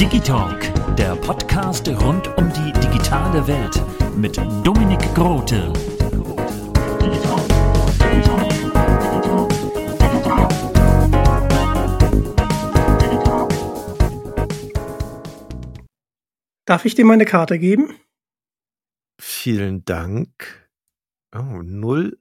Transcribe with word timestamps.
Digitalk, 0.00 0.96
der 0.96 1.14
Podcast 1.16 1.86
rund 1.86 2.34
um 2.38 2.50
die 2.50 2.72
digitale 2.80 3.46
Welt 3.46 3.82
mit 4.16 4.38
Dominik 4.64 5.00
Grote. 5.14 5.70
Darf 16.64 16.86
ich 16.86 16.94
dir 16.94 17.04
meine 17.04 17.26
Karte 17.26 17.58
geben? 17.58 17.94
Vielen 19.20 19.84
Dank. 19.84 20.65
Oh, 21.38 21.60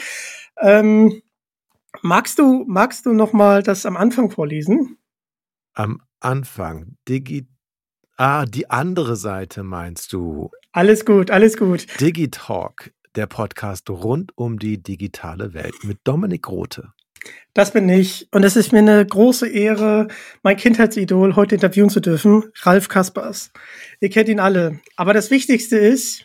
Ähm, 0.60 1.20
magst 2.02 2.38
du, 2.38 2.64
magst 2.66 3.04
du 3.04 3.12
noch 3.12 3.32
mal 3.34 3.62
das 3.62 3.84
am 3.84 3.96
Anfang 3.96 4.30
vorlesen? 4.30 4.96
Am 5.74 6.00
Anfang, 6.20 6.96
Digi 7.06 7.46
Ah, 8.16 8.46
die 8.46 8.70
andere 8.70 9.16
Seite 9.16 9.62
meinst 9.62 10.12
du. 10.12 10.50
Alles 10.72 11.04
gut, 11.04 11.30
alles 11.30 11.56
gut. 11.56 11.86
Digitalk, 12.00 12.92
der 13.14 13.26
Podcast 13.26 13.90
rund 13.90 14.32
um 14.36 14.58
die 14.58 14.82
digitale 14.82 15.52
Welt 15.52 15.74
mit 15.82 15.98
Dominik 16.04 16.48
Rote. 16.48 16.92
Das 17.54 17.72
bin 17.72 17.88
ich. 17.88 18.28
Und 18.32 18.44
es 18.44 18.56
ist 18.56 18.72
mir 18.72 18.78
eine 18.78 19.04
große 19.04 19.48
Ehre, 19.48 20.08
mein 20.42 20.56
Kindheitsidol 20.56 21.36
heute 21.36 21.56
interviewen 21.56 21.90
zu 21.90 22.00
dürfen, 22.00 22.44
Ralf 22.62 22.88
Kaspers. 22.88 23.50
Ihr 24.00 24.10
kennt 24.10 24.28
ihn 24.28 24.40
alle. 24.40 24.80
Aber 24.96 25.12
das 25.12 25.30
Wichtigste 25.30 25.76
ist, 25.76 26.24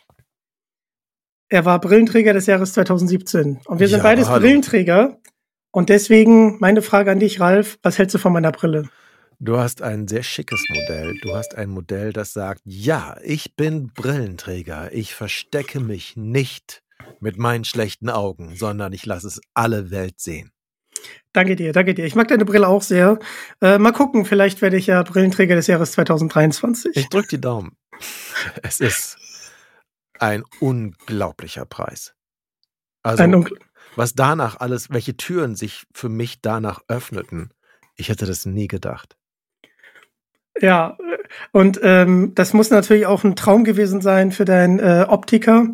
er 1.48 1.64
war 1.66 1.80
Brillenträger 1.80 2.32
des 2.32 2.46
Jahres 2.46 2.72
2017. 2.72 3.60
Und 3.66 3.80
wir 3.80 3.88
sind 3.88 3.98
Ja, 3.98 4.02
beides 4.02 4.28
hallo. 4.28 4.40
Brillenträger. 4.40 5.18
Und 5.72 5.88
deswegen 5.88 6.58
meine 6.60 6.80
Frage 6.82 7.10
an 7.10 7.18
dich, 7.18 7.40
Ralf. 7.40 7.78
Was 7.82 7.98
hältst 7.98 8.14
du 8.14 8.18
von 8.18 8.32
meiner 8.32 8.52
Brille? 8.52 8.88
Du 9.44 9.58
hast 9.58 9.82
ein 9.82 10.06
sehr 10.06 10.22
schickes 10.22 10.62
Modell. 10.68 11.18
Du 11.20 11.34
hast 11.34 11.56
ein 11.56 11.68
Modell, 11.70 12.12
das 12.12 12.32
sagt, 12.32 12.60
ja, 12.64 13.16
ich 13.24 13.56
bin 13.56 13.92
Brillenträger. 13.92 14.92
Ich 14.92 15.16
verstecke 15.16 15.80
mich 15.80 16.16
nicht 16.16 16.84
mit 17.18 17.38
meinen 17.38 17.64
schlechten 17.64 18.08
Augen, 18.08 18.54
sondern 18.54 18.92
ich 18.92 19.04
lasse 19.04 19.26
es 19.26 19.40
alle 19.52 19.90
Welt 19.90 20.20
sehen. 20.20 20.52
Danke 21.32 21.56
dir, 21.56 21.72
danke 21.72 21.92
dir. 21.94 22.04
Ich 22.04 22.14
mag 22.14 22.28
deine 22.28 22.44
Brille 22.44 22.68
auch 22.68 22.82
sehr. 22.82 23.18
Äh, 23.60 23.78
mal 23.78 23.90
gucken, 23.92 24.24
vielleicht 24.26 24.62
werde 24.62 24.76
ich 24.76 24.86
ja 24.86 25.02
Brillenträger 25.02 25.56
des 25.56 25.66
Jahres 25.66 25.90
2023. 25.90 26.96
Ich 26.96 27.08
drück 27.08 27.28
die 27.28 27.40
Daumen. 27.40 27.76
Es 28.62 28.78
ist 28.78 29.18
ein 30.20 30.44
unglaublicher 30.60 31.64
Preis. 31.64 32.14
Also, 33.02 33.24
Ungl- 33.24 33.58
was 33.96 34.14
danach 34.14 34.60
alles, 34.60 34.90
welche 34.90 35.16
Türen 35.16 35.56
sich 35.56 35.84
für 35.92 36.08
mich 36.08 36.42
danach 36.42 36.82
öffneten, 36.86 37.52
ich 37.96 38.08
hätte 38.08 38.26
das 38.26 38.46
nie 38.46 38.68
gedacht. 38.68 39.16
Ja, 40.60 40.98
und 41.52 41.80
ähm, 41.82 42.32
das 42.34 42.52
muss 42.52 42.70
natürlich 42.70 43.06
auch 43.06 43.24
ein 43.24 43.36
Traum 43.36 43.64
gewesen 43.64 44.00
sein 44.00 44.32
für 44.32 44.44
deinen 44.44 44.78
äh, 44.80 45.06
Optiker, 45.08 45.68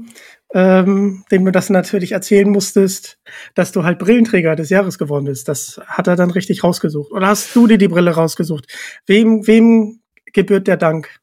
ähm, 0.55 1.25
dem 1.31 1.45
du 1.45 1.51
das 1.51 1.69
natürlich 1.69 2.13
erzählen 2.13 2.49
musstest, 2.49 3.19
dass 3.55 3.73
du 3.73 3.83
halt 3.83 3.99
Brillenträger 3.99 4.55
des 4.57 4.71
Jahres 4.71 4.99
geworden 4.99 5.25
bist. 5.25 5.49
Das 5.49 5.81
hat 5.87 6.07
er 6.07 6.17
dann 6.17 6.31
richtig 6.31 6.63
rausgesucht. 6.63 7.11
Oder 7.11 7.27
hast 7.27 7.55
du 7.57 7.67
dir 7.67 7.79
die 7.79 7.89
Brille 7.89 8.13
rausgesucht? 8.13 8.67
Wem, 9.07 9.47
wem 9.47 10.01
gebührt 10.33 10.69
der 10.69 10.77
Dank? 10.77 11.21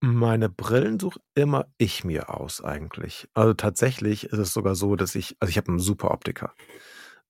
Meine 0.00 0.48
Brillen 0.48 0.98
suche 0.98 1.20
immer 1.36 1.66
ich 1.78 2.02
mir 2.02 2.28
aus 2.28 2.62
eigentlich. 2.62 3.28
Also 3.34 3.54
tatsächlich 3.54 4.24
ist 4.24 4.38
es 4.38 4.52
sogar 4.52 4.74
so, 4.74 4.96
dass 4.96 5.14
ich, 5.14 5.36
also 5.38 5.48
ich 5.48 5.56
habe 5.56 5.68
einen 5.68 5.78
super 5.78 6.10
Optiker. 6.10 6.52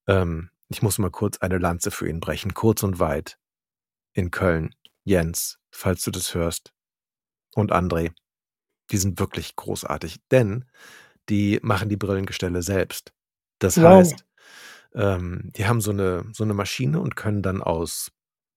Ähm, 0.06 0.48
ich 0.70 0.80
muss 0.80 0.98
mal 0.98 1.10
kurz 1.10 1.36
eine 1.38 1.58
Lanze 1.58 1.90
für 1.90 2.08
ihn 2.08 2.20
brechen, 2.20 2.54
kurz 2.54 2.82
und 2.82 2.98
weit. 2.98 3.36
In 4.14 4.30
Köln. 4.30 4.74
Jens, 5.04 5.58
falls 5.70 6.02
du 6.02 6.10
das 6.10 6.34
hörst. 6.34 6.72
Und 7.54 7.72
André. 7.72 8.12
Die 8.90 8.98
sind 8.98 9.18
wirklich 9.18 9.56
großartig, 9.56 10.20
denn 10.30 10.66
die 11.28 11.58
machen 11.62 11.88
die 11.88 11.96
Brillengestelle 11.96 12.62
selbst. 12.62 13.12
Das 13.58 13.76
Wow. 13.78 13.84
heißt, 13.84 14.24
ähm, 14.94 15.50
die 15.56 15.66
haben 15.66 15.80
so 15.80 15.90
eine, 15.92 16.24
so 16.32 16.44
eine 16.44 16.54
Maschine 16.54 17.00
und 17.00 17.16
können 17.16 17.42
dann 17.42 17.62
aus 17.62 18.10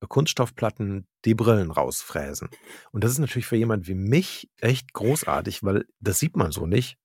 Kunststoffplatten 0.07 1.07
die 1.25 1.35
Brillen 1.35 1.71
rausfräsen. 1.71 2.49
Und 2.91 3.03
das 3.03 3.11
ist 3.11 3.19
natürlich 3.19 3.47
für 3.47 3.55
jemand 3.55 3.87
wie 3.87 3.95
mich 3.95 4.49
echt 4.59 4.93
großartig, 4.93 5.63
weil 5.63 5.85
das 5.99 6.19
sieht 6.19 6.35
man 6.35 6.51
so 6.51 6.67
nicht, 6.67 6.97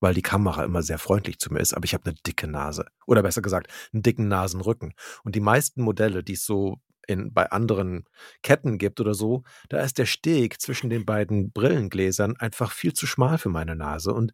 weil 0.00 0.14
die 0.14 0.22
Kamera 0.22 0.64
immer 0.64 0.82
sehr 0.82 0.98
freundlich 0.98 1.38
zu 1.38 1.52
mir 1.52 1.60
ist, 1.60 1.74
aber 1.74 1.84
ich 1.84 1.94
habe 1.94 2.04
eine 2.06 2.14
dicke 2.26 2.48
Nase. 2.48 2.86
Oder 3.06 3.22
besser 3.22 3.40
gesagt, 3.42 3.68
einen 3.92 4.02
dicken 4.02 4.28
Nasenrücken. 4.28 4.94
Und 5.24 5.34
die 5.34 5.40
meisten 5.40 5.82
Modelle, 5.82 6.22
die 6.24 6.34
es 6.34 6.44
so 6.44 6.80
in, 7.06 7.32
bei 7.32 7.50
anderen 7.50 8.04
Ketten 8.42 8.78
gibt 8.78 9.00
oder 9.00 9.14
so, 9.14 9.42
da 9.68 9.80
ist 9.80 9.98
der 9.98 10.06
Steg 10.06 10.60
zwischen 10.60 10.90
den 10.90 11.04
beiden 11.04 11.52
Brillengläsern 11.52 12.36
einfach 12.36 12.72
viel 12.72 12.92
zu 12.92 13.06
schmal 13.06 13.38
für 13.38 13.48
meine 13.48 13.76
Nase. 13.76 14.12
Und 14.12 14.32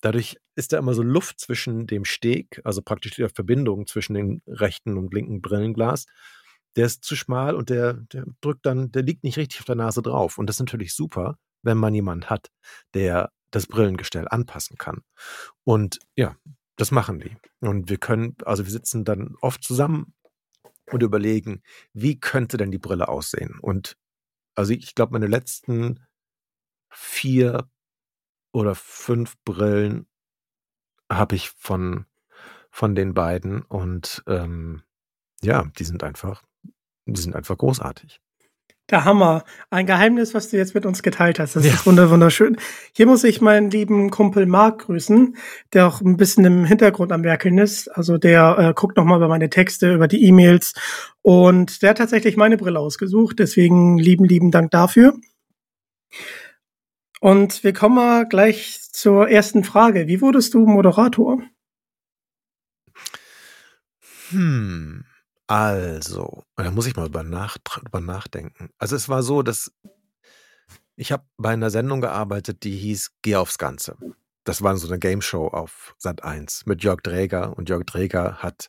dadurch 0.00 0.38
ist 0.54 0.72
da 0.72 0.78
immer 0.78 0.94
so 0.94 1.02
Luft 1.02 1.40
zwischen 1.40 1.86
dem 1.86 2.04
Steg, 2.04 2.60
also 2.64 2.82
praktisch 2.82 3.12
die 3.12 3.28
Verbindung 3.28 3.86
zwischen 3.86 4.14
dem 4.14 4.42
rechten 4.46 4.96
und 4.96 5.12
linken 5.12 5.40
Brillenglas. 5.40 6.06
Der 6.76 6.86
ist 6.86 7.04
zu 7.04 7.16
schmal 7.16 7.54
und 7.54 7.70
der, 7.70 7.94
der 7.94 8.24
drückt 8.40 8.66
dann, 8.66 8.90
der 8.90 9.02
liegt 9.02 9.24
nicht 9.24 9.38
richtig 9.38 9.60
auf 9.60 9.66
der 9.66 9.76
Nase 9.76 10.02
drauf. 10.02 10.38
Und 10.38 10.48
das 10.48 10.56
ist 10.56 10.60
natürlich 10.60 10.94
super, 10.94 11.38
wenn 11.62 11.78
man 11.78 11.94
jemanden 11.94 12.28
hat, 12.30 12.50
der 12.94 13.30
das 13.50 13.66
Brillengestell 13.66 14.26
anpassen 14.28 14.76
kann. 14.76 15.02
Und 15.62 16.00
ja, 16.16 16.36
das 16.76 16.90
machen 16.90 17.20
die. 17.20 17.36
Und 17.60 17.88
wir 17.88 17.98
können, 17.98 18.36
also 18.44 18.64
wir 18.64 18.72
sitzen 18.72 19.04
dann 19.04 19.36
oft 19.40 19.62
zusammen 19.62 20.12
und 20.90 21.02
überlegen, 21.02 21.62
wie 21.92 22.18
könnte 22.18 22.56
denn 22.56 22.70
die 22.70 22.78
Brille 22.78 23.08
aussehen? 23.08 23.58
Und 23.60 23.96
also 24.54 24.72
ich 24.72 24.94
glaube, 24.94 25.12
meine 25.12 25.26
letzten 25.26 26.04
vier 26.90 27.68
oder 28.52 28.74
fünf 28.74 29.36
Brillen 29.44 30.06
habe 31.10 31.34
ich 31.34 31.50
von, 31.50 32.06
von 32.70 32.94
den 32.94 33.14
beiden 33.14 33.62
und 33.62 34.22
ähm, 34.26 34.82
ja, 35.42 35.64
die 35.78 35.84
sind 35.84 36.02
einfach, 36.02 36.44
die 37.06 37.20
sind 37.20 37.34
einfach 37.34 37.58
großartig. 37.58 38.20
Der 38.90 39.04
Hammer. 39.06 39.44
Ein 39.70 39.86
Geheimnis, 39.86 40.34
was 40.34 40.50
du 40.50 40.58
jetzt 40.58 40.74
mit 40.74 40.84
uns 40.84 41.02
geteilt 41.02 41.38
hast. 41.38 41.56
Das 41.56 41.64
Ja. 41.64 41.72
ist 41.72 41.86
wunder- 41.86 42.10
wunderschön. 42.10 42.58
Hier 42.94 43.06
muss 43.06 43.24
ich 43.24 43.40
meinen 43.40 43.70
lieben 43.70 44.10
Kumpel 44.10 44.44
Marc 44.44 44.82
grüßen, 44.86 45.36
der 45.72 45.86
auch 45.86 46.02
ein 46.02 46.18
bisschen 46.18 46.44
im 46.44 46.64
Hintergrund 46.66 47.10
am 47.10 47.24
Werkeln 47.24 47.56
ist. 47.56 47.88
Also 47.88 48.18
der 48.18 48.58
äh, 48.58 48.74
guckt 48.74 48.98
nochmal 48.98 49.16
über 49.18 49.28
meine 49.28 49.48
Texte, 49.48 49.94
über 49.94 50.06
die 50.06 50.22
E-Mails. 50.24 50.74
Und 51.22 51.80
der 51.82 51.90
hat 51.90 51.98
tatsächlich 51.98 52.36
meine 52.36 52.58
Brille 52.58 52.78
ausgesucht. 52.78 53.38
Deswegen 53.38 53.96
lieben, 53.96 54.26
lieben 54.26 54.50
Dank 54.50 54.70
dafür. 54.70 55.14
Und 57.20 57.64
wir 57.64 57.72
kommen 57.72 57.94
mal 57.94 58.28
gleich 58.28 58.80
zur 58.92 59.30
ersten 59.30 59.64
Frage. 59.64 60.08
Wie 60.08 60.20
wurdest 60.20 60.52
du 60.52 60.66
Moderator? 60.66 61.40
Hm, 64.30 65.04
also, 65.54 66.42
da 66.56 66.68
muss 66.72 66.86
ich 66.86 66.96
mal 66.96 67.06
über, 67.06 67.22
nach, 67.22 67.58
über 67.86 68.00
nachdenken. 68.00 68.70
Also 68.76 68.96
es 68.96 69.08
war 69.08 69.22
so, 69.22 69.44
dass 69.44 69.72
ich 70.96 71.12
habe 71.12 71.24
bei 71.36 71.50
einer 71.50 71.70
Sendung 71.70 72.00
gearbeitet, 72.00 72.64
die 72.64 72.76
hieß 72.76 73.12
Geh 73.22 73.36
aufs 73.36 73.56
Ganze. 73.56 73.96
Das 74.42 74.62
war 74.62 74.76
so 74.76 74.88
eine 74.88 74.98
Game 74.98 75.22
Show 75.22 75.46
auf 75.46 75.94
Sat 75.96 76.24
1 76.24 76.66
mit 76.66 76.82
Jörg 76.82 77.02
Dräger 77.02 77.56
und 77.56 77.68
Jörg 77.68 77.84
Dräger 77.84 78.38
hat 78.38 78.68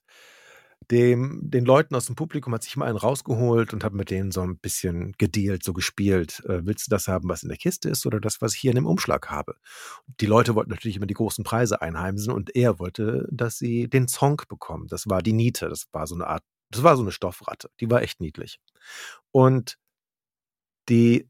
dem, 0.92 1.40
den 1.42 1.66
Leuten 1.66 1.96
aus 1.96 2.06
dem 2.06 2.16
Publikum 2.16 2.54
hat 2.54 2.62
sich 2.62 2.78
mal 2.78 2.86
einen 2.86 2.98
rausgeholt 2.98 3.74
und 3.74 3.84
hat 3.84 3.94
mit 3.94 4.12
denen 4.12 4.32
so 4.32 4.42
ein 4.42 4.60
bisschen 4.60 5.14
gedealt, 5.18 5.64
so 5.64 5.74
gespielt. 5.74 6.44
Äh, 6.46 6.68
willst 6.68 6.86
du 6.86 6.90
das 6.92 7.08
haben, 7.08 7.28
was 7.28 7.42
in 7.42 7.50
der 7.50 7.58
Kiste 7.58 7.90
ist 7.90 8.06
oder 8.06 8.20
das, 8.20 8.42
was 8.42 8.54
ich 8.54 8.60
hier 8.60 8.70
in 8.70 8.76
dem 8.76 8.86
Umschlag 8.86 9.32
habe? 9.32 9.56
Die 10.22 10.28
Leute 10.28 10.54
wollten 10.54 10.70
natürlich 10.70 10.98
immer 10.98 11.08
die 11.08 11.16
großen 11.16 11.44
Preise 11.44 11.82
einheimsen 11.82 12.32
und 12.32 12.56
er 12.56 12.78
wollte, 12.78 13.28
dass 13.32 13.58
sie 13.58 13.88
den 13.90 14.08
Song 14.08 14.40
bekommen. 14.48 14.86
Das 14.88 15.10
war 15.10 15.24
die 15.24 15.34
Niete. 15.34 15.68
Das 15.68 15.88
war 15.92 16.06
so 16.06 16.14
eine 16.14 16.28
Art, 16.28 16.44
das 16.72 16.84
war 16.84 16.96
so 16.96 17.04
eine 17.04 17.12
Stoffratte. 17.12 17.70
Die 17.80 17.90
war 17.90 18.02
echt 18.02 18.22
niedlich. 18.22 18.60
Und 19.32 19.78
die 20.90 21.28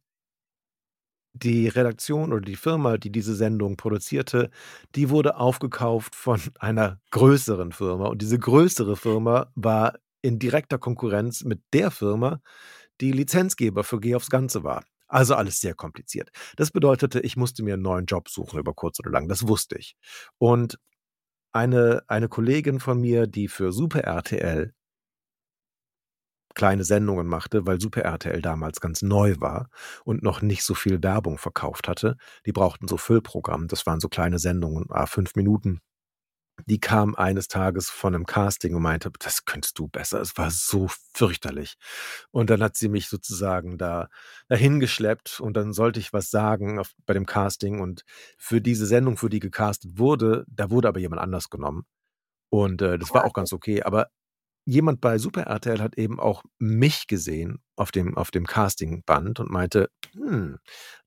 die 1.36 1.68
Redaktion 1.68 2.32
oder 2.32 2.42
die 2.42 2.56
Firma, 2.56 2.98
die 2.98 3.12
diese 3.12 3.36
Sendung 3.36 3.76
produzierte, 3.76 4.50
die 4.96 5.10
wurde 5.10 5.36
aufgekauft 5.38 6.16
von 6.16 6.40
einer 6.60 7.00
größeren 7.12 7.72
Firma. 7.72 8.08
Und 8.08 8.22
diese 8.22 8.40
größere 8.40 8.96
Firma 8.96 9.52
war 9.56 9.96
in 10.22 10.40
direkter 10.40 10.78
Konkurrenz 10.80 11.44
mit 11.44 11.62
der 11.74 11.92
Firma, 11.92 12.40
die 13.02 13.12
Lizenzgeber 13.12 13.84
für 13.84 14.00
Geh 14.00 14.16
aufs 14.16 14.30
Ganze 14.30 14.64
war. 14.64 14.86
Also 15.08 15.36
alles 15.36 15.60
sehr 15.60 15.76
kompliziert. 15.76 16.30
Das 16.56 16.72
bedeutete, 16.72 17.20
ich 17.20 17.38
musste 17.38 17.64
mir 17.64 17.74
einen 17.76 17.84
neuen 17.84 18.06
Job 18.06 18.30
suchen 18.30 18.60
über 18.60 18.74
kurz 18.74 19.00
oder 19.00 19.12
lang. 19.12 19.28
Das 19.28 19.48
wusste 19.48 19.78
ich. 19.78 19.96
Und 20.40 20.80
eine, 21.54 22.04
eine 22.08 22.30
Kollegin 22.30 22.80
von 22.80 23.00
mir, 23.02 23.28
die 23.28 23.48
für 23.48 23.72
Super 23.72 24.02
RTL 24.02 24.74
kleine 26.56 26.84
Sendungen 26.84 27.28
machte, 27.28 27.66
weil 27.66 27.80
Super 27.80 28.02
RTL 28.02 28.42
damals 28.42 28.80
ganz 28.82 29.02
neu 29.02 29.36
war 29.40 29.70
und 30.04 30.24
noch 30.24 30.42
nicht 30.42 30.64
so 30.64 30.74
viel 30.74 31.04
Werbung 31.04 31.38
verkauft 31.38 31.88
hatte. 31.88 32.18
Die 32.46 32.52
brauchten 32.54 32.88
so 32.88 32.98
Füllprogramm. 32.98 33.68
Das 33.68 33.86
waren 33.86 34.00
so 34.00 34.10
kleine 34.10 34.40
Sendungen, 34.40 34.86
ah, 34.90 35.06
fünf 35.06 35.36
Minuten. 35.36 35.82
Die 36.68 36.80
kam 36.80 37.16
eines 37.16 37.50
Tages 37.50 37.90
von 37.90 38.16
einem 38.16 38.26
Casting 38.26 38.76
und 38.76 38.82
meinte, 38.82 39.12
das 39.20 39.44
könntest 39.44 39.78
du 39.78 39.90
besser. 39.90 40.22
Es 40.22 40.38
war 40.38 40.50
so 40.52 40.88
fürchterlich. 41.14 41.76
Und 42.32 42.50
dann 42.50 42.64
hat 42.64 42.78
sie 42.78 42.88
mich 42.88 43.10
sozusagen 43.10 43.78
da 43.78 44.08
dahin 44.48 44.80
geschleppt 44.80 45.42
und 45.42 45.58
dann 45.58 45.74
sollte 45.74 46.00
ich 46.00 46.14
was 46.14 46.30
sagen 46.30 46.80
auf, 46.80 46.94
bei 47.06 47.14
dem 47.14 47.26
Casting. 47.26 47.82
Und 47.82 48.04
für 48.38 48.62
diese 48.62 48.86
Sendung, 48.86 49.18
für 49.18 49.30
die 49.30 49.42
gecastet 49.42 50.00
wurde, 50.00 50.46
da 50.48 50.72
wurde 50.72 50.88
aber 50.88 51.00
jemand 51.00 51.22
anders 51.22 51.50
genommen. 51.50 51.86
Und 52.50 52.82
äh, 52.82 52.98
das 52.98 53.14
war 53.14 53.26
auch 53.26 53.34
ganz 53.34 53.52
okay. 53.52 53.84
Aber 53.84 54.08
jemand 54.66 55.00
bei 55.00 55.18
Super 55.18 55.44
RTL 55.44 55.80
hat 55.80 55.98
eben 55.98 56.20
auch 56.20 56.44
mich 56.58 57.08
gesehen 57.08 57.60
auf 57.76 57.92
dem, 57.92 58.18
auf 58.18 58.32
dem 58.32 58.46
Castingband 58.46 59.40
und 59.40 59.52
meinte, 59.52 59.90
hm, 60.14 60.58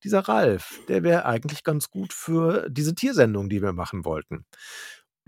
dieser 0.05 0.21
Ralf, 0.21 0.81
der 0.89 1.03
wäre 1.03 1.27
eigentlich 1.27 1.65
ganz 1.65 1.91
gut 1.91 2.13
für 2.13 2.69
diese 2.71 2.95
Tiersendung, 2.95 3.49
die 3.49 3.61
wir 3.61 3.73
machen 3.73 4.05
wollten. 4.05 4.47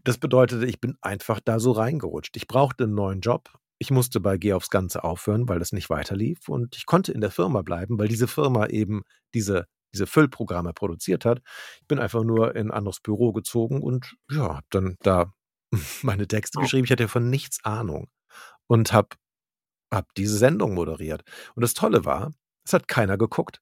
Das 0.05 0.19
bedeutete, 0.19 0.65
ich 0.65 0.81
bin 0.81 0.97
einfach 1.03 1.41
da 1.45 1.59
so 1.59 1.73
reingerutscht. 1.73 2.37
Ich 2.37 2.47
brauchte 2.47 2.85
einen 2.85 2.95
neuen 2.95 3.21
Job. 3.21 3.51
Ich 3.79 3.91
musste 3.91 4.21
bei 4.21 4.39
Geh 4.39 4.53
aufs 4.53 4.71
Ganze 4.71 5.05
aufhören, 5.05 5.49
weil 5.49 5.59
das 5.59 5.73
nicht 5.73 5.91
weiterlief. 5.91 6.49
Und 6.49 6.77
ich 6.77 6.87
konnte 6.87 7.13
in 7.13 7.21
der 7.21 7.31
Firma 7.31 7.63
bleiben, 7.63 7.99
weil 7.99 8.09
diese 8.09 8.29
Firma 8.29 8.67
eben 8.67 9.03
diese, 9.35 9.67
diese 9.93 10.07
Füllprogramme 10.07 10.73
produziert 10.73 11.25
hat. 11.25 11.41
Ich 11.81 11.89
bin 11.89 11.99
einfach 11.99 12.23
nur 12.23 12.55
in 12.55 12.69
ein 12.69 12.71
anderes 12.71 13.01
Büro 13.01 13.33
gezogen 13.33 13.83
und 13.83 14.15
ja, 14.31 14.57
hab 14.57 14.65
dann 14.71 14.97
da 15.01 15.33
meine 16.03 16.29
Texte 16.29 16.61
geschrieben. 16.61 16.85
Ich 16.85 16.93
hatte 16.93 17.09
von 17.09 17.29
nichts 17.29 17.59
Ahnung 17.65 18.09
und 18.71 18.93
habe 18.93 19.09
hab 19.93 20.15
diese 20.15 20.39
Sendung 20.39 20.75
moderiert. 20.75 21.23
Und 21.57 21.63
das 21.63 21.75
Tolle 21.75 22.05
war, 22.05 22.33
es 22.65 22.73
hat 22.73 22.87
keiner 22.87 23.19
geguckt. 23.19 23.61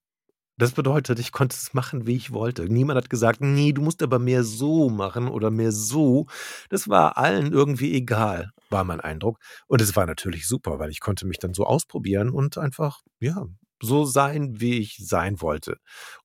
Das 0.58 0.72
bedeutet, 0.72 1.18
ich 1.18 1.32
konnte 1.32 1.56
es 1.56 1.72
machen, 1.72 2.06
wie 2.06 2.16
ich 2.16 2.32
wollte. 2.32 2.66
Niemand 2.66 2.98
hat 2.98 3.08
gesagt, 3.08 3.40
nee, 3.40 3.72
du 3.72 3.80
musst 3.80 4.02
aber 4.02 4.18
mehr 4.18 4.44
so 4.44 4.90
machen 4.90 5.28
oder 5.28 5.50
mehr 5.50 5.72
so. 5.72 6.26
Das 6.68 6.88
war 6.88 7.16
allen 7.16 7.52
irgendwie 7.52 7.94
egal, 7.94 8.50
war 8.68 8.84
mein 8.84 9.00
Eindruck. 9.00 9.38
Und 9.66 9.80
es 9.80 9.96
war 9.96 10.04
natürlich 10.04 10.46
super, 10.46 10.78
weil 10.78 10.90
ich 10.90 11.00
konnte 11.00 11.26
mich 11.26 11.38
dann 11.38 11.54
so 11.54 11.64
ausprobieren 11.64 12.28
und 12.28 12.58
einfach, 12.58 13.00
ja, 13.18 13.46
so 13.80 14.04
sein, 14.04 14.60
wie 14.60 14.78
ich 14.78 14.98
sein 15.00 15.40
wollte. 15.40 15.78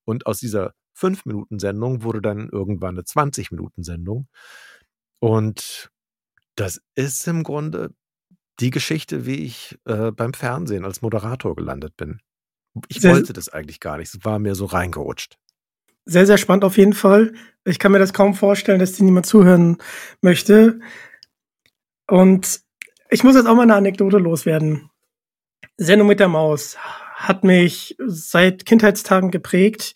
Und 0.04 0.26
aus 0.26 0.40
dieser 0.40 0.74
5-Minuten-Sendung 0.98 2.04
wurde 2.04 2.22
dann 2.22 2.50
irgendwann 2.50 2.96
eine 2.96 3.04
20-Minuten-Sendung. 3.04 4.28
Und 5.20 5.90
das 6.56 6.82
ist 6.96 7.26
im 7.28 7.44
Grunde 7.44 7.92
die 8.60 8.70
Geschichte, 8.70 9.26
wie 9.26 9.44
ich 9.44 9.78
äh, 9.86 10.12
beim 10.12 10.34
Fernsehen 10.34 10.86
als 10.86 11.02
Moderator 11.02 11.56
gelandet 11.56 11.98
bin. 11.98 12.20
Ich 12.88 13.02
sehr, 13.02 13.14
wollte 13.14 13.34
das 13.34 13.50
eigentlich 13.50 13.80
gar 13.80 13.98
nicht. 13.98 14.14
Es 14.14 14.26
war 14.26 14.40
mir 14.40 14.56
so 14.56 14.66
reingerutscht. 14.66 15.38
Sehr, 16.06 16.26
sehr 16.26 16.38
spannend 16.38 16.64
auf 16.64 16.78
jeden 16.78 16.94
Fall. 16.94 17.34
Ich 17.66 17.80
kann 17.80 17.92
mir 17.92 18.00
das 18.00 18.14
kaum 18.14 18.34
vorstellen, 18.34 18.80
dass 18.80 18.94
dir 18.94 19.06
niemand 19.06 19.26
zuhören 19.26 19.78
möchte. 20.22 20.80
Und 22.08 22.62
ich 23.10 23.24
muss 23.24 23.36
jetzt 23.36 23.46
auch 23.46 23.56
mal 23.56 23.64
eine 23.64 23.76
Anekdote 23.76 24.18
loswerden. 24.18 24.90
Sendung 25.78 26.08
mit 26.08 26.20
der 26.20 26.28
Maus 26.28 26.78
hat 27.16 27.44
mich 27.44 27.96
seit 28.06 28.66
Kindheitstagen 28.66 29.32
geprägt. 29.32 29.94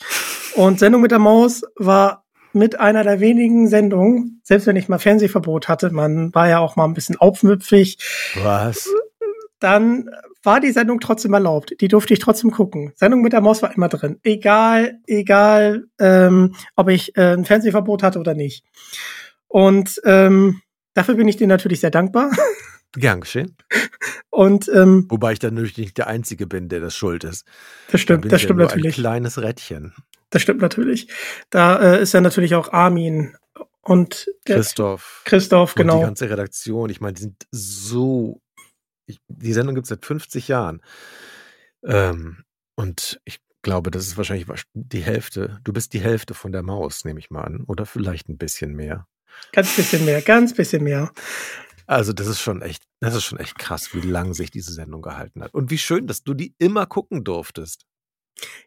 Und 0.56 0.80
Sendung 0.80 1.02
mit 1.02 1.12
der 1.12 1.20
Maus 1.20 1.64
war 1.76 2.26
mit 2.58 2.80
einer 2.80 3.04
der 3.04 3.20
wenigen 3.20 3.68
Sendungen, 3.68 4.42
selbst 4.44 4.68
wenn 4.68 4.76
ich 4.76 4.90
mal 4.90 5.00
Fernsehverbot 5.00 5.68
hatte, 5.68 5.92
man 5.92 6.34
war 6.34 6.50
ja 6.50 6.60
auch 6.60 6.76
mal 6.76 6.86
ein 6.86 6.94
bisschen 6.94 7.18
aufmüpfig. 7.18 7.98
Was? 8.44 8.90
Dann 9.60 10.10
war 10.44 10.60
die 10.60 10.72
Sendung 10.72 11.00
trotzdem 11.00 11.34
erlaubt. 11.34 11.76
Die 11.82 11.88
durfte 11.88 12.14
ich 12.14 12.20
trotzdem 12.20 12.52
gucken. 12.52 12.94
Sendung 12.96 13.22
mit 13.22 13.34
der 13.34 13.42
Maus 13.42 13.62
war 13.62 13.76
immer 13.76 13.90
drin. 13.90 14.20
Egal, 14.24 15.00
egal, 15.08 15.86
ähm, 16.00 16.56
ob 16.76 16.90
ich 16.90 17.18
äh, 17.18 17.34
ein 17.34 17.46
Fernsehverbot 17.46 18.04
hatte 18.04 18.20
oder 18.20 18.34
nicht. 18.34 18.64
Und 19.48 20.02
ähm, 20.06 20.62
dafür 20.94 21.16
bin 21.16 21.28
ich 21.28 21.38
dir 21.38 21.48
natürlich 21.48 21.82
sehr 21.82 21.92
dankbar. 21.92 22.32
Gern 22.94 23.22
geschehen. 23.22 23.56
Und 24.30 24.70
ähm, 24.74 25.06
wobei 25.10 25.34
ich 25.34 25.40
dann 25.40 25.56
natürlich 25.56 25.78
nicht 25.78 25.98
der 25.98 26.08
Einzige 26.08 26.48
bin, 26.48 26.70
der 26.70 26.80
das 26.80 26.96
schuld 26.96 27.24
ist. 27.24 27.46
Das 27.92 28.02
stimmt, 28.02 28.26
da 28.26 28.30
das 28.30 28.42
stimmt 28.42 28.60
ja 28.60 28.68
natürlich. 28.68 28.98
Ein 28.98 29.02
kleines 29.02 29.42
Rädchen. 29.42 29.94
Das 30.30 30.42
stimmt 30.42 30.62
natürlich. 30.62 31.10
Da 31.50 31.96
äh, 31.96 32.02
ist 32.02 32.14
ja 32.14 32.22
natürlich 32.22 32.56
auch 32.56 32.74
Armin 32.74 33.36
und 33.82 34.30
Christoph. 34.46 35.22
Christoph, 35.26 35.76
genau. 35.76 35.96
Und 35.96 36.00
die 36.00 36.06
ganze 36.06 36.30
Redaktion. 36.30 36.90
Ich 36.90 37.00
meine, 37.00 37.14
die 37.14 37.22
sind 37.22 37.48
so. 37.52 38.42
Ich, 39.06 39.20
die 39.30 39.54
Sendung 39.54 39.76
gibt 39.76 39.86
es 39.86 39.90
seit 39.90 40.06
50 40.06 40.50
Jahren. 40.50 40.82
Ähm, 41.84 42.44
und 42.76 43.22
ich 43.24 43.40
glaube, 43.62 43.90
das 43.90 44.06
ist 44.06 44.18
wahrscheinlich 44.18 44.48
die 44.74 45.02
Hälfte. 45.02 45.60
Du 45.64 45.72
bist 45.72 45.94
die 45.94 46.02
Hälfte 46.02 46.34
von 46.34 46.52
der 46.52 46.64
Maus, 46.64 47.06
nehme 47.06 47.20
ich 47.20 47.30
mal 47.30 47.44
an. 47.44 47.64
Oder 47.66 47.86
vielleicht 47.86 48.28
ein 48.28 48.38
bisschen 48.38 48.76
mehr. 48.76 49.08
Ganz 49.54 49.76
bisschen 49.76 50.04
mehr, 50.04 50.22
ganz 50.22 50.54
bisschen 50.54 50.84
mehr. 50.84 51.12
Also, 51.86 52.12
das 52.12 52.28
ist 52.28 52.42
schon 52.42 52.62
echt, 52.62 52.84
das 53.00 53.16
ist 53.16 53.24
schon 53.24 53.40
echt 53.40 53.58
krass, 53.58 53.94
wie 53.94 54.02
lang 54.02 54.34
sich 54.34 54.52
diese 54.52 54.74
Sendung 54.74 55.02
gehalten 55.02 55.42
hat. 55.42 55.54
Und 55.54 55.72
wie 55.72 55.78
schön, 55.78 56.08
dass 56.08 56.24
du 56.24 56.34
die 56.34 56.54
immer 56.58 56.86
gucken 56.86 57.24
durftest. 57.24 57.86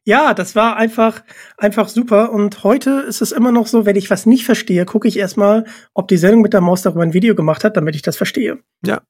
Ja, 0.05 0.35
das 0.35 0.57
war 0.57 0.77
einfach, 0.77 1.23
einfach 1.57 1.89
super. 1.89 2.33
Und 2.33 2.65
heute 2.65 3.00
ist 3.00 3.21
es 3.21 3.33
immer 3.33 3.53
noch 3.53 3.67
so, 3.67 3.87
wenn 3.87 3.97
ich 3.97 4.11
was 4.11 4.27
nicht 4.27 4.45
verstehe, 4.45 4.85
gucke 4.85 5.07
ich 5.07 5.19
erstmal, 5.19 5.65
ob 5.95 6.09
die 6.09 6.17
Sendung 6.17 6.43
mit 6.43 6.53
der 6.53 6.61
Maus 6.61 6.83
darüber 6.83 7.03
ein 7.03 7.12
Video 7.12 7.35
gemacht 7.35 7.65
hat, 7.65 7.77
damit 7.77 7.95
ich 7.95 8.03
das 8.03 8.17
verstehe. 8.17 8.59
Ja. 8.85 9.03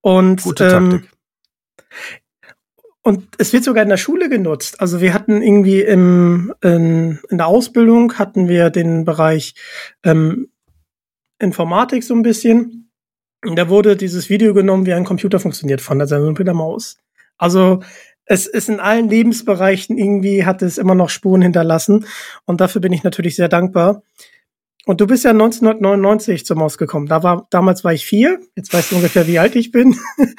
Und, 0.00 0.42
Gute 0.42 0.68
ähm, 0.68 0.90
Taktik. 0.90 1.10
Und 3.02 3.26
es 3.38 3.52
wird 3.54 3.64
sogar 3.64 3.82
in 3.82 3.88
der 3.88 3.96
Schule 3.96 4.28
genutzt. 4.28 4.80
Also 4.80 5.00
wir 5.00 5.14
hatten 5.14 5.40
irgendwie 5.40 5.80
im, 5.80 6.52
in, 6.60 7.18
in 7.30 7.38
der 7.38 7.46
Ausbildung 7.46 8.18
hatten 8.18 8.48
wir 8.48 8.68
den 8.68 9.06
Bereich 9.06 9.54
ähm, 10.04 10.50
Informatik 11.38 12.04
so 12.04 12.14
ein 12.14 12.22
bisschen. 12.22 12.90
Und 13.44 13.56
da 13.56 13.70
wurde 13.70 13.96
dieses 13.96 14.28
Video 14.28 14.52
genommen, 14.52 14.84
wie 14.84 14.92
ein 14.92 15.04
Computer 15.04 15.40
funktioniert 15.40 15.80
von 15.80 15.98
der 15.98 16.06
Sendung 16.06 16.34
mit 16.36 16.46
der 16.46 16.54
Maus. 16.54 16.98
Also 17.38 17.82
es 18.28 18.46
ist 18.46 18.68
in 18.68 18.78
allen 18.78 19.08
Lebensbereichen 19.08 19.96
irgendwie 19.96 20.44
hat 20.44 20.62
es 20.62 20.78
immer 20.78 20.94
noch 20.94 21.08
Spuren 21.08 21.42
hinterlassen 21.42 22.06
und 22.44 22.60
dafür 22.60 22.80
bin 22.80 22.92
ich 22.92 23.02
natürlich 23.02 23.36
sehr 23.36 23.48
dankbar. 23.48 24.02
Und 24.84 25.02
du 25.02 25.06
bist 25.06 25.24
ja 25.24 25.32
1999 25.32 26.46
zur 26.46 26.56
Maus 26.56 26.78
gekommen. 26.78 27.06
Da 27.08 27.22
war, 27.22 27.46
damals 27.50 27.84
war 27.84 27.92
ich 27.92 28.06
vier. 28.06 28.40
Jetzt 28.56 28.72
weißt 28.72 28.90
du 28.92 28.96
ungefähr, 28.96 29.26
wie 29.26 29.38
alt 29.38 29.54
ich 29.54 29.70
bin. 29.70 29.98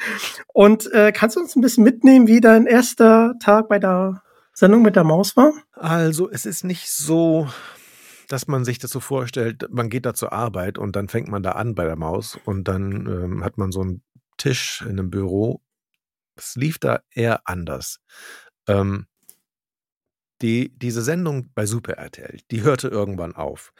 Und 0.52 0.92
äh, 0.92 1.12
kannst 1.12 1.36
du 1.36 1.40
uns 1.40 1.54
ein 1.54 1.60
bisschen 1.60 1.84
mitnehmen, 1.84 2.26
wie 2.26 2.40
dein 2.40 2.66
erster 2.66 3.34
Tag 3.40 3.68
bei 3.68 3.78
der 3.78 4.24
Sendung 4.52 4.82
mit 4.82 4.96
der 4.96 5.04
Maus 5.04 5.36
war? 5.36 5.52
Also, 5.74 6.28
es 6.28 6.46
ist 6.46 6.64
nicht 6.64 6.90
so, 6.90 7.48
dass 8.26 8.48
man 8.48 8.64
sich 8.64 8.80
das 8.80 8.90
so 8.90 8.98
vorstellt, 8.98 9.68
man 9.70 9.88
geht 9.88 10.04
da 10.04 10.14
zur 10.14 10.32
Arbeit 10.32 10.78
und 10.78 10.96
dann 10.96 11.06
fängt 11.06 11.28
man 11.28 11.44
da 11.44 11.52
an 11.52 11.76
bei 11.76 11.84
der 11.84 11.96
Maus 11.96 12.36
und 12.44 12.66
dann 12.66 13.06
ähm, 13.06 13.44
hat 13.44 13.56
man 13.56 13.70
so 13.70 13.82
einen 13.82 14.02
Tisch 14.36 14.82
in 14.82 14.98
einem 14.98 15.10
Büro 15.10 15.60
es 16.40 16.56
lief 16.56 16.78
da 16.78 17.02
eher 17.10 17.48
anders. 17.48 18.00
Ähm, 18.66 19.06
die, 20.42 20.72
diese 20.76 21.02
Sendung 21.02 21.52
bei 21.54 21.66
Super 21.66 21.94
RTL, 21.94 22.40
die 22.50 22.62
hörte 22.62 22.88
irgendwann 22.88 23.34
auf. 23.34 23.72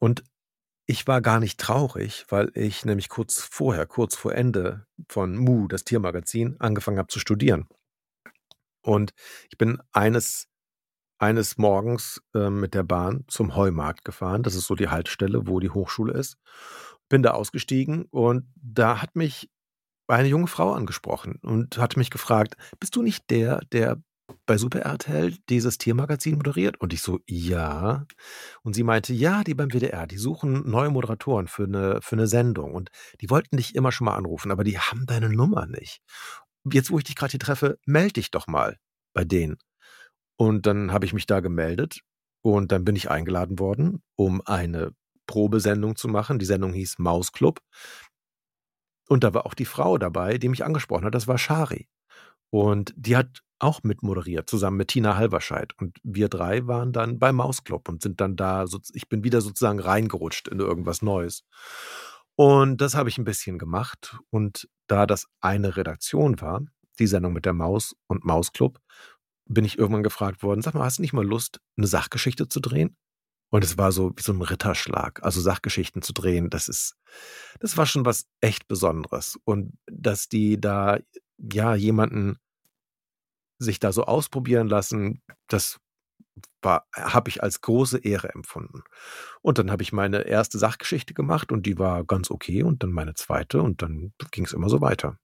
Und 0.00 0.24
ich 0.86 1.06
war 1.06 1.20
gar 1.20 1.38
nicht 1.38 1.60
traurig, 1.60 2.26
weil 2.28 2.50
ich 2.54 2.84
nämlich 2.84 3.08
kurz 3.08 3.40
vorher, 3.40 3.86
kurz 3.86 4.16
vor 4.16 4.34
Ende 4.34 4.86
von 5.08 5.36
Mu, 5.36 5.68
das 5.68 5.84
Tiermagazin, 5.84 6.56
angefangen 6.58 6.98
habe 6.98 7.08
zu 7.08 7.20
studieren. 7.20 7.68
Und 8.82 9.12
ich 9.50 9.58
bin 9.58 9.80
eines, 9.92 10.48
eines 11.18 11.56
Morgens 11.56 12.20
äh, 12.34 12.50
mit 12.50 12.74
der 12.74 12.82
Bahn 12.82 13.24
zum 13.28 13.54
Heumarkt 13.54 14.04
gefahren. 14.04 14.42
Das 14.42 14.56
ist 14.56 14.66
so 14.66 14.74
die 14.74 14.88
Haltestelle, 14.88 15.46
wo 15.46 15.60
die 15.60 15.70
Hochschule 15.70 16.14
ist. 16.14 16.36
Bin 17.08 17.22
da 17.22 17.30
ausgestiegen 17.32 18.06
und 18.10 18.46
da 18.56 19.00
hat 19.00 19.14
mich 19.14 19.50
eine 20.08 20.28
junge 20.28 20.46
Frau 20.46 20.72
angesprochen 20.72 21.38
und 21.42 21.78
hat 21.78 21.96
mich 21.96 22.10
gefragt, 22.10 22.56
bist 22.80 22.96
du 22.96 23.02
nicht 23.02 23.30
der, 23.30 23.60
der 23.72 24.02
bei 24.46 24.56
Super 24.56 24.80
RTL 24.80 25.36
dieses 25.48 25.78
Tiermagazin 25.78 26.36
moderiert? 26.36 26.80
Und 26.80 26.92
ich 26.92 27.02
so, 27.02 27.20
ja. 27.26 28.06
Und 28.62 28.74
sie 28.74 28.82
meinte, 28.82 29.12
ja, 29.12 29.44
die 29.44 29.54
beim 29.54 29.70
WDR, 29.70 30.06
die 30.06 30.18
suchen 30.18 30.68
neue 30.68 30.90
Moderatoren 30.90 31.48
für 31.48 31.64
eine, 31.64 32.00
für 32.02 32.16
eine 32.16 32.26
Sendung. 32.26 32.74
Und 32.74 32.90
die 33.20 33.30
wollten 33.30 33.56
dich 33.56 33.74
immer 33.74 33.92
schon 33.92 34.06
mal 34.06 34.16
anrufen, 34.16 34.50
aber 34.50 34.64
die 34.64 34.78
haben 34.78 35.06
deine 35.06 35.28
Nummer 35.28 35.66
nicht. 35.66 36.00
Jetzt, 36.70 36.90
wo 36.90 36.98
ich 36.98 37.04
dich 37.04 37.16
gerade 37.16 37.32
hier 37.32 37.40
treffe, 37.40 37.78
melde 37.86 38.14
dich 38.14 38.30
doch 38.30 38.46
mal 38.46 38.78
bei 39.14 39.24
denen. 39.24 39.56
Und 40.36 40.66
dann 40.66 40.92
habe 40.92 41.04
ich 41.04 41.12
mich 41.12 41.26
da 41.26 41.40
gemeldet 41.40 42.00
und 42.42 42.72
dann 42.72 42.84
bin 42.84 42.96
ich 42.96 43.10
eingeladen 43.10 43.58
worden, 43.58 44.02
um 44.16 44.42
eine 44.44 44.92
Probesendung 45.26 45.96
zu 45.96 46.08
machen. 46.08 46.38
Die 46.38 46.44
Sendung 46.44 46.72
hieß 46.72 46.98
Mausclub. 46.98 47.60
Und 49.12 49.24
da 49.24 49.34
war 49.34 49.44
auch 49.44 49.52
die 49.52 49.66
Frau 49.66 49.98
dabei, 49.98 50.38
die 50.38 50.48
mich 50.48 50.64
angesprochen 50.64 51.04
hat. 51.04 51.14
Das 51.14 51.28
war 51.28 51.36
Shari. 51.36 51.86
Und 52.48 52.94
die 52.96 53.14
hat 53.14 53.42
auch 53.58 53.82
mitmoderiert, 53.82 54.48
zusammen 54.48 54.78
mit 54.78 54.88
Tina 54.88 55.16
Halverscheid. 55.16 55.74
Und 55.78 55.98
wir 56.02 56.30
drei 56.30 56.66
waren 56.66 56.94
dann 56.94 57.18
bei 57.18 57.30
Mausclub 57.30 57.90
und 57.90 58.00
sind 58.00 58.22
dann 58.22 58.36
da, 58.36 58.64
ich 58.94 59.10
bin 59.10 59.22
wieder 59.22 59.42
sozusagen 59.42 59.80
reingerutscht 59.80 60.48
in 60.48 60.60
irgendwas 60.60 61.02
Neues. 61.02 61.44
Und 62.36 62.80
das 62.80 62.94
habe 62.94 63.10
ich 63.10 63.18
ein 63.18 63.24
bisschen 63.24 63.58
gemacht. 63.58 64.16
Und 64.30 64.66
da 64.86 65.04
das 65.04 65.26
eine 65.42 65.76
Redaktion 65.76 66.40
war, 66.40 66.62
die 66.98 67.06
Sendung 67.06 67.34
mit 67.34 67.44
der 67.44 67.52
Maus 67.52 67.94
und 68.06 68.24
Mausclub, 68.24 68.78
bin 69.44 69.66
ich 69.66 69.78
irgendwann 69.78 70.04
gefragt 70.04 70.42
worden, 70.42 70.62
sag 70.62 70.72
mal, 70.72 70.84
hast 70.84 70.96
du 70.96 71.02
nicht 71.02 71.12
mal 71.12 71.26
Lust, 71.26 71.60
eine 71.76 71.86
Sachgeschichte 71.86 72.48
zu 72.48 72.60
drehen? 72.60 72.96
Und 73.52 73.64
es 73.64 73.76
war 73.76 73.92
so 73.92 74.12
wie 74.16 74.22
so 74.22 74.32
ein 74.32 74.40
Ritterschlag, 74.40 75.22
also 75.22 75.42
Sachgeschichten 75.42 76.00
zu 76.00 76.14
drehen, 76.14 76.48
das 76.48 76.68
ist, 76.68 76.96
das 77.60 77.76
war 77.76 77.84
schon 77.84 78.06
was 78.06 78.24
echt 78.40 78.66
Besonderes. 78.66 79.38
Und 79.44 79.74
dass 79.84 80.30
die 80.30 80.58
da, 80.58 80.98
ja, 81.36 81.74
jemanden 81.74 82.38
sich 83.58 83.78
da 83.78 83.92
so 83.92 84.04
ausprobieren 84.04 84.68
lassen, 84.68 85.20
das 85.48 85.78
war, 86.62 86.86
habe 86.94 87.28
ich 87.28 87.42
als 87.42 87.60
große 87.60 87.98
Ehre 87.98 88.30
empfunden. 88.30 88.84
Und 89.42 89.58
dann 89.58 89.70
habe 89.70 89.82
ich 89.82 89.92
meine 89.92 90.22
erste 90.22 90.56
Sachgeschichte 90.56 91.12
gemacht 91.12 91.52
und 91.52 91.66
die 91.66 91.78
war 91.78 92.04
ganz 92.04 92.30
okay 92.30 92.62
und 92.62 92.82
dann 92.82 92.90
meine 92.90 93.12
zweite 93.12 93.60
und 93.60 93.82
dann 93.82 94.14
ging 94.30 94.46
es 94.46 94.54
immer 94.54 94.70
so 94.70 94.80
weiter. 94.80 95.18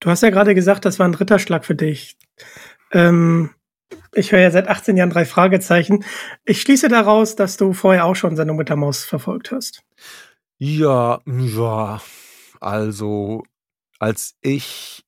Du 0.00 0.08
hast 0.08 0.22
ja 0.22 0.30
gerade 0.30 0.54
gesagt, 0.54 0.86
das 0.86 0.98
war 0.98 1.06
ein 1.06 1.14
Ritterschlag 1.14 1.66
für 1.66 1.74
dich. 1.74 2.16
Ähm, 2.92 3.50
ich 4.12 4.32
höre 4.32 4.40
ja 4.40 4.50
seit 4.50 4.68
18 4.68 4.96
Jahren 4.96 5.10
drei 5.10 5.24
Fragezeichen. 5.24 6.04
Ich 6.44 6.60
schließe 6.60 6.88
daraus, 6.88 7.36
dass 7.36 7.56
du 7.56 7.72
vorher 7.72 8.04
auch 8.04 8.16
schon 8.16 8.36
Sendung 8.36 8.56
mit 8.56 8.68
der 8.68 8.76
Maus 8.76 9.04
verfolgt 9.04 9.52
hast. 9.52 9.82
Ja, 10.58 11.20
ja. 11.26 12.00
Also, 12.60 13.44
als 13.98 14.34
ich 14.40 15.04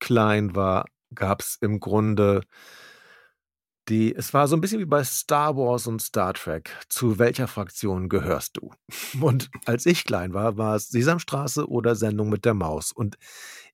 klein 0.00 0.54
war, 0.54 0.86
gab 1.14 1.42
es 1.42 1.58
im 1.60 1.80
Grunde 1.80 2.42
die, 3.88 4.14
es 4.14 4.34
war 4.34 4.48
so 4.48 4.56
ein 4.56 4.60
bisschen 4.60 4.80
wie 4.80 4.86
bei 4.86 5.04
Star 5.04 5.56
Wars 5.56 5.86
und 5.86 6.02
Star 6.02 6.34
Trek. 6.34 6.76
Zu 6.88 7.18
welcher 7.18 7.46
Fraktion 7.46 8.08
gehörst 8.08 8.56
du? 8.56 8.72
Und 9.20 9.48
als 9.64 9.86
ich 9.86 10.04
klein 10.04 10.34
war, 10.34 10.56
war 10.56 10.74
es 10.74 10.88
Sesamstraße 10.88 11.68
oder 11.68 11.94
Sendung 11.94 12.28
mit 12.28 12.44
der 12.44 12.54
Maus. 12.54 12.90
Und 12.90 13.16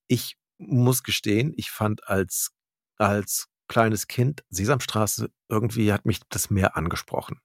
ich 0.09 0.37
muss 0.59 1.03
gestehen, 1.03 1.55
ich 1.57 1.71
fand 1.71 2.07
als, 2.09 2.51
als 2.99 3.49
kleines 3.69 4.09
Kind 4.09 4.45
Sesamstraße 4.51 5.31
irgendwie 5.49 5.93
hat 5.93 6.07
mich 6.07 6.21
das 6.29 6.51
mehr 6.51 6.77
angesprochen. 6.77 7.41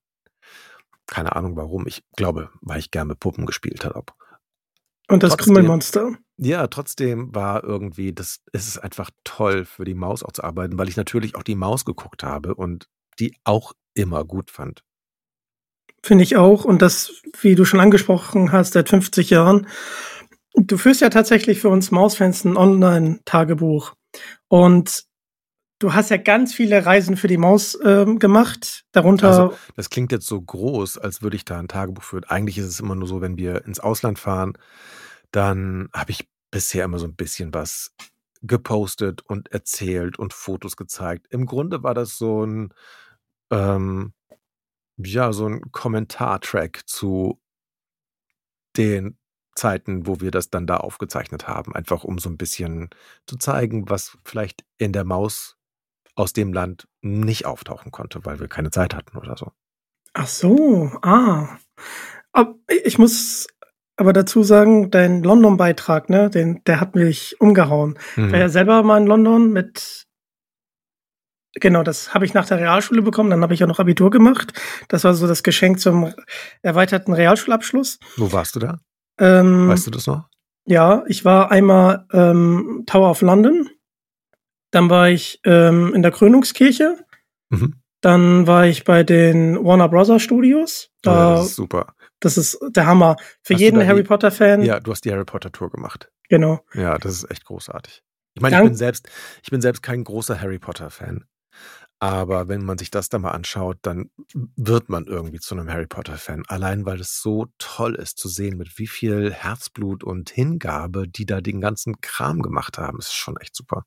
Keine 1.05 1.35
Ahnung 1.35 1.55
warum. 1.55 1.87
Ich 1.87 2.03
glaube, 2.15 2.49
weil 2.61 2.79
ich 2.79 2.91
gerne 2.91 3.09
mit 3.09 3.19
Puppen 3.19 3.45
gespielt 3.45 3.85
habe. 3.85 4.13
Und 5.07 5.23
das 5.23 5.37
Krümelmonster? 5.37 6.17
Ja, 6.37 6.67
trotzdem 6.67 7.33
war 7.33 7.63
irgendwie, 7.63 8.13
das 8.13 8.41
es 8.51 8.67
ist 8.67 8.77
einfach 8.77 9.09
toll 9.23 9.65
für 9.65 9.85
die 9.85 9.95
Maus 9.95 10.21
auch 10.21 10.33
zu 10.33 10.43
arbeiten, 10.43 10.77
weil 10.77 10.89
ich 10.89 10.97
natürlich 10.97 11.35
auch 11.35 11.43
die 11.43 11.55
Maus 11.55 11.85
geguckt 11.85 12.23
habe 12.23 12.55
und 12.55 12.87
die 13.19 13.35
auch 13.43 13.73
immer 13.93 14.25
gut 14.25 14.51
fand. 14.51 14.83
Finde 16.03 16.23
ich 16.23 16.35
auch. 16.35 16.63
Und 16.65 16.81
das, 16.81 17.21
wie 17.41 17.55
du 17.55 17.65
schon 17.65 17.79
angesprochen 17.79 18.51
hast, 18.51 18.73
seit 18.73 18.89
50 18.89 19.29
Jahren. 19.29 19.67
Du 20.53 20.77
führst 20.77 21.01
ja 21.01 21.09
tatsächlich 21.09 21.59
für 21.59 21.69
uns 21.69 21.91
Mausfans 21.91 22.43
ein 22.43 22.57
Online-Tagebuch. 22.57 23.93
Und 24.47 25.06
du 25.79 25.93
hast 25.93 26.09
ja 26.09 26.17
ganz 26.17 26.53
viele 26.53 26.85
Reisen 26.85 27.17
für 27.17 27.27
die 27.27 27.37
Maus 27.37 27.77
ähm, 27.83 28.19
gemacht. 28.19 28.85
Darunter. 28.91 29.27
Also, 29.27 29.57
das 29.75 29.89
klingt 29.89 30.11
jetzt 30.11 30.27
so 30.27 30.41
groß, 30.41 30.97
als 30.97 31.21
würde 31.21 31.35
ich 31.35 31.45
da 31.45 31.59
ein 31.59 31.67
Tagebuch 31.67 32.03
führen. 32.03 32.23
Eigentlich 32.25 32.57
ist 32.57 32.65
es 32.65 32.79
immer 32.79 32.95
nur 32.95 33.07
so, 33.07 33.21
wenn 33.21 33.37
wir 33.37 33.65
ins 33.65 33.79
Ausland 33.79 34.19
fahren, 34.19 34.53
dann 35.31 35.89
habe 35.93 36.11
ich 36.11 36.27
bisher 36.51 36.85
immer 36.85 36.99
so 36.99 37.05
ein 37.05 37.15
bisschen 37.15 37.53
was 37.53 37.93
gepostet 38.41 39.21
und 39.21 39.51
erzählt 39.51 40.17
und 40.19 40.33
Fotos 40.33 40.77
gezeigt. 40.77 41.27
Im 41.29 41.45
Grunde 41.45 41.83
war 41.83 41.93
das 41.93 42.17
so 42.17 42.45
ein, 42.45 42.73
ähm, 43.51 44.13
ja, 44.97 45.33
so 45.33 45.47
ein 45.47 45.61
Kommentartrack 45.71 46.87
zu 46.87 47.39
den 48.77 49.17
Zeiten, 49.55 50.05
wo 50.05 50.21
wir 50.21 50.31
das 50.31 50.49
dann 50.49 50.67
da 50.67 50.77
aufgezeichnet 50.77 51.47
haben. 51.47 51.73
Einfach 51.73 52.03
um 52.03 52.19
so 52.19 52.29
ein 52.29 52.37
bisschen 52.37 52.89
zu 53.25 53.37
zeigen, 53.37 53.89
was 53.89 54.17
vielleicht 54.23 54.63
in 54.77 54.93
der 54.93 55.03
Maus 55.03 55.56
aus 56.17 56.33
dem 56.33 56.51
Land 56.51 56.87
nicht 57.01 57.45
auftauchen 57.45 57.91
konnte, 57.91 58.25
weil 58.25 58.39
wir 58.39 58.47
keine 58.47 58.71
Zeit 58.71 58.95
hatten 58.95 59.17
oder 59.17 59.37
so. 59.37 59.51
Ach 60.13 60.27
so, 60.27 60.91
ah. 61.03 61.57
Ich 62.83 62.97
muss 62.97 63.47
aber 63.97 64.13
dazu 64.13 64.43
sagen, 64.43 64.91
dein 64.91 65.23
London-Beitrag, 65.23 66.09
ne, 66.09 66.29
den, 66.29 66.63
der 66.65 66.81
hat 66.81 66.95
mich 66.95 67.39
umgehauen. 67.39 67.97
Mhm. 68.15 68.25
Ich 68.25 68.31
war 68.31 68.39
ja 68.39 68.49
selber 68.49 68.83
mal 68.83 68.97
in 68.97 69.07
London 69.07 69.51
mit 69.51 70.05
Genau, 71.59 71.81
das 71.81 72.13
habe 72.13 72.23
ich 72.23 72.35
nach 72.35 72.45
der 72.45 72.59
Realschule 72.59 73.01
bekommen. 73.01 73.31
Dann 73.31 73.41
habe 73.41 73.53
ich 73.55 73.59
ja 73.59 73.65
noch 73.65 73.79
Abitur 73.79 74.11
gemacht. 74.11 74.53
Das 74.89 75.03
war 75.03 75.15
so 75.15 75.27
das 75.27 75.41
Geschenk 75.41 75.79
zum 75.79 76.13
erweiterten 76.61 77.13
Realschulabschluss. 77.13 77.97
Wo 78.15 78.31
warst 78.31 78.55
du 78.55 78.59
da? 78.59 78.77
Ähm, 79.19 79.67
weißt 79.67 79.87
du 79.87 79.91
das 79.91 80.05
noch? 80.05 80.29
Ja, 80.65 81.03
ich 81.07 81.25
war 81.25 81.49
einmal 81.49 82.05
ähm, 82.11 82.83
Tower 82.85 83.09
of 83.09 83.21
London. 83.21 83.69
Dann 84.77 84.91
war 84.91 85.09
ich 85.09 85.39
ähm, 85.43 85.91
in 85.95 86.03
der 86.03 86.11
Krönungskirche. 86.11 87.03
Mhm. 87.49 87.81
Dann 88.01 88.45
war 88.45 88.67
ich 88.67 88.83
bei 88.83 89.03
den 89.03 89.63
Warner 89.65 89.89
Brothers 89.89 90.21
Studios. 90.21 90.91
Da, 91.01 91.13
ja, 91.13 91.35
das 91.37 91.47
ist 91.47 91.55
super. 91.55 91.95
Das 92.19 92.37
ist 92.37 92.59
der 92.75 92.85
Hammer. 92.85 93.15
Für 93.41 93.55
hast 93.55 93.59
jeden 93.61 93.87
Harry 93.87 94.03
Potter-Fan. 94.03 94.61
Ja, 94.61 94.79
du 94.79 94.91
hast 94.91 95.03
die 95.03 95.11
Harry 95.11 95.25
Potter-Tour 95.25 95.71
gemacht. 95.71 96.11
Genau. 96.29 96.63
Ja, 96.75 96.99
das 96.99 97.13
ist 97.13 97.31
echt 97.31 97.45
großartig. 97.45 98.03
Ich 98.35 98.41
meine, 98.43 98.55
ich 98.57 98.63
bin 98.65 98.75
selbst, 98.75 99.09
ich 99.41 99.49
bin 99.49 99.61
selbst 99.61 99.81
kein 99.81 100.03
großer 100.03 100.39
Harry 100.39 100.59
Potter-Fan. 100.59 101.25
Aber 101.97 102.47
wenn 102.47 102.63
man 102.63 102.77
sich 102.77 102.91
das 102.91 103.09
da 103.09 103.17
mal 103.17 103.31
anschaut, 103.31 103.79
dann 103.81 104.11
wird 104.55 104.89
man 104.89 105.07
irgendwie 105.07 105.39
zu 105.39 105.55
einem 105.55 105.71
Harry 105.71 105.87
Potter-Fan. 105.87 106.43
Allein 106.47 106.85
weil 106.85 106.99
es 106.99 107.19
so 107.19 107.47
toll 107.57 107.95
ist 107.95 108.19
zu 108.19 108.27
sehen, 108.27 108.59
mit 108.59 108.77
wie 108.77 108.85
viel 108.85 109.33
Herzblut 109.33 110.03
und 110.03 110.29
Hingabe 110.29 111.07
die 111.07 111.25
da 111.25 111.41
den 111.41 111.61
ganzen 111.61 111.99
Kram 111.99 112.43
gemacht 112.43 112.77
haben. 112.77 112.99
Das 112.99 113.07
ist 113.07 113.15
schon 113.15 113.37
echt 113.37 113.55
super. 113.55 113.85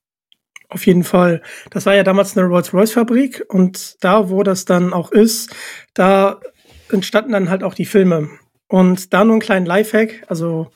Auf 0.71 0.87
jeden 0.87 1.05
Fall. 1.05 1.43
Das 1.71 1.85
war 1.87 1.95
ja 1.95 2.05
damals 2.05 2.37
eine 2.37 2.47
Rolls-Royce-Fabrik 2.47 3.45
und 3.49 4.03
da, 4.03 4.31
wo 4.31 4.43
das 4.45 4.65
dann 4.65 4.93
auch 4.93 5.11
ist, 5.11 5.55
da 5.95 6.41
entstanden 6.91 7.33
dann 7.33 7.51
halt 7.51 7.65
auch 7.65 7.75
die 7.75 7.87
Filme. 7.87 8.31
Und 8.69 9.13
da 9.13 9.25
nur 9.25 9.37
ein 9.37 9.41
kleinen 9.41 9.67
Lifehack. 9.67 10.25
Also 10.29 10.71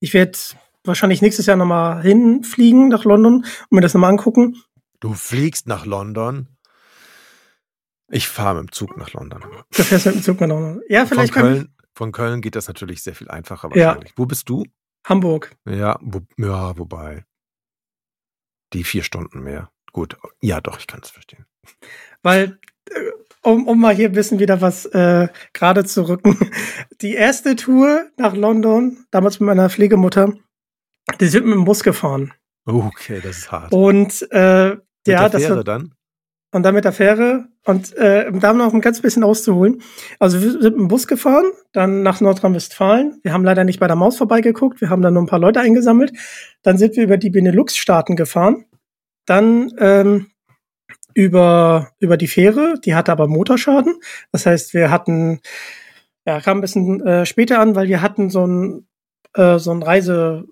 ich 0.00 0.14
werde 0.14 0.38
wahrscheinlich 0.82 1.20
nächstes 1.20 1.44
Jahr 1.44 1.58
nochmal 1.58 2.02
hinfliegen 2.02 2.88
nach 2.88 3.04
London 3.04 3.36
und 3.36 3.72
mir 3.72 3.82
das 3.82 3.92
nochmal 3.92 4.10
angucken. 4.10 4.56
Du 5.00 5.12
fliegst 5.12 5.66
nach 5.66 5.84
London? 5.84 6.48
Ich 8.08 8.28
fahre 8.28 8.62
mit 8.62 8.70
dem 8.70 8.72
Zug 8.72 8.96
nach 8.96 9.12
London. 9.12 9.42
Du 9.76 9.82
fährst 9.82 10.06
mit 10.06 10.14
dem 10.14 10.22
Zug 10.22 10.40
nach 10.40 10.48
London. 10.48 10.82
Ja, 10.88 11.04
vielleicht 11.04 11.34
von 11.34 11.42
Köln, 11.42 11.74
von 11.94 12.12
Köln 12.12 12.40
geht 12.40 12.56
das 12.56 12.68
natürlich 12.68 13.02
sehr 13.02 13.14
viel 13.14 13.28
einfacher 13.28 13.70
wahrscheinlich. 13.70 14.10
Ja. 14.10 14.14
Wo 14.16 14.24
bist 14.24 14.48
du? 14.48 14.64
Hamburg. 15.06 15.54
Ja, 15.68 15.98
wo, 16.00 16.20
ja, 16.38 16.78
wobei. 16.78 17.24
Die 18.74 18.84
vier 18.84 19.02
Stunden 19.02 19.42
mehr. 19.42 19.70
Gut, 19.92 20.16
ja 20.40 20.60
doch, 20.60 20.78
ich 20.78 20.86
kann 20.86 21.00
es 21.02 21.10
verstehen. 21.10 21.46
Weil 22.22 22.58
äh, 22.90 23.10
um, 23.42 23.68
um 23.68 23.80
mal 23.80 23.94
hier 23.94 24.08
ein 24.08 24.14
bisschen 24.14 24.38
wieder 24.38 24.60
was 24.60 24.86
äh, 24.86 25.28
gerade 25.52 25.84
zu 25.84 26.08
rücken. 26.08 26.36
Die 27.00 27.14
erste 27.14 27.56
Tour 27.56 28.06
nach 28.16 28.34
London, 28.34 29.06
damals 29.10 29.38
mit 29.38 29.46
meiner 29.46 29.70
Pflegemutter, 29.70 30.32
die 31.20 31.26
sind 31.26 31.46
mit 31.46 31.54
dem 31.54 31.64
Bus 31.64 31.82
gefahren. 31.82 32.32
Okay, 32.64 33.20
das 33.22 33.38
ist 33.38 33.52
hart. 33.52 33.72
Und 33.72 34.26
äh, 34.30 34.68
ja, 34.68 34.74
mit 34.74 34.82
der 35.06 35.28
das 35.28 35.42
Fähre 35.42 35.64
dann? 35.64 35.94
Und 36.54 36.62
dann 36.62 36.74
mit 36.74 36.84
der 36.84 36.92
Fähre 36.92 37.46
und 37.64 37.96
äh, 37.96 38.30
da 38.30 38.52
noch 38.52 38.72
ein 38.72 38.80
ganz 38.80 39.02
bisschen 39.02 39.24
auszuholen. 39.24 39.82
Also 40.20 40.40
wir 40.40 40.52
sind 40.52 40.62
mit 40.62 40.74
dem 40.74 40.88
Bus 40.88 41.08
gefahren, 41.08 41.46
dann 41.72 42.04
nach 42.04 42.20
Nordrhein-Westfalen. 42.20 43.18
Wir 43.24 43.32
haben 43.32 43.42
leider 43.42 43.64
nicht 43.64 43.80
bei 43.80 43.88
der 43.88 43.96
Maus 43.96 44.16
vorbeigeguckt, 44.16 44.80
wir 44.80 44.88
haben 44.88 45.02
dann 45.02 45.14
nur 45.14 45.24
ein 45.24 45.26
paar 45.26 45.40
Leute 45.40 45.58
eingesammelt. 45.60 46.12
Dann 46.62 46.78
sind 46.78 46.94
wir 46.94 47.02
über 47.02 47.16
die 47.16 47.30
Benelux-Staaten 47.30 48.14
gefahren. 48.14 48.66
Dann 49.26 49.72
ähm, 49.78 50.28
über, 51.12 51.90
über 51.98 52.16
die 52.16 52.28
Fähre, 52.28 52.74
die 52.84 52.94
hatte 52.94 53.10
aber 53.10 53.26
Motorschaden. 53.26 53.96
Das 54.30 54.46
heißt, 54.46 54.74
wir 54.74 54.92
hatten, 54.92 55.40
ja, 56.24 56.40
kam 56.40 56.58
ein 56.58 56.60
bisschen 56.60 57.04
äh, 57.04 57.26
später 57.26 57.58
an, 57.58 57.74
weil 57.74 57.88
wir 57.88 58.00
hatten 58.00 58.30
so 58.30 58.46
ein, 58.46 58.86
äh, 59.34 59.58
so 59.58 59.72
ein 59.72 59.82
Reise, 59.82 60.44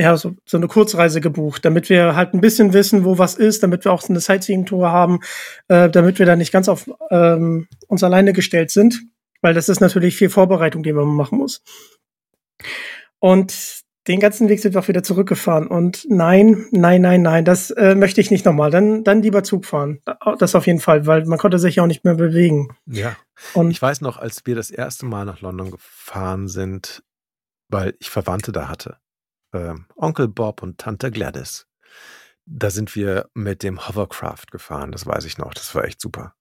ja, 0.00 0.16
so, 0.16 0.34
so 0.46 0.56
eine 0.56 0.66
Kurzreise 0.66 1.20
gebucht, 1.20 1.64
damit 1.64 1.90
wir 1.90 2.16
halt 2.16 2.32
ein 2.32 2.40
bisschen 2.40 2.72
wissen, 2.72 3.04
wo 3.04 3.18
was 3.18 3.34
ist, 3.34 3.62
damit 3.62 3.84
wir 3.84 3.92
auch 3.92 4.00
so 4.00 4.08
eine 4.08 4.20
Sightseeing-Tour 4.20 4.90
haben, 4.90 5.20
äh, 5.68 5.90
damit 5.90 6.18
wir 6.18 6.24
da 6.24 6.36
nicht 6.36 6.52
ganz 6.52 6.68
auf 6.68 6.90
ähm, 7.10 7.68
uns 7.86 8.02
alleine 8.02 8.32
gestellt 8.32 8.70
sind, 8.70 9.02
weil 9.42 9.52
das 9.52 9.68
ist 9.68 9.80
natürlich 9.80 10.16
viel 10.16 10.30
Vorbereitung, 10.30 10.82
die 10.82 10.92
man 10.94 11.06
machen 11.06 11.38
muss. 11.38 11.62
Und 13.18 13.84
den 14.08 14.20
ganzen 14.20 14.48
Weg 14.48 14.60
sind 14.60 14.74
wir 14.74 14.80
auch 14.80 14.88
wieder 14.88 15.02
zurückgefahren. 15.02 15.66
Und 15.66 16.06
nein, 16.08 16.66
nein, 16.70 17.02
nein, 17.02 17.20
nein, 17.20 17.44
das 17.44 17.70
äh, 17.70 17.94
möchte 17.94 18.22
ich 18.22 18.30
nicht 18.30 18.46
nochmal. 18.46 18.70
Dann, 18.70 19.04
dann 19.04 19.20
lieber 19.20 19.44
Zug 19.44 19.66
fahren. 19.66 20.00
Das 20.38 20.54
auf 20.54 20.66
jeden 20.66 20.80
Fall, 20.80 21.06
weil 21.06 21.26
man 21.26 21.38
konnte 21.38 21.58
sich 21.58 21.76
ja 21.76 21.82
auch 21.82 21.86
nicht 21.86 22.04
mehr 22.04 22.14
bewegen. 22.14 22.74
Ja. 22.86 23.16
Und 23.52 23.70
ich 23.70 23.82
weiß 23.82 24.00
noch, 24.00 24.16
als 24.16 24.46
wir 24.46 24.54
das 24.54 24.70
erste 24.70 25.04
Mal 25.04 25.26
nach 25.26 25.42
London 25.42 25.70
gefahren 25.70 26.48
sind, 26.48 27.02
weil 27.68 27.94
ich 28.00 28.08
Verwandte 28.08 28.52
da 28.52 28.68
hatte. 28.68 28.96
Äh, 29.52 29.74
Onkel 29.96 30.28
Bob 30.28 30.62
und 30.62 30.78
Tante 30.78 31.10
Gladys. 31.10 31.66
Da 32.46 32.70
sind 32.70 32.94
wir 32.96 33.28
mit 33.34 33.62
dem 33.62 33.88
Hovercraft 33.88 34.46
gefahren, 34.50 34.92
das 34.92 35.06
weiß 35.06 35.24
ich 35.24 35.38
noch. 35.38 35.54
Das 35.54 35.74
war 35.74 35.84
echt 35.84 36.00
super. 36.00 36.34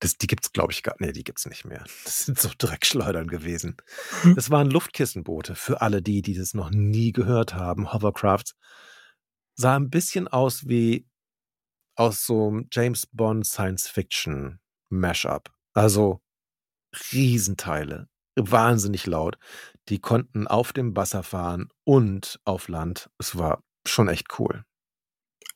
Das, 0.00 0.18
die 0.18 0.26
gibt's, 0.26 0.52
glaube 0.52 0.72
ich, 0.72 0.82
gar 0.82 0.94
Nee, 0.98 1.12
die 1.12 1.24
gibt's 1.24 1.46
nicht 1.46 1.64
mehr. 1.64 1.84
Das 2.04 2.26
sind 2.26 2.38
so 2.38 2.50
Dreckschleudern 2.56 3.28
gewesen. 3.28 3.76
Das 4.34 4.50
waren 4.50 4.70
Luftkissenboote 4.70 5.54
für 5.54 5.80
alle 5.80 6.02
die, 6.02 6.22
die 6.22 6.34
das 6.34 6.54
noch 6.54 6.70
nie 6.70 7.12
gehört 7.12 7.54
haben. 7.54 7.92
Hovercrafts. 7.92 8.54
Sah 9.54 9.76
ein 9.76 9.88
bisschen 9.88 10.28
aus 10.28 10.68
wie 10.68 11.08
aus 11.94 12.26
so 12.26 12.48
einem 12.48 12.68
James 12.70 13.06
Bond 13.06 13.46
Science 13.46 13.88
Fiction 13.88 14.60
Mashup. 14.90 15.50
Also 15.72 16.20
Riesenteile. 17.12 18.08
Wahnsinnig 18.36 19.06
laut. 19.06 19.38
Die 19.88 20.00
konnten 20.00 20.46
auf 20.46 20.72
dem 20.72 20.96
Wasser 20.96 21.22
fahren 21.22 21.68
und 21.84 22.40
auf 22.44 22.68
Land. 22.68 23.08
Es 23.18 23.38
war 23.38 23.62
schon 23.86 24.08
echt 24.08 24.38
cool. 24.38 24.64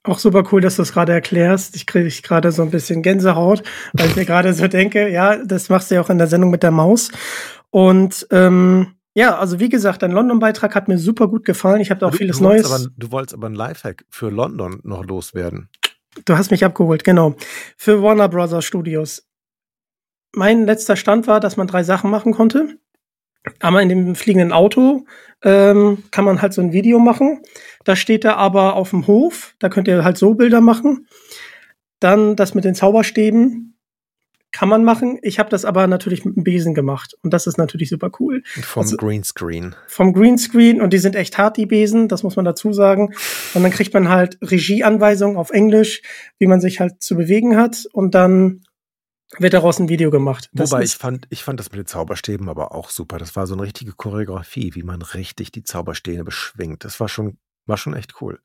Auch 0.03 0.19
super 0.19 0.45
cool, 0.51 0.63
dass 0.63 0.77
du 0.77 0.83
es 0.83 0.93
gerade 0.93 1.13
erklärst. 1.13 1.77
Ich 1.77 1.87
kriege 1.87 2.09
gerade 2.23 2.53
so 2.53 2.63
ein 2.63 2.71
bisschen 2.71 3.03
Gänsehaut, 3.03 3.63
weil 3.93 4.09
ich 4.09 4.17
mir 4.17 4.25
gerade 4.25 4.55
so 4.55 4.67
denke, 4.67 5.09
ja, 5.09 5.37
das 5.45 5.69
machst 5.69 5.91
du 5.91 5.97
ja 5.97 6.01
auch 6.01 6.09
in 6.09 6.19
der 6.19 6.27
Sendung 6.27 6.51
mit 6.51 6.63
der 6.63 6.71
Maus. 6.71 7.11
Und 7.71 8.27
ähm, 8.31 8.95
ja, 9.15 9.37
also 9.39 9.61
wie 9.61 9.69
gesagt, 9.69 10.03
dein 10.03 10.13
London-Beitrag 10.13 10.75
hat 10.75 10.89
mir 10.89 10.97
super 10.97 11.29
gut 11.29 11.45
gefallen. 11.45 11.81
Ich 11.81 11.91
habe 11.91 12.01
da 12.01 12.07
auch 12.07 12.13
du, 12.13 12.19
vieles 12.19 12.39
du 12.39 12.45
Neues. 12.45 12.71
Aber, 12.71 12.87
du 12.97 13.11
wolltest 13.13 13.35
aber 13.35 13.49
ein 13.49 13.55
Lifehack 13.55 14.05
für 14.09 14.31
London 14.31 14.81
noch 14.85 15.05
loswerden. 15.05 15.69
Du 16.25 16.37
hast 16.37 16.51
mich 16.51 16.65
abgeholt, 16.65 17.05
genau. 17.05 17.37
Für 17.77 18.03
Warner 18.03 18.29
Brothers 18.29 18.65
Studios. 18.65 19.27
Mein 20.35 20.65
letzter 20.65 20.97
Stand 20.97 21.27
war, 21.27 21.41
dass 21.41 21.57
man 21.57 21.67
drei 21.67 21.83
Sachen 21.83 22.11
machen 22.11 22.33
konnte. 22.33 22.79
Einmal 23.61 23.83
in 23.83 23.89
dem 23.89 24.15
fliegenden 24.15 24.53
Auto 24.53 25.05
ähm, 25.43 26.05
kann 26.11 26.25
man 26.25 26.43
halt 26.43 26.53
so 26.53 26.61
ein 26.61 26.73
Video 26.73 26.99
machen. 26.99 27.43
Da 27.85 27.97
steht 27.97 28.25
er 28.25 28.37
aber 28.37 28.75
auf 28.75 28.91
dem 28.91 29.07
Hof. 29.07 29.55
Da 29.59 29.69
könnt 29.69 29.89
ihr 29.89 30.05
halt 30.05 30.19
so 30.19 30.35
Bilder 30.35 30.61
machen. 30.61 31.07
Dann 32.01 32.37
das 32.37 32.55
mit 32.55 32.65
den 32.65 32.75
Zauberstäben 32.75 33.71
kann 34.53 34.69
man 34.69 34.85
machen. 34.85 35.19
Ich 35.23 35.39
habe 35.39 35.49
das 35.49 35.65
aber 35.65 35.87
natürlich 35.87 36.25
mit 36.25 36.37
dem 36.37 36.45
Besen 36.45 36.75
gemacht. 36.75 37.17
Und 37.23 37.33
das 37.33 37.47
ist 37.47 37.57
natürlich 37.57 37.89
super 37.89 38.11
cool. 38.19 38.43
Vom 38.45 38.83
also, 38.83 38.97
Greenscreen. 38.97 39.77
Vom 39.87 40.13
Greenscreen. 40.13 40.81
Und 40.81 40.93
die 40.93 40.99
sind 40.99 41.15
echt 41.15 41.39
hart, 41.39 41.57
die 41.57 41.67
Besen. 41.67 42.09
Das 42.09 42.23
muss 42.23 42.37
man 42.37 42.45
dazu 42.45 42.73
sagen. 42.73 43.15
Und 43.55 43.63
dann 43.63 43.71
kriegt 43.71 43.95
man 43.95 44.09
halt 44.09 44.39
Regieanweisungen 44.43 45.37
auf 45.37 45.51
Englisch, 45.51 46.03
wie 46.39 46.47
man 46.47 46.61
sich 46.61 46.81
halt 46.81 47.03
zu 47.03 47.17
bewegen 47.17 47.57
hat. 47.57 47.87
Und 47.93 48.15
dann 48.15 48.63
wird 49.39 49.55
daraus 49.55 49.79
ein 49.79 49.89
Video 49.89 50.11
gemacht. 50.11 50.51
Das 50.53 50.71
Wobei 50.71 50.83
ich 50.83 50.95
fand, 50.95 51.27
ich 51.31 51.45
fand 51.45 51.61
das 51.61 51.71
mit 51.71 51.79
den 51.79 51.87
Zauberstäben 51.87 52.49
aber 52.49 52.73
auch 52.75 52.91
super. 52.91 53.19
Das 53.19 53.37
war 53.37 53.47
so 53.47 53.55
eine 53.55 53.63
richtige 53.63 53.93
Choreografie, 53.93 54.75
wie 54.75 54.83
man 54.83 55.03
richtig 55.03 55.53
die 55.53 55.63
Zauberstäbe 55.63 56.25
beschwingt. 56.25 56.85
Das 56.85 56.99
war 57.01 57.09
schon, 57.09 57.39
war 57.67 57.77
schon 57.77 57.95
echt 57.95 58.21
cool. 58.21 58.41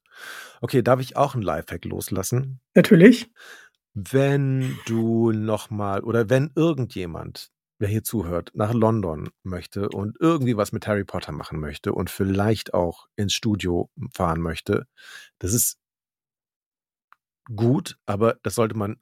Okay, 0.62 0.82
darf 0.82 1.00
ich 1.00 1.18
auch 1.18 1.34
einen 1.34 1.44
Lifehack 1.44 1.86
loslassen? 1.86 2.60
Natürlich. 2.76 3.32
Wenn 3.94 4.78
du 4.86 5.32
nochmal 5.32 6.02
oder 6.02 6.30
wenn 6.30 6.52
irgendjemand, 6.56 7.50
wer 7.80 7.88
hier 7.88 8.04
zuhört, 8.04 8.52
nach 8.54 8.74
London 8.74 9.30
möchte 9.44 9.90
und 9.90 10.18
irgendwie 10.20 10.58
was 10.58 10.72
mit 10.72 10.86
Harry 10.88 11.06
Potter 11.06 11.32
machen 11.32 11.60
möchte 11.60 11.94
und 11.94 12.10
vielleicht 12.10 12.74
auch 12.74 13.08
ins 13.16 13.34
Studio 13.34 13.90
fahren 14.14 14.42
möchte, 14.42 14.88
das 15.40 15.54
ist 15.54 15.78
gut, 17.54 17.98
aber 18.06 18.38
das 18.44 18.56
sollte 18.56 18.76
man 18.78 18.98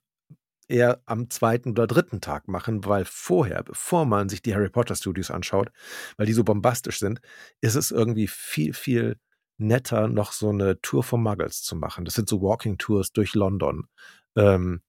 eher 0.67 1.01
am 1.05 1.29
zweiten 1.29 1.71
oder 1.71 1.87
dritten 1.87 2.21
Tag 2.21 2.47
machen, 2.47 2.85
weil 2.85 3.05
vorher, 3.05 3.63
bevor 3.63 4.05
man 4.05 4.29
sich 4.29 4.41
die 4.41 4.53
Harry 4.53 4.69
Potter 4.69 4.95
Studios 4.95 5.31
anschaut, 5.31 5.71
weil 6.17 6.25
die 6.25 6.33
so 6.33 6.43
bombastisch 6.43 6.99
sind, 6.99 7.21
ist 7.61 7.75
es 7.75 7.91
irgendwie 7.91 8.27
viel, 8.27 8.73
viel 8.73 9.17
netter, 9.57 10.07
noch 10.07 10.31
so 10.31 10.49
eine 10.49 10.79
Tour 10.81 11.03
von 11.03 11.21
Muggles 11.21 11.61
zu 11.61 11.75
machen. 11.75 12.05
Das 12.05 12.15
sind 12.15 12.27
so 12.29 12.41
Walking 12.41 12.77
Tours 12.77 13.11
durch 13.11 13.33
London. 13.33 13.87
Ähm, 14.35 14.81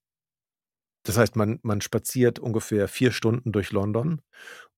das 1.05 1.19
heißt, 1.19 1.37
man, 1.37 1.61
man 1.63 1.81
spaziert 1.81 2.39
ungefähr 2.39 2.89
vier 2.89 3.13
Stunden 3.13 3.53
durch 3.53 3.73
London 3.73 4.23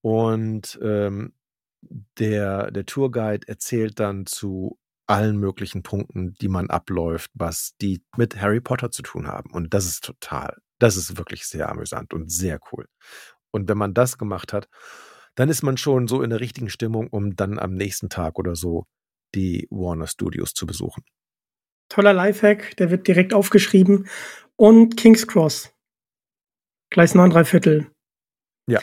und 0.00 0.78
ähm, 0.82 1.34
der, 2.18 2.70
der 2.72 2.86
Tourguide 2.86 3.46
erzählt 3.46 4.00
dann 4.00 4.26
zu 4.26 4.78
allen 5.06 5.36
möglichen 5.36 5.84
Punkten, 5.84 6.34
die 6.34 6.48
man 6.48 6.68
abläuft, 6.68 7.30
was 7.34 7.76
die 7.80 8.02
mit 8.16 8.40
Harry 8.40 8.60
Potter 8.60 8.90
zu 8.90 9.02
tun 9.02 9.28
haben. 9.28 9.52
Und 9.52 9.72
das 9.72 9.86
ist 9.86 10.04
total 10.04 10.56
das 10.78 10.96
ist 10.96 11.16
wirklich 11.16 11.46
sehr 11.46 11.68
amüsant 11.68 12.12
und 12.14 12.30
sehr 12.30 12.58
cool. 12.72 12.86
Und 13.50 13.68
wenn 13.68 13.78
man 13.78 13.94
das 13.94 14.18
gemacht 14.18 14.52
hat, 14.52 14.68
dann 15.34 15.48
ist 15.48 15.62
man 15.62 15.76
schon 15.76 16.08
so 16.08 16.22
in 16.22 16.30
der 16.30 16.40
richtigen 16.40 16.70
Stimmung, 16.70 17.08
um 17.08 17.36
dann 17.36 17.58
am 17.58 17.74
nächsten 17.74 18.08
Tag 18.08 18.38
oder 18.38 18.56
so 18.56 18.86
die 19.34 19.66
Warner 19.70 20.06
Studios 20.06 20.52
zu 20.52 20.66
besuchen. 20.66 21.04
Toller 21.88 22.12
Lifehack, 22.12 22.76
der 22.76 22.90
wird 22.90 23.06
direkt 23.06 23.32
aufgeschrieben. 23.32 24.08
Und 24.56 24.96
King's 24.96 25.26
Cross. 25.26 25.72
Gleis 26.90 27.14
9 27.14 27.30
3 27.30 27.44
Viertel. 27.44 27.90
Ja. 28.66 28.80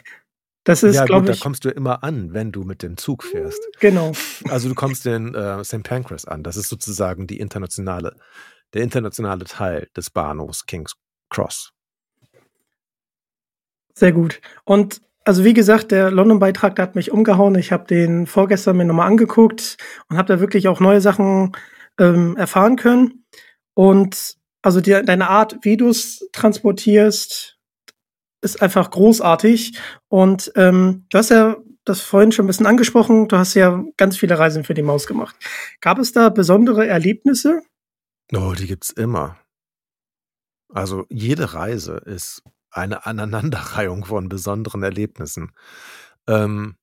Das 0.64 0.84
ist, 0.84 0.96
ja, 0.96 1.06
glaube 1.06 1.32
ich. 1.32 1.40
Da 1.40 1.44
kommst 1.44 1.66
du 1.66 1.70
immer 1.70 2.04
an, 2.04 2.34
wenn 2.34 2.52
du 2.52 2.64
mit 2.64 2.84
dem 2.84 2.96
Zug 2.96 3.24
fährst. 3.24 3.62
Genau. 3.80 4.14
Also 4.48 4.70
du 4.70 4.76
kommst 4.76 5.06
in 5.06 5.36
äh, 5.36 5.64
St. 5.64 5.84
Pancras 5.84 6.26
an. 6.26 6.44
Das 6.44 6.56
ist 6.56 6.70
sozusagen 6.70 7.28
die 7.28 7.40
internationale, 7.40 8.16
der 8.74 8.84
internationale 8.84 9.44
Teil 9.44 9.90
des 9.98 10.10
Bahnhofs 10.10 10.66
King's 10.66 10.94
Cross. 11.30 11.73
Sehr 13.94 14.12
gut. 14.12 14.42
Und 14.64 15.02
also 15.26 15.44
wie 15.46 15.54
gesagt, 15.54 15.92
der 15.92 16.12
London-Beitrag, 16.12 16.78
hat 16.80 16.96
mich 16.96 17.12
umgehauen. 17.12 17.56
Ich 17.56 17.72
habe 17.72 17.86
den 17.86 18.28
vorgestern 18.28 18.78
mir 18.78 18.86
nochmal 18.86 19.08
angeguckt 19.08 19.78
und 20.10 20.18
habe 20.18 20.28
da 20.28 20.40
wirklich 20.40 20.68
auch 20.68 20.80
neue 20.80 21.02
Sachen 21.02 21.54
ähm, 22.00 22.36
erfahren 22.36 22.76
können. 22.76 23.26
Und 23.74 24.36
also 24.62 24.82
die, 24.82 25.02
deine 25.04 25.30
Art, 25.30 25.58
wie 25.62 25.78
du 25.78 25.90
es 25.90 26.28
transportierst, 26.34 27.58
ist 28.42 28.62
einfach 28.62 28.92
großartig. 28.92 29.80
Und 30.10 30.52
ähm, 30.56 31.06
du 31.10 31.18
hast 31.18 31.30
ja 31.30 31.58
das 31.86 32.02
vorhin 32.02 32.32
schon 32.32 32.46
ein 32.46 32.48
bisschen 32.48 32.66
angesprochen. 32.66 33.28
Du 33.28 33.38
hast 33.38 33.54
ja 33.54 33.84
ganz 33.98 34.18
viele 34.18 34.38
Reisen 34.38 34.64
für 34.64 34.74
die 34.74 34.82
Maus 34.82 35.08
gemacht. 35.08 35.36
Gab 35.82 36.00
es 36.00 36.12
da 36.12 36.30
besondere 36.30 36.88
Erlebnisse? 36.88 37.62
Oh, 38.34 38.54
die 38.58 38.68
gibt's 38.68 38.90
immer. 38.90 39.38
Also 40.70 41.06
jede 41.10 41.54
Reise 41.54 42.02
ist 42.06 42.42
eine 42.76 43.06
Aneinanderreihung 43.06 44.06
von 44.06 44.30
besonderen 44.30 44.84
Erlebnissen. 44.84 45.52
Ähm, 46.28 46.76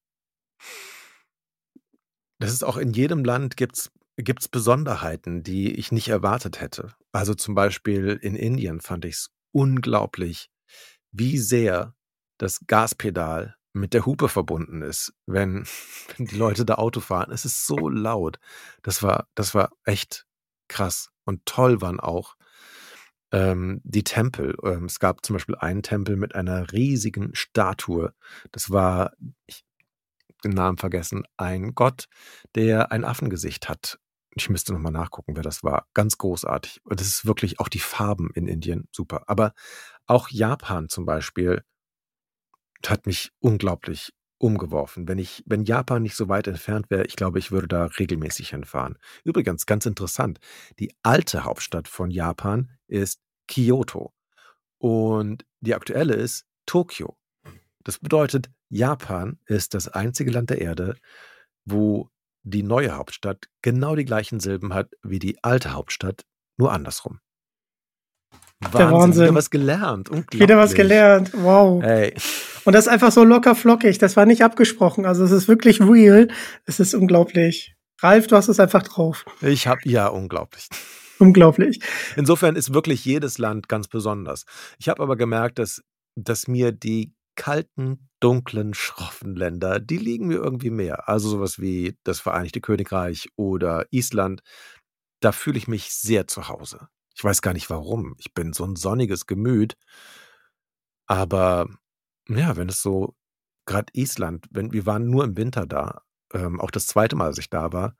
das 2.38 2.52
ist 2.52 2.64
auch 2.64 2.76
in 2.76 2.92
jedem 2.92 3.24
Land 3.24 3.56
gibt's 3.56 3.90
gibt's 4.16 4.48
Besonderheiten, 4.48 5.42
die 5.42 5.74
ich 5.74 5.92
nicht 5.92 6.08
erwartet 6.08 6.60
hätte. 6.60 6.94
Also 7.12 7.34
zum 7.34 7.54
Beispiel 7.54 8.18
in 8.20 8.36
Indien 8.36 8.80
fand 8.80 9.04
ich 9.04 9.14
es 9.14 9.30
unglaublich, 9.52 10.50
wie 11.12 11.38
sehr 11.38 11.94
das 12.38 12.60
Gaspedal 12.66 13.56
mit 13.72 13.94
der 13.94 14.06
Hupe 14.06 14.28
verbunden 14.28 14.82
ist, 14.82 15.12
wenn, 15.26 15.64
wenn 16.16 16.26
die 16.26 16.36
Leute 16.36 16.64
da 16.64 16.74
Auto 16.76 17.00
fahren. 17.00 17.30
Es 17.32 17.44
ist 17.44 17.66
so 17.66 17.88
laut. 17.88 18.38
Das 18.82 19.02
war, 19.02 19.28
das 19.34 19.54
war 19.54 19.72
echt 19.84 20.26
krass. 20.68 21.10
Und 21.24 21.46
toll 21.46 21.80
waren 21.80 22.00
auch 22.00 22.36
ähm, 23.32 23.80
die 23.84 24.04
Tempel. 24.04 24.56
Ähm, 24.64 24.84
es 24.86 24.98
gab 24.98 25.24
zum 25.24 25.34
Beispiel 25.34 25.56
einen 25.56 25.82
Tempel 25.82 26.16
mit 26.16 26.34
einer 26.34 26.72
riesigen 26.72 27.30
Statue. 27.34 28.14
Das 28.52 28.70
war, 28.70 29.12
ich 29.46 29.64
den 30.44 30.52
Namen 30.52 30.78
vergessen, 30.78 31.24
ein 31.36 31.74
Gott, 31.74 32.06
der 32.54 32.92
ein 32.92 33.04
Affengesicht 33.04 33.68
hat. 33.68 33.98
ich 34.34 34.48
müsste 34.48 34.72
nochmal 34.72 34.92
nachgucken, 34.92 35.36
wer 35.36 35.42
das 35.42 35.62
war. 35.62 35.86
Ganz 35.92 36.16
großartig. 36.18 36.80
Und 36.84 37.00
das 37.00 37.08
ist 37.08 37.26
wirklich 37.26 37.60
auch 37.60 37.68
die 37.68 37.80
Farben 37.80 38.30
in 38.34 38.46
Indien 38.46 38.88
super. 38.92 39.24
Aber 39.26 39.52
auch 40.06 40.28
Japan 40.30 40.88
zum 40.88 41.04
Beispiel 41.04 41.62
hat 42.86 43.06
mich 43.06 43.32
unglaublich 43.40 44.12
umgeworfen. 44.40 45.06
Wenn 45.06 45.18
ich, 45.18 45.44
wenn 45.46 45.64
Japan 45.64 46.02
nicht 46.02 46.16
so 46.16 46.28
weit 46.28 46.46
entfernt 46.46 46.90
wäre, 46.90 47.04
ich 47.04 47.14
glaube, 47.14 47.38
ich 47.38 47.52
würde 47.52 47.68
da 47.68 47.84
regelmäßig 47.84 48.50
hinfahren. 48.50 48.98
Übrigens, 49.22 49.66
ganz 49.66 49.86
interessant. 49.86 50.40
Die 50.78 50.92
alte 51.02 51.44
Hauptstadt 51.44 51.88
von 51.88 52.10
Japan 52.10 52.70
ist 52.88 53.20
Kyoto. 53.46 54.14
Und 54.78 55.44
die 55.60 55.74
aktuelle 55.74 56.14
ist 56.14 56.46
Tokio. 56.64 57.18
Das 57.84 57.98
bedeutet, 57.98 58.50
Japan 58.70 59.38
ist 59.44 59.74
das 59.74 59.88
einzige 59.88 60.30
Land 60.30 60.50
der 60.50 60.60
Erde, 60.60 60.96
wo 61.64 62.08
die 62.42 62.62
neue 62.62 62.96
Hauptstadt 62.96 63.46
genau 63.60 63.94
die 63.94 64.06
gleichen 64.06 64.40
Silben 64.40 64.72
hat 64.72 64.90
wie 65.02 65.18
die 65.18 65.42
alte 65.44 65.72
Hauptstadt, 65.72 66.24
nur 66.56 66.72
andersrum. 66.72 67.20
Der 68.62 68.92
Wahnsinn. 68.92 69.24
Wieder 69.24 69.34
was 69.34 69.50
gelernt. 69.50 70.10
Wieder 70.32 70.58
was 70.58 70.74
gelernt. 70.74 71.32
Wow. 71.34 71.82
Ey. 71.82 72.14
Und 72.64 72.74
das 72.74 72.86
ist 72.86 72.92
einfach 72.92 73.10
so 73.10 73.24
locker 73.24 73.54
flockig. 73.54 73.98
Das 73.98 74.16
war 74.16 74.26
nicht 74.26 74.44
abgesprochen. 74.44 75.06
Also 75.06 75.24
es 75.24 75.30
ist 75.30 75.48
wirklich 75.48 75.80
real. 75.80 76.28
Es 76.66 76.78
ist 76.78 76.94
unglaublich. 76.94 77.74
Ralf, 78.00 78.26
du 78.26 78.36
hast 78.36 78.48
es 78.48 78.60
einfach 78.60 78.82
drauf. 78.82 79.24
Ich 79.40 79.66
habe 79.66 79.80
ja 79.84 80.08
unglaublich. 80.08 80.68
Unglaublich. 81.18 81.80
Insofern 82.16 82.56
ist 82.56 82.72
wirklich 82.72 83.04
jedes 83.04 83.38
Land 83.38 83.68
ganz 83.68 83.88
besonders. 83.88 84.44
Ich 84.78 84.88
habe 84.88 85.02
aber 85.02 85.16
gemerkt, 85.16 85.58
dass, 85.58 85.82
dass 86.16 86.48
mir 86.48 86.72
die 86.72 87.14
kalten, 87.36 88.08
dunklen, 88.20 88.74
schroffen 88.74 89.36
Länder, 89.36 89.80
die 89.80 89.96
liegen 89.96 90.26
mir 90.26 90.36
irgendwie 90.36 90.70
mehr. 90.70 91.08
Also 91.08 91.28
sowas 91.28 91.58
wie 91.58 91.96
das 92.04 92.20
Vereinigte 92.20 92.60
Königreich 92.60 93.28
oder 93.36 93.86
Island, 93.90 94.42
da 95.20 95.32
fühle 95.32 95.58
ich 95.58 95.68
mich 95.68 95.92
sehr 95.92 96.26
zu 96.26 96.48
Hause. 96.48 96.88
Ich 97.14 97.24
weiß 97.24 97.42
gar 97.42 97.52
nicht 97.52 97.70
warum. 97.70 98.14
Ich 98.18 98.34
bin 98.34 98.52
so 98.52 98.64
ein 98.64 98.76
sonniges 98.76 99.26
Gemüt. 99.26 99.76
Aber 101.06 101.66
ja, 102.28 102.56
wenn 102.56 102.68
es 102.68 102.82
so, 102.82 103.14
gerade 103.66 103.92
Island, 103.94 104.46
wenn 104.50 104.72
wir 104.72 104.86
waren 104.86 105.10
nur 105.10 105.24
im 105.24 105.36
Winter 105.36 105.66
da, 105.66 106.02
ähm, 106.32 106.60
auch 106.60 106.70
das 106.70 106.86
zweite 106.86 107.16
Mal, 107.16 107.26
als 107.26 107.38
ich 107.38 107.50
da 107.50 107.72
war, 107.72 107.96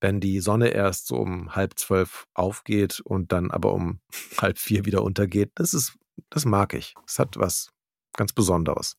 wenn 0.00 0.20
die 0.20 0.40
Sonne 0.40 0.68
erst 0.68 1.06
so 1.06 1.16
um 1.16 1.54
halb 1.54 1.78
zwölf 1.78 2.26
aufgeht 2.34 3.00
und 3.00 3.32
dann 3.32 3.50
aber 3.50 3.72
um 3.72 4.00
halb 4.38 4.58
vier 4.58 4.84
wieder 4.84 5.02
untergeht, 5.02 5.52
das 5.56 5.74
ist, 5.74 5.96
das 6.30 6.44
mag 6.44 6.74
ich. 6.74 6.94
Es 7.06 7.18
hat 7.18 7.36
was 7.36 7.70
ganz 8.16 8.32
Besonderes. 8.32 8.96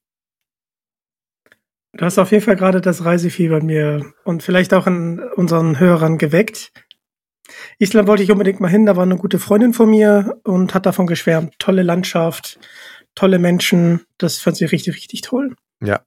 Du 1.94 2.06
hast 2.06 2.20
auf 2.20 2.32
jeden 2.32 2.44
Fall 2.44 2.56
gerade 2.56 2.82
das 2.82 3.04
Reisefieber 3.04 3.64
mir 3.64 4.14
und 4.24 4.44
vielleicht 4.44 4.74
auch 4.76 4.86
in 4.86 5.20
unseren 5.36 5.80
Hörern 5.80 6.20
geweckt. 6.20 6.72
Island 7.78 8.08
wollte 8.08 8.24
ich 8.24 8.32
unbedingt 8.32 8.60
mal 8.60 8.70
hin, 8.70 8.86
da 8.86 8.96
war 8.96 9.04
eine 9.04 9.18
gute 9.18 9.40
Freundin 9.40 9.74
von 9.74 9.90
mir 9.90 10.40
und 10.44 10.74
hat 10.74 10.86
davon 10.86 11.08
geschwärmt. 11.08 11.56
Tolle 11.60 11.84
Landschaft, 11.84 12.60
tolle 13.16 13.40
Menschen, 13.40 14.06
das 14.18 14.38
fand 14.38 14.58
sie 14.58 14.66
richtig, 14.66 14.96
richtig 14.96 15.22
toll. 15.22 15.56
Ja. 15.84 16.02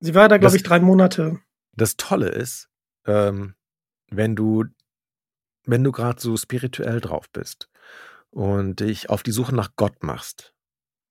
Sie 0.00 0.14
war 0.14 0.28
da, 0.28 0.38
glaube 0.38 0.56
ich, 0.56 0.62
drei 0.62 0.80
Monate. 0.80 1.40
Das 1.74 1.96
Tolle 1.96 2.28
ist, 2.28 2.68
ähm, 3.06 3.54
wenn 4.10 4.36
du, 4.36 4.64
wenn 5.64 5.84
du 5.84 5.92
gerade 5.92 6.20
so 6.20 6.36
spirituell 6.36 7.00
drauf 7.00 7.28
bist 7.30 7.68
und 8.30 8.80
dich 8.80 9.10
auf 9.10 9.22
die 9.22 9.32
Suche 9.32 9.54
nach 9.54 9.70
Gott 9.76 10.02
machst, 10.02 10.54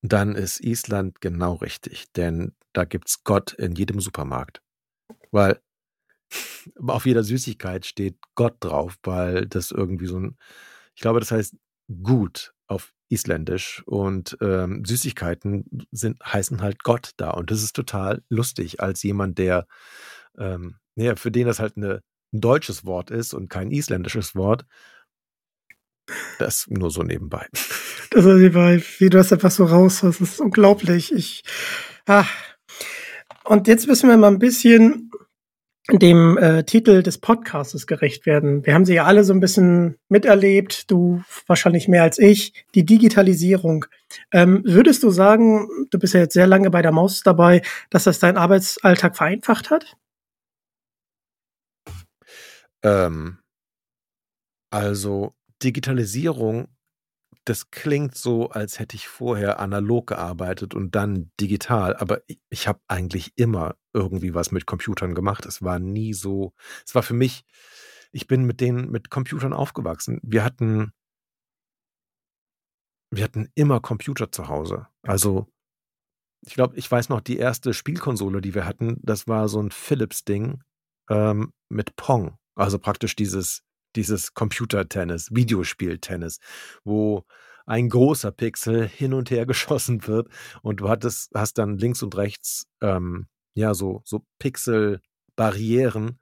dann 0.01 0.35
ist 0.35 0.61
Island 0.61 1.21
genau 1.21 1.55
richtig, 1.55 2.11
denn 2.13 2.53
da 2.73 2.85
gibt's 2.85 3.23
Gott 3.23 3.53
in 3.53 3.73
jedem 3.75 3.99
Supermarkt. 3.99 4.61
Weil 5.31 5.59
auf 6.85 7.05
jeder 7.05 7.23
Süßigkeit 7.23 7.85
steht 7.85 8.17
Gott 8.35 8.57
drauf, 8.59 8.97
weil 9.03 9.45
das 9.47 9.71
irgendwie 9.71 10.07
so 10.07 10.19
ein, 10.19 10.37
ich 10.95 11.01
glaube, 11.01 11.19
das 11.19 11.31
heißt 11.31 11.55
gut 12.03 12.53
auf 12.67 12.93
Isländisch 13.09 13.83
und 13.85 14.37
ähm, 14.41 14.83
Süßigkeiten 14.83 15.87
sind, 15.91 16.19
heißen 16.23 16.61
halt 16.61 16.83
Gott 16.83 17.11
da 17.17 17.31
und 17.31 17.51
das 17.51 17.63
ist 17.63 17.75
total 17.75 18.23
lustig 18.29 18.81
als 18.81 19.03
jemand, 19.03 19.37
der, 19.37 19.67
ähm, 20.37 20.75
ja, 20.95 21.15
für 21.15 21.31
den 21.31 21.47
das 21.47 21.59
halt 21.59 21.77
eine, 21.77 22.01
ein 22.33 22.41
deutsches 22.41 22.85
Wort 22.85 23.11
ist 23.11 23.33
und 23.33 23.49
kein 23.49 23.71
isländisches 23.71 24.35
Wort. 24.35 24.65
Das 26.39 26.67
nur 26.67 26.91
so 26.91 27.03
nebenbei. 27.03 27.47
Das 28.09 28.23
ist 28.23 28.35
nebenbei, 28.35 28.81
wie 28.99 29.09
du 29.09 29.17
das 29.17 29.33
einfach 29.33 29.51
so 29.51 29.65
raus 29.65 30.01
hast, 30.01 30.21
das 30.21 30.29
ist 30.29 30.39
unglaublich. 30.39 31.11
Ich, 31.11 31.43
ah. 32.05 32.25
Und 33.43 33.67
jetzt 33.67 33.85
müssen 33.85 34.09
wir 34.09 34.15
mal 34.15 34.31
ein 34.31 34.39
bisschen 34.39 35.11
dem 35.91 36.37
äh, 36.37 36.63
Titel 36.63 37.01
des 37.01 37.17
Podcasts 37.17 37.87
gerecht 37.87 38.25
werden. 38.25 38.65
Wir 38.65 38.73
haben 38.73 38.85
sie 38.85 38.95
ja 38.95 39.05
alle 39.05 39.23
so 39.23 39.33
ein 39.33 39.39
bisschen 39.39 39.97
miterlebt, 40.09 40.91
du 40.91 41.23
wahrscheinlich 41.45 41.87
mehr 41.87 42.03
als 42.03 42.19
ich, 42.19 42.65
die 42.75 42.85
Digitalisierung. 42.85 43.85
Ähm, 44.31 44.61
würdest 44.65 45.03
du 45.03 45.09
sagen, 45.09 45.67
du 45.89 45.97
bist 45.97 46.13
ja 46.13 46.19
jetzt 46.21 46.33
sehr 46.33 46.47
lange 46.47 46.69
bei 46.69 46.81
der 46.81 46.91
Maus 46.91 47.23
dabei, 47.23 47.61
dass 47.89 48.03
das 48.03 48.19
deinen 48.19 48.37
Arbeitsalltag 48.37 49.15
vereinfacht 49.15 49.69
hat? 49.69 49.95
Ähm, 52.83 53.39
also 54.69 55.33
Digitalisierung 55.63 56.67
das 57.49 57.71
klingt 57.71 58.15
so, 58.15 58.49
als 58.49 58.77
hätte 58.77 58.97
ich 58.97 59.07
vorher 59.07 59.59
analog 59.59 60.07
gearbeitet 60.07 60.73
und 60.73 60.95
dann 60.95 61.31
digital, 61.39 61.95
aber 61.95 62.21
ich, 62.27 62.41
ich 62.49 62.67
habe 62.67 62.81
eigentlich 62.87 63.31
immer 63.37 63.75
irgendwie 63.93 64.33
was 64.33 64.51
mit 64.51 64.65
Computern 64.65 65.15
gemacht. 65.15 65.45
Es 65.45 65.61
war 65.61 65.79
nie 65.79 66.13
so, 66.13 66.53
es 66.85 66.93
war 66.93 67.03
für 67.03 67.13
mich, 67.13 67.45
ich 68.11 68.27
bin 68.27 68.43
mit 68.43 68.59
denen, 68.59 68.91
mit 68.91 69.09
Computern 69.09 69.53
aufgewachsen. 69.53 70.19
Wir 70.23 70.43
hatten, 70.43 70.91
wir 73.11 73.23
hatten 73.23 73.47
immer 73.55 73.79
Computer 73.79 74.29
zu 74.29 74.49
Hause. 74.49 74.87
Also, 75.03 75.47
ich 76.45 76.53
glaube, 76.53 76.75
ich 76.75 76.91
weiß 76.91 77.07
noch, 77.07 77.21
die 77.21 77.37
erste 77.37 77.73
Spielkonsole, 77.73 78.41
die 78.41 78.55
wir 78.55 78.65
hatten, 78.65 78.99
das 79.03 79.27
war 79.27 79.47
so 79.47 79.61
ein 79.61 79.71
Philips-Ding 79.71 80.63
ähm, 81.09 81.53
mit 81.69 81.95
Pong. 81.95 82.37
Also 82.55 82.77
praktisch 82.77 83.15
dieses 83.15 83.63
dieses 83.97 84.33
Computertennis, 84.33 85.29
Videospieltennis, 85.31 86.39
wo 86.85 87.25
ein 87.65 87.89
großer 87.89 88.31
Pixel 88.31 88.87
hin 88.87 89.13
und 89.13 89.29
her 89.29 89.45
geschossen 89.45 90.07
wird 90.07 90.29
und 90.61 90.79
du 90.79 90.89
hattest, 90.89 91.31
hast 91.35 91.57
dann 91.57 91.77
links 91.77 92.01
und 92.01 92.15
rechts 92.15 92.67
ähm, 92.81 93.27
ja 93.53 93.73
so, 93.73 94.01
so 94.05 94.23
Pixel-Barrieren, 94.39 96.19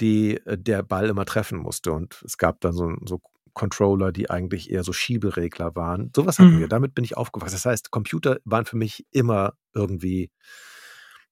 die 0.00 0.36
äh, 0.46 0.56
der 0.56 0.82
Ball 0.82 1.08
immer 1.08 1.26
treffen 1.26 1.58
musste. 1.58 1.92
Und 1.92 2.22
es 2.24 2.38
gab 2.38 2.60
dann 2.60 2.72
so, 2.72 2.94
so 3.04 3.20
Controller, 3.52 4.12
die 4.12 4.30
eigentlich 4.30 4.70
eher 4.70 4.84
so 4.84 4.92
Schieberegler 4.92 5.76
waren. 5.76 6.10
Sowas 6.14 6.38
hatten 6.38 6.56
mhm. 6.56 6.60
wir. 6.60 6.68
Damit 6.68 6.94
bin 6.94 7.04
ich 7.04 7.16
aufgewachsen. 7.16 7.54
Das 7.54 7.66
heißt, 7.66 7.90
Computer 7.90 8.38
waren 8.44 8.64
für 8.64 8.76
mich 8.76 9.06
immer 9.10 9.54
irgendwie, 9.74 10.30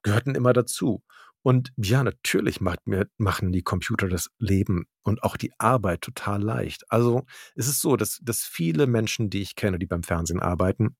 gehörten 0.03 0.35
immer 0.35 0.53
dazu. 0.53 1.03
Und 1.43 1.73
ja, 1.77 2.05
natürlich 2.05 2.61
macht 2.61 2.87
mir, 2.87 3.09
machen 3.19 3.53
die 3.53 3.63
Computer 3.63 4.09
das 4.09 4.31
Leben 4.39 4.87
und 5.03 5.25
auch 5.25 5.37
die 5.37 5.53
Arbeit 5.59 6.03
total 6.03 6.41
leicht. 6.41 6.85
Also 6.91 7.25
es 7.57 7.67
ist 7.67 7.81
so, 7.81 7.97
dass, 7.97 8.21
dass 8.23 8.43
viele 8.43 8.87
Menschen, 8.87 9.29
die 9.29 9.43
ich 9.43 9.57
kenne, 9.57 9.79
die 9.79 9.87
beim 9.87 10.05
Fernsehen 10.05 10.41
arbeiten, 10.41 10.97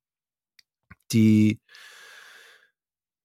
die 1.13 1.61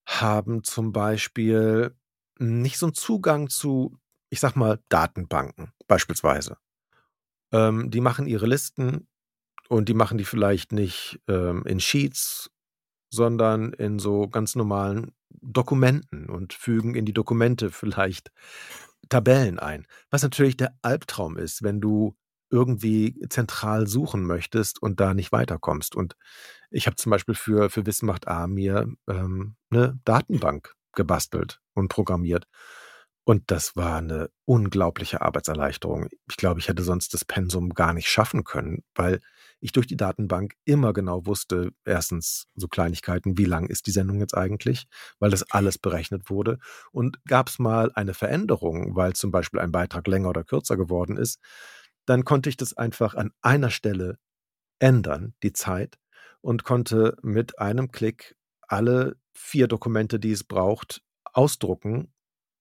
haben 0.05 0.63
zum 0.63 0.91
Beispiel 0.91 1.95
nicht 2.39 2.77
so 2.77 2.85
einen 2.85 2.93
Zugang 2.93 3.49
zu, 3.49 3.97
ich 4.29 4.39
sag 4.39 4.55
mal, 4.55 4.79
Datenbanken 4.89 5.73
beispielsweise. 5.87 6.57
Ähm, 7.51 7.89
die 7.89 8.01
machen 8.01 8.27
ihre 8.27 8.45
Listen 8.45 9.07
und 9.69 9.89
die 9.89 9.93
machen 9.93 10.17
die 10.17 10.25
vielleicht 10.25 10.71
nicht 10.71 11.19
ähm, 11.27 11.63
in 11.65 11.79
Sheets, 11.79 12.51
sondern 13.09 13.73
in 13.73 13.99
so 13.99 14.27
ganz 14.27 14.55
normalen 14.55 15.11
Dokumenten 15.29 16.29
und 16.29 16.53
fügen 16.53 16.95
in 16.95 17.05
die 17.05 17.13
Dokumente 17.13 17.71
vielleicht 17.71 18.31
Tabellen 19.09 19.59
ein. 19.59 19.87
Was 20.09 20.23
natürlich 20.23 20.57
der 20.57 20.77
Albtraum 20.81 21.37
ist, 21.37 21.63
wenn 21.63 21.79
du 21.79 22.15
irgendwie 22.49 23.19
zentral 23.29 23.87
suchen 23.87 24.23
möchtest 24.23 24.81
und 24.81 24.99
da 24.99 25.13
nicht 25.13 25.31
weiterkommst. 25.31 25.95
Und 25.95 26.15
ich 26.69 26.87
habe 26.87 26.95
zum 26.95 27.09
Beispiel 27.09 27.35
für, 27.35 27.69
für 27.69 27.85
Wissen 27.85 28.05
macht 28.05 28.27
A 28.27 28.47
mir 28.47 28.87
ähm, 29.07 29.55
eine 29.69 29.99
Datenbank 30.05 30.73
gebastelt 30.93 31.59
und 31.73 31.89
programmiert. 31.89 32.47
Und 33.25 33.51
das 33.51 33.75
war 33.75 33.97
eine 33.97 34.29
unglaubliche 34.45 35.21
Arbeitserleichterung. 35.21 36.07
Ich 36.29 36.37
glaube, 36.37 36.61
ich 36.61 36.69
hätte 36.69 36.83
sonst 36.83 37.13
das 37.13 37.25
Pensum 37.25 37.73
gar 37.73 37.93
nicht 37.93 38.07
schaffen 38.07 38.45
können, 38.45 38.83
weil 38.95 39.19
ich 39.59 39.71
durch 39.71 39.87
die 39.87 39.97
Datenbank 39.97 40.53
immer 40.65 40.93
genau 40.93 41.25
wusste, 41.25 41.71
erstens 41.85 42.47
so 42.55 42.67
Kleinigkeiten, 42.67 43.37
wie 43.37 43.45
lang 43.45 43.67
ist 43.67 43.87
die 43.87 43.91
Sendung 43.91 44.19
jetzt 44.19 44.35
eigentlich, 44.35 44.87
weil 45.19 45.31
das 45.31 45.49
alles 45.51 45.77
berechnet 45.77 46.29
wurde. 46.29 46.59
Und 46.91 47.23
gab 47.25 47.49
es 47.49 47.59
mal 47.59 47.91
eine 47.93 48.13
Veränderung, 48.13 48.95
weil 48.95 49.13
zum 49.13 49.31
Beispiel 49.31 49.59
ein 49.59 49.71
Beitrag 49.71 50.07
länger 50.07 50.29
oder 50.29 50.43
kürzer 50.43 50.77
geworden 50.77 51.17
ist, 51.17 51.39
dann 52.05 52.23
konnte 52.23 52.49
ich 52.49 52.57
das 52.57 52.75
einfach 52.75 53.15
an 53.15 53.31
einer 53.41 53.69
Stelle 53.71 54.17
ändern, 54.79 55.33
die 55.43 55.53
Zeit, 55.53 55.97
und 56.41 56.63
konnte 56.63 57.17
mit 57.23 57.59
einem 57.59 57.91
Klick 57.91 58.35
alle 58.61 59.17
vier 59.33 59.67
Dokumente, 59.67 60.19
die 60.19 60.31
es 60.31 60.43
braucht, 60.43 61.01
ausdrucken 61.33 62.13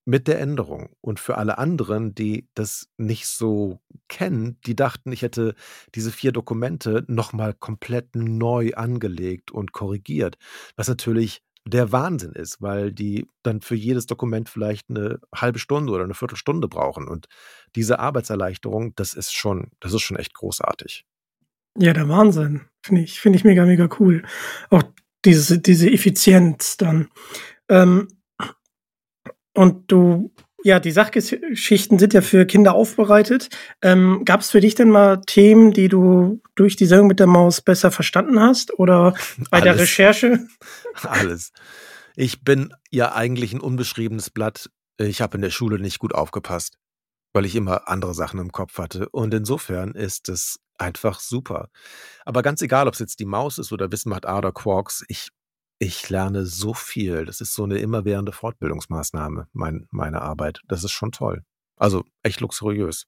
mit 0.07 0.29
der 0.29 0.41
Änderung. 0.41 0.91
Und 1.03 1.21
für 1.21 1.37
alle 1.37 1.59
anderen, 1.59 2.15
die 2.15 2.49
das 2.55 2.89
nicht 2.97 3.27
so 3.27 3.81
kennen, 4.09 4.59
die 4.65 4.77
dachten, 4.77 5.13
ich 5.13 5.23
hätte 5.23 5.55
diese 5.95 6.13
vier 6.13 6.33
Dokumente 6.33 7.05
nochmal 7.09 7.53
komplett 7.53 8.15
neu 8.15 8.73
angelegt 8.75 9.51
und 9.51 9.73
korrigiert. 9.73 10.39
Was 10.77 10.89
natürlich 10.89 11.43
der 11.67 11.91
Wahnsinn 11.91 12.33
ist, 12.33 12.63
weil 12.63 12.93
die 12.93 13.29
dann 13.43 13.61
für 13.61 13.75
jedes 13.75 14.07
Dokument 14.07 14.49
vielleicht 14.49 14.89
eine 14.89 15.19
halbe 15.35 15.59
Stunde 15.59 15.93
oder 15.93 16.05
eine 16.05 16.15
Viertelstunde 16.15 16.69
brauchen. 16.69 17.09
Und 17.09 17.27
diese 17.75 17.99
Arbeitserleichterung, 17.99 18.95
das 18.95 19.13
ist 19.13 19.35
schon, 19.35 19.73
das 19.81 19.93
ist 19.93 20.03
schon 20.03 20.17
echt 20.17 20.35
großartig. 20.35 21.05
Ja, 21.77 21.93
der 21.93 22.09
Wahnsinn. 22.09 22.63
Finde 22.83 23.03
ich, 23.03 23.21
finde 23.21 23.39
ich 23.39 23.45
mega, 23.45 23.67
mega 23.67 23.89
cool. 23.99 24.23
Auch 24.71 24.85
diese, 25.25 25.59
diese 25.59 25.91
Effizienz 25.91 26.77
dann. 26.77 27.09
Ähm, 27.69 28.07
und 29.57 29.91
du, 29.91 30.33
ja, 30.63 30.81
die 30.81 30.91
Sachgeschichten 30.91 31.99
sind 31.99 32.13
ja 32.13 32.21
für 32.21 32.45
Kinder 32.45 32.75
aufbereitet. 32.75 33.49
Ähm, 33.83 34.23
Gab 34.25 34.41
es 34.41 34.51
für 34.51 34.61
dich 34.61 34.75
denn 34.75 34.91
mal 34.91 35.23
Themen, 35.27 35.73
die 35.73 35.89
du 35.89 36.43
durch 36.55 36.77
die 36.77 36.87
Sendung 36.87 37.07
mit 37.07 37.21
der 37.21 37.27
Maus 37.27 37.63
besser 37.63 37.91
verstanden 37.91 38.39
hast 38.39 38.79
oder 38.79 39.15
bei 39.51 39.63
Alles. 39.63 39.65
der 39.65 39.79
Recherche? 39.79 40.47
Alles. 41.03 41.53
Ich 42.17 42.43
bin 42.43 42.75
ja 42.91 43.15
eigentlich 43.15 43.53
ein 43.53 43.61
unbeschriebenes 43.61 44.31
Blatt. 44.31 44.71
Ich 44.99 45.21
habe 45.21 45.37
in 45.37 45.43
der 45.43 45.51
Schule 45.51 45.79
nicht 45.79 45.99
gut 45.99 46.15
aufgepasst, 46.15 46.77
weil 47.33 47.47
ich 47.47 47.57
immer 47.57 47.89
andere 47.89 48.15
Sachen 48.15 48.41
im 48.41 48.53
Kopf 48.53 48.79
hatte. 48.79 49.09
Und 49.09 49.33
insofern 49.33 49.93
ist 49.93 50.29
es 50.29 50.59
einfach 50.79 51.21
super. 51.21 51.69
Aber 52.25 52.43
ganz 52.43 52.61
egal, 52.61 52.89
ob 52.89 52.95
es 52.95 53.01
jetzt 53.01 53.21
die 53.21 53.25
Maus 53.25 53.59
ist 53.59 53.73
oder 53.73 53.91
Wissen 53.91 54.11
macht 54.11 54.27
A 54.27 54.39
oder 54.39 54.53
Quarks, 54.53 55.05
ich 55.09 55.31
ich 55.79 56.09
lerne 56.09 56.47
so 56.47 56.75
viel. 56.75 57.25
Das 57.25 57.41
ist 57.41 57.55
so 57.55 57.65
eine 57.65 57.79
immerwährende 57.79 58.33
Fortbildungsmaßnahme, 58.33 59.49
mein, 59.53 59.87
meine 59.91 60.23
Arbeit. 60.23 60.61
Das 60.69 60.85
ist 60.85 60.93
schon 60.93 61.13
toll. 61.13 61.43
Also 61.77 62.05
echt 62.23 62.41
luxuriös. 62.41 63.07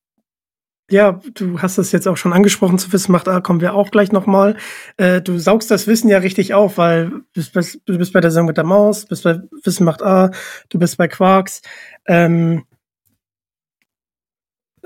Ja, 0.90 1.20
du 1.34 1.60
hast 1.60 1.76
es 1.76 1.92
jetzt 1.92 2.08
auch 2.08 2.16
schon 2.16 2.32
angesprochen, 2.32 2.78
zu 2.78 2.90
Wissen 2.94 3.12
macht 3.12 3.28
A, 3.28 3.42
kommen 3.42 3.60
wir 3.60 3.74
auch 3.74 3.90
gleich 3.90 4.10
nochmal. 4.10 4.56
Äh, 4.96 5.20
du 5.20 5.38
saugst 5.38 5.70
das 5.70 5.86
Wissen 5.86 6.08
ja 6.08 6.18
richtig 6.18 6.54
auf, 6.54 6.78
weil 6.78 7.10
du 7.10 7.22
bist, 7.34 7.52
bei, 7.52 7.60
du 7.84 7.98
bist 7.98 8.14
bei 8.14 8.22
der 8.22 8.30
Sendung 8.30 8.46
mit 8.46 8.56
der 8.56 8.64
Maus, 8.64 9.04
bist 9.04 9.24
bei 9.24 9.38
Wissen 9.64 9.84
macht 9.84 10.02
A, 10.02 10.30
du 10.70 10.78
bist 10.78 10.96
bei 10.96 11.06
Quarks. 11.06 11.60
Ähm, 12.06 12.64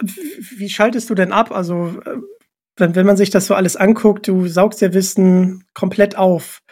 wie 0.01 0.69
schaltest 0.69 1.09
du 1.09 1.15
denn 1.15 1.31
ab? 1.31 1.53
Also, 1.53 2.01
äh, 2.05 2.17
wenn, 2.77 2.97
wenn 2.97 3.07
man 3.07 3.17
sich 3.17 3.31
das 3.31 3.47
so 3.47 3.55
alles 3.55 3.77
anguckt, 3.77 4.27
du 4.27 4.49
saugst 4.49 4.81
ja 4.81 4.93
Wissen 4.93 5.65
komplett 5.73 6.17
auf. 6.17 6.63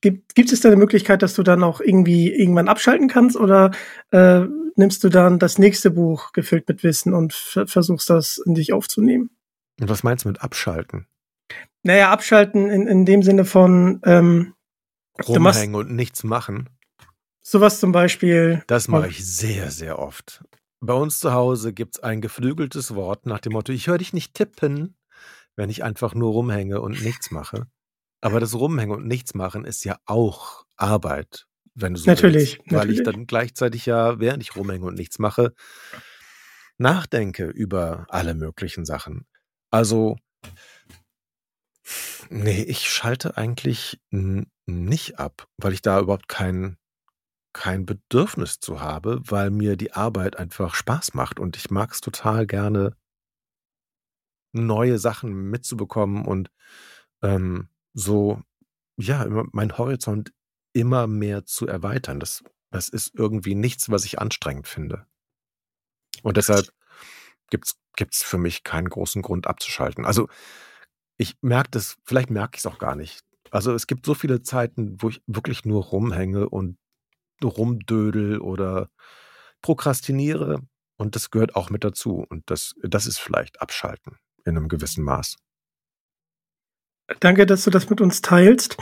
Gibt, 0.00 0.34
gibt 0.34 0.50
es 0.52 0.60
da 0.60 0.68
eine 0.68 0.76
Möglichkeit, 0.76 1.22
dass 1.22 1.34
du 1.34 1.42
dann 1.42 1.62
auch 1.62 1.80
irgendwie 1.80 2.32
irgendwann 2.32 2.68
abschalten 2.68 3.08
kannst 3.08 3.36
oder 3.36 3.70
äh, 4.12 4.46
nimmst 4.76 5.04
du 5.04 5.10
dann 5.10 5.38
das 5.38 5.58
nächste 5.58 5.90
Buch 5.90 6.32
gefüllt 6.32 6.66
mit 6.68 6.82
Wissen 6.82 7.12
und 7.12 7.34
versuchst 7.34 8.08
das 8.08 8.38
in 8.38 8.54
dich 8.54 8.72
aufzunehmen? 8.72 9.30
Und 9.78 9.88
was 9.88 10.02
meinst 10.02 10.24
du 10.24 10.28
mit 10.28 10.42
abschalten? 10.42 11.06
Naja, 11.82 12.10
abschalten 12.10 12.70
in, 12.70 12.86
in 12.86 13.04
dem 13.04 13.22
Sinne 13.22 13.44
von 13.44 14.00
ähm, 14.04 14.54
rumhängen 15.26 15.74
und 15.74 15.90
nichts 15.92 16.24
machen. 16.24 16.68
Sowas 17.42 17.80
zum 17.80 17.92
Beispiel. 17.92 18.62
Das 18.66 18.88
mache 18.88 19.08
ich 19.08 19.24
sehr, 19.24 19.70
sehr 19.70 19.98
oft. 19.98 20.44
Bei 20.80 20.94
uns 20.94 21.20
zu 21.20 21.32
Hause 21.32 21.72
gibt 21.72 21.96
es 21.96 22.02
ein 22.02 22.20
geflügeltes 22.20 22.94
Wort 22.94 23.26
nach 23.26 23.40
dem 23.40 23.52
Motto, 23.52 23.72
ich 23.72 23.86
höre 23.86 23.98
dich 23.98 24.12
nicht 24.12 24.34
tippen, 24.34 24.96
wenn 25.56 25.68
ich 25.68 25.84
einfach 25.84 26.14
nur 26.14 26.32
rumhänge 26.32 26.80
und 26.80 27.02
nichts 27.02 27.30
mache. 27.30 27.66
Aber 28.20 28.40
das 28.40 28.54
Rumhängen 28.54 28.94
und 28.94 29.06
Nichtsmachen 29.06 29.64
ist 29.64 29.84
ja 29.84 29.98
auch 30.04 30.64
Arbeit, 30.76 31.46
wenn 31.74 31.94
du 31.94 32.00
so 32.00 32.10
natürlich, 32.10 32.58
willst. 32.58 32.72
Weil 32.72 32.90
ich 32.90 33.02
dann 33.02 33.26
gleichzeitig 33.26 33.86
ja, 33.86 34.20
während 34.20 34.42
ich 34.42 34.56
rumhänge 34.56 34.86
und 34.86 34.94
nichts 34.94 35.18
mache, 35.18 35.54
nachdenke 36.78 37.46
über 37.46 38.06
alle 38.08 38.34
möglichen 38.34 38.84
Sachen. 38.84 39.26
Also, 39.70 40.16
nee, 42.28 42.62
ich 42.62 42.90
schalte 42.90 43.36
eigentlich 43.36 44.00
nicht 44.66 45.18
ab, 45.18 45.48
weil 45.56 45.72
ich 45.72 45.82
da 45.82 46.00
überhaupt 46.00 46.28
kein, 46.28 46.76
kein 47.52 47.86
Bedürfnis 47.86 48.60
zu 48.60 48.80
habe, 48.80 49.20
weil 49.24 49.50
mir 49.50 49.76
die 49.76 49.92
Arbeit 49.92 50.36
einfach 50.36 50.74
Spaß 50.74 51.14
macht 51.14 51.40
und 51.40 51.56
ich 51.56 51.70
mag 51.70 51.92
es 51.92 52.00
total 52.00 52.46
gerne, 52.46 52.96
neue 54.52 54.98
Sachen 54.98 55.32
mitzubekommen 55.50 56.26
und 56.26 56.50
ähm, 57.22 57.68
so, 57.92 58.42
ja, 58.96 59.26
mein 59.52 59.76
Horizont 59.76 60.32
immer 60.72 61.06
mehr 61.06 61.44
zu 61.44 61.66
erweitern. 61.66 62.20
Das, 62.20 62.44
das 62.70 62.88
ist 62.88 63.12
irgendwie 63.14 63.54
nichts, 63.54 63.90
was 63.90 64.04
ich 64.04 64.18
anstrengend 64.18 64.68
finde. 64.68 65.06
Und 66.22 66.36
deshalb 66.36 66.70
gibt's 67.50 67.80
gibt's 67.96 68.22
für 68.22 68.38
mich 68.38 68.64
keinen 68.64 68.88
großen 68.88 69.20
Grund 69.20 69.46
abzuschalten. 69.46 70.06
Also 70.06 70.28
ich 71.18 71.36
merke 71.42 71.70
das, 71.72 71.98
vielleicht 72.04 72.30
merke 72.30 72.56
ich 72.56 72.60
es 72.60 72.66
auch 72.66 72.78
gar 72.78 72.96
nicht. 72.96 73.20
Also 73.50 73.74
es 73.74 73.86
gibt 73.86 74.06
so 74.06 74.14
viele 74.14 74.42
Zeiten, 74.42 74.96
wo 75.02 75.10
ich 75.10 75.20
wirklich 75.26 75.64
nur 75.64 75.84
rumhänge 75.84 76.48
und 76.48 76.78
rumdödel 77.42 78.40
oder 78.40 78.88
prokrastiniere. 79.60 80.60
Und 80.96 81.16
das 81.16 81.30
gehört 81.30 81.56
auch 81.56 81.68
mit 81.68 81.84
dazu. 81.84 82.24
Und 82.28 82.48
das, 82.50 82.74
das 82.82 83.06
ist 83.06 83.18
vielleicht 83.18 83.60
Abschalten 83.60 84.16
in 84.44 84.56
einem 84.56 84.68
gewissen 84.68 85.04
Maß. 85.04 85.36
Danke, 87.18 87.46
dass 87.46 87.64
du 87.64 87.70
das 87.70 87.90
mit 87.90 88.00
uns 88.00 88.22
teilst. 88.22 88.76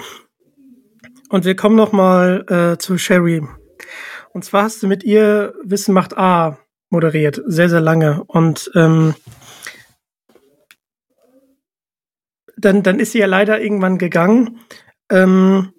Und 1.31 1.45
wir 1.45 1.57
kommen 1.57 1.77
noch 1.77 1.93
mal 1.93 2.45
äh, 2.49 2.79
zu 2.79 2.99
Sherry. 2.99 3.43
Und 4.33 4.45
zwar 4.45 4.64
hast 4.64 4.83
du 4.83 4.87
mit 4.87 5.05
ihr 5.05 5.55
Wissen 5.62 5.95
macht 5.95 6.17
A 6.17 6.59
moderiert, 6.91 7.41
sehr, 7.47 7.69
sehr 7.69 7.81
lange. 7.81 8.25
Und 8.25 8.71
ähm, 8.75 9.14
dann, 12.57 12.83
dann 12.83 13.01
ist 13.01 13.12
sie 13.12 13.19
ja 13.19 13.27
leider 13.27 13.61
irgendwann 13.61 13.99
gegangen. 13.99 14.61
Ähm, 15.11 15.73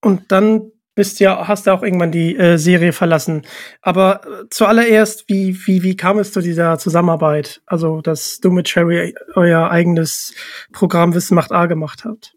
und 0.00 0.32
dann 0.32 0.72
bist 0.94 1.20
ja, 1.20 1.48
hast 1.48 1.66
ja 1.66 1.72
auch 1.72 1.82
irgendwann 1.82 2.12
die 2.12 2.36
äh, 2.36 2.58
Serie 2.58 2.92
verlassen. 2.92 3.42
Aber 3.80 4.20
äh, 4.26 4.44
zuallererst, 4.50 5.28
wie, 5.28 5.56
wie, 5.66 5.82
wie 5.82 5.96
kam 5.96 6.18
es 6.18 6.32
zu 6.32 6.40
dieser 6.40 6.78
Zusammenarbeit? 6.78 7.62
Also, 7.66 8.00
dass 8.00 8.40
du 8.40 8.50
mit 8.50 8.68
Sherry 8.68 9.14
euer 9.34 9.70
eigenes 9.70 10.34
Programm 10.72 11.14
Wissen 11.14 11.34
macht 11.34 11.52
A 11.52 11.66
gemacht 11.66 12.04
habt. 12.04 12.36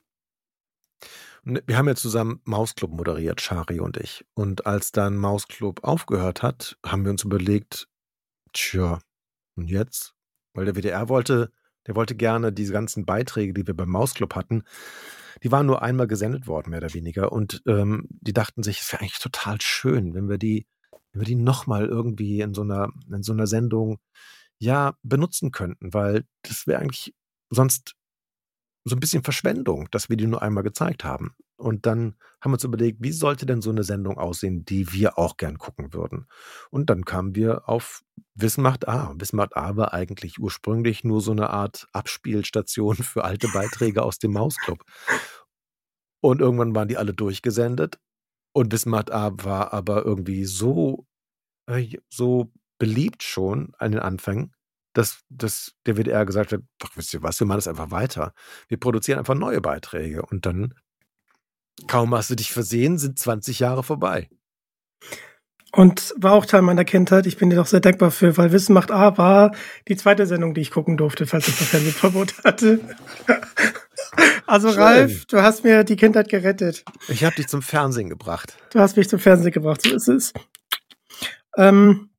Wir 1.44 1.78
haben 1.78 1.88
ja 1.88 1.96
zusammen 1.96 2.41
Mausclub 2.46 2.91
moderiert, 2.91 3.39
Shari 3.39 3.80
und 3.80 3.98
ich. 3.98 4.26
Und 4.34 4.65
als 4.65 4.91
dann 4.91 5.15
Mausclub 5.15 5.84
aufgehört 5.84 6.41
hat, 6.41 6.76
haben 6.84 7.04
wir 7.04 7.12
uns 7.12 7.24
überlegt, 7.24 7.88
tja, 8.52 9.00
und 9.56 9.70
jetzt? 9.70 10.15
Weil 10.54 10.65
der 10.65 10.76
WDR 10.76 11.08
wollte, 11.08 11.52
der 11.88 11.95
wollte 11.95 12.15
gerne 12.15 12.52
diese 12.52 12.74
ganzen 12.74 13.06
Beiträge, 13.06 13.54
die 13.54 13.67
wir 13.67 13.76
beim 13.76 13.89
Mausclub 13.89 14.36
hatten, 14.36 14.63
die 15.43 15.52
waren 15.52 15.65
nur 15.65 15.82
einmal 15.82 16.08
gesendet 16.08 16.48
worden, 16.48 16.69
mehr 16.69 16.80
oder 16.80 16.93
weniger. 16.93 17.32
Und 17.32 17.62
ähm, 17.67 18.08
die 18.10 18.34
dachten 18.34 18.63
sich, 18.63 18.82
es 18.82 18.91
wäre 18.91 19.02
eigentlich 19.02 19.19
total 19.19 19.60
schön, 19.62 20.13
wenn 20.13 20.30
wir 20.30 20.38
die, 20.38 20.65
wenn 21.12 21.21
wir 21.21 21.26
die 21.26 21.36
nochmal 21.36 21.86
irgendwie 21.86 22.41
in 22.41 22.54
so 22.54 22.62
einer, 22.62 22.89
in 23.12 23.24
so 23.24 23.34
einer 23.34 23.48
Sendung 23.48 24.00
ja 24.58 24.95
benutzen 25.04 25.52
könnten, 25.52 25.93
weil 25.93 26.26
das 26.43 26.67
wäre 26.67 26.82
eigentlich 26.82 27.13
sonst 27.50 27.95
so 28.86 28.95
ein 28.95 29.00
bisschen 29.00 29.24
Verschwendung, 29.24 29.88
dass 29.91 30.10
wir 30.10 30.17
die 30.17 30.28
nur 30.28 30.41
einmal 30.41 30.63
gezeigt 30.63 31.04
haben. 31.04 31.36
Und 31.58 31.86
dann 31.86 32.15
haben 32.41 32.52
wir 32.52 32.56
uns 32.56 32.63
überlegt, 32.63 33.02
wie 33.02 33.12
sollte 33.12 33.46
denn 33.46 33.62
so 33.62 33.70
eine 33.70 33.84
Sendung 33.84 34.18
aussehen, 34.18 34.65
die 34.65 34.91
wir 34.91 35.18
auch 35.18 35.38
gern 35.38 35.58
gucken 35.58 35.94
würden. 35.94 36.28
Und 36.70 36.89
dann 36.89 37.06
kamen 37.06 37.36
wir 37.36 37.70
auf 37.70 38.04
Wissen 38.34 38.62
macht 38.62 38.88
A. 38.88 39.13
Wissen 39.18 39.38
macht 39.38 39.56
A 39.56 39.78
war 39.78 39.94
eigentlich 39.94 40.39
ursprünglich 40.39 41.04
nur 41.04 41.22
so 41.22 41.32
eine 41.32 41.50
Art 41.50 41.88
Abspielstation 41.94 42.96
für 42.98 43.24
alte 43.24 43.48
Beiträge 43.48 44.04
aus 44.04 44.20
dem 44.20 44.34
Mausclub. 44.34 44.84
Und 46.22 46.41
irgendwann 46.41 46.76
waren 46.76 46.88
die 46.88 46.98
alle 46.98 47.13
durchgesendet. 47.13 48.00
Und 48.54 48.72
Wissen 48.72 48.89
macht 48.89 49.12
A 49.12 49.32
war 49.44 49.74
aber 49.74 50.06
irgendwie 50.06 50.46
so, 50.46 51.06
äh, 51.68 51.98
so 52.10 52.52
beliebt 52.78 53.24
schon 53.24 53.74
an 53.78 53.91
den 53.91 54.02
Anfängen, 54.02 54.54
dass, 54.94 55.22
dass 55.30 55.74
der 55.86 55.98
WDR 55.98 56.26
gesagt 56.26 56.54
hat, 56.54 56.62
wisst 56.96 57.13
ihr 57.13 57.22
was, 57.22 57.39
wir 57.39 57.48
machen 57.48 57.58
das 57.58 57.68
einfach 57.68 57.91
weiter. 57.91 58.34
Wir 58.68 58.80
produzieren 58.80 59.20
einfach 59.20 59.36
neue 59.36 59.62
Beiträge 59.62 60.22
und 60.26 60.46
dann, 60.46 60.74
kaum 61.88 62.14
hast 62.16 62.30
du 62.30 62.36
dich 62.36 62.52
versehen, 62.52 62.98
sind 62.98 63.20
20 63.20 63.60
Jahre 63.60 63.84
vorbei. 63.84 64.30
Und 65.72 66.14
war 66.16 66.32
auch 66.32 66.46
Teil 66.46 66.62
meiner 66.62 66.86
Kindheit. 66.86 67.26
Ich 67.26 67.36
bin 67.36 67.50
dir 67.50 67.58
doch 67.58 67.66
sehr 67.66 67.82
dankbar 67.82 68.10
für, 68.10 68.38
weil 68.38 68.54
Wissen 68.54 68.74
macht 68.74 68.92
A 68.92 69.18
war 69.18 69.54
die 69.90 69.98
zweite 69.98 70.26
Sendung, 70.26 70.54
die 70.54 70.62
ich 70.62 70.72
gucken 70.72 70.96
durfte, 70.96 71.28
falls 71.28 71.50
ich 71.50 71.58
das 71.58 71.68
Fernsehverbot 71.68 72.44
hatte. 72.46 72.80
also 74.48 74.70
Schön. 74.70 74.82
Ralf, 74.82 75.26
du 75.26 75.42
hast 75.42 75.66
mir 75.66 75.84
die 75.84 75.98
Kindheit 75.98 76.30
gerettet. 76.30 76.86
Ich 77.10 77.26
habe 77.26 77.36
dich 77.36 77.48
zum 77.48 77.62
Fernsehen 77.62 78.08
gebracht. 78.08 78.56
Du 78.70 78.80
hast 78.80 78.96
mich 78.96 79.10
zum 79.10 79.20
Fernsehen 79.20 79.52
gebracht, 79.52 79.82
so 79.82 79.94
ist 79.94 80.08
es. 80.08 80.34
Ähm, 81.58 82.10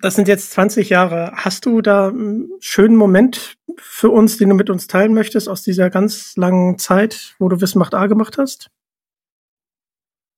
das 0.00 0.14
sind 0.14 0.28
jetzt 0.28 0.52
20 0.52 0.90
Jahre. 0.90 1.32
Hast 1.34 1.66
du 1.66 1.80
da 1.80 2.08
einen 2.08 2.50
schönen 2.60 2.96
Moment 2.96 3.56
für 3.78 4.10
uns, 4.10 4.38
den 4.38 4.48
du 4.48 4.54
mit 4.54 4.70
uns 4.70 4.86
teilen 4.86 5.14
möchtest 5.14 5.48
aus 5.48 5.62
dieser 5.62 5.90
ganz 5.90 6.36
langen 6.36 6.78
Zeit, 6.78 7.34
wo 7.38 7.48
du 7.48 7.60
Wissen 7.60 7.78
macht 7.78 7.94
A 7.94 8.06
gemacht 8.06 8.38
hast? 8.38 8.70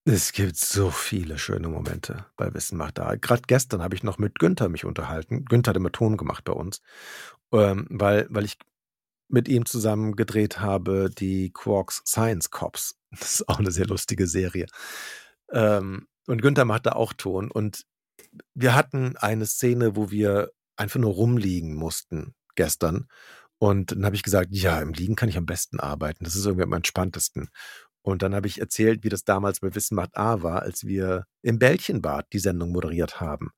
Es 0.05 0.33
gibt 0.33 0.57
so 0.57 0.91
viele 0.91 1.37
schöne 1.37 1.69
Momente 1.69 2.25
bei 2.37 2.55
Wissen 2.55 2.79
macht 2.79 2.97
da. 2.97 3.17
Gerade 3.17 3.43
gestern 3.47 3.83
habe 3.83 3.95
ich 3.95 4.03
noch 4.03 4.17
mit 4.17 4.39
Günther 4.39 4.71
mich 4.71 4.87
unterhalten. 4.87 5.45
Günther 5.45 5.71
hat 5.71 5.77
immer 5.77 5.93
Ton 5.93 6.17
gemacht 6.17 6.45
bei 6.45 6.55
uns, 6.55 6.81
ähm, 7.53 7.87
weil, 7.91 8.27
weil 8.31 8.47
ich 8.47 8.57
mit 9.29 9.49
ihm 9.49 9.67
zusammen 9.67 10.17
gedreht 10.17 10.61
habe, 10.61 11.11
die 11.11 11.51
Quarks 11.53 12.03
Science 12.07 12.51
Cops. 12.51 12.97
Das 13.11 13.35
ist 13.35 13.49
auch 13.49 13.59
eine 13.59 13.71
sehr 13.71 13.87
lustige 13.87 14.27
Serie. 14.27 14.67
Ähm, 15.53 16.07
und 16.27 16.43
Günther 16.43 16.65
macht 16.65 16.87
da 16.87 16.93
auch 16.93 17.13
Ton. 17.13 17.51
Und 17.51 17.85
wir 18.55 18.75
hatten 18.75 19.17
eine 19.17 19.47
Szene, 19.47 19.97
wo 19.97 20.11
wir 20.11 20.51
einfach 20.77 21.01
nur 21.01 21.13
rumliegen 21.13 21.75
mussten 21.75 22.35
gestern. 22.55 23.09
Und 23.59 23.93
dann 23.93 24.05
habe 24.05 24.17
ich 24.17 24.23
gesagt, 24.23 24.49
ja, 24.53 24.81
im 24.81 24.93
Liegen 24.93 25.17
kann 25.17 25.29
ich 25.29 25.37
am 25.37 25.47
besten 25.47 25.81
arbeiten. 25.81 26.25
Das 26.25 26.37
ist 26.37 26.47
irgendwie 26.47 26.65
am 26.65 26.73
entspanntesten. 26.73 27.49
Und 28.03 28.23
dann 28.23 28.35
habe 28.35 28.47
ich 28.47 28.61
erzählt, 28.61 29.05
wie 29.05 29.09
das 29.09 29.25
damals 29.25 29.61
bei 29.61 29.75
Wissen 29.75 29.97
macht 29.97 30.17
A 30.17 30.43
war, 30.43 30.63
als 30.63 30.85
wir 30.85 31.27
im 31.43 31.59
Bällchenbad 31.59 32.27
die 32.33 32.39
Sendung 32.39 32.71
moderiert 32.71 33.21
haben. 33.21 33.51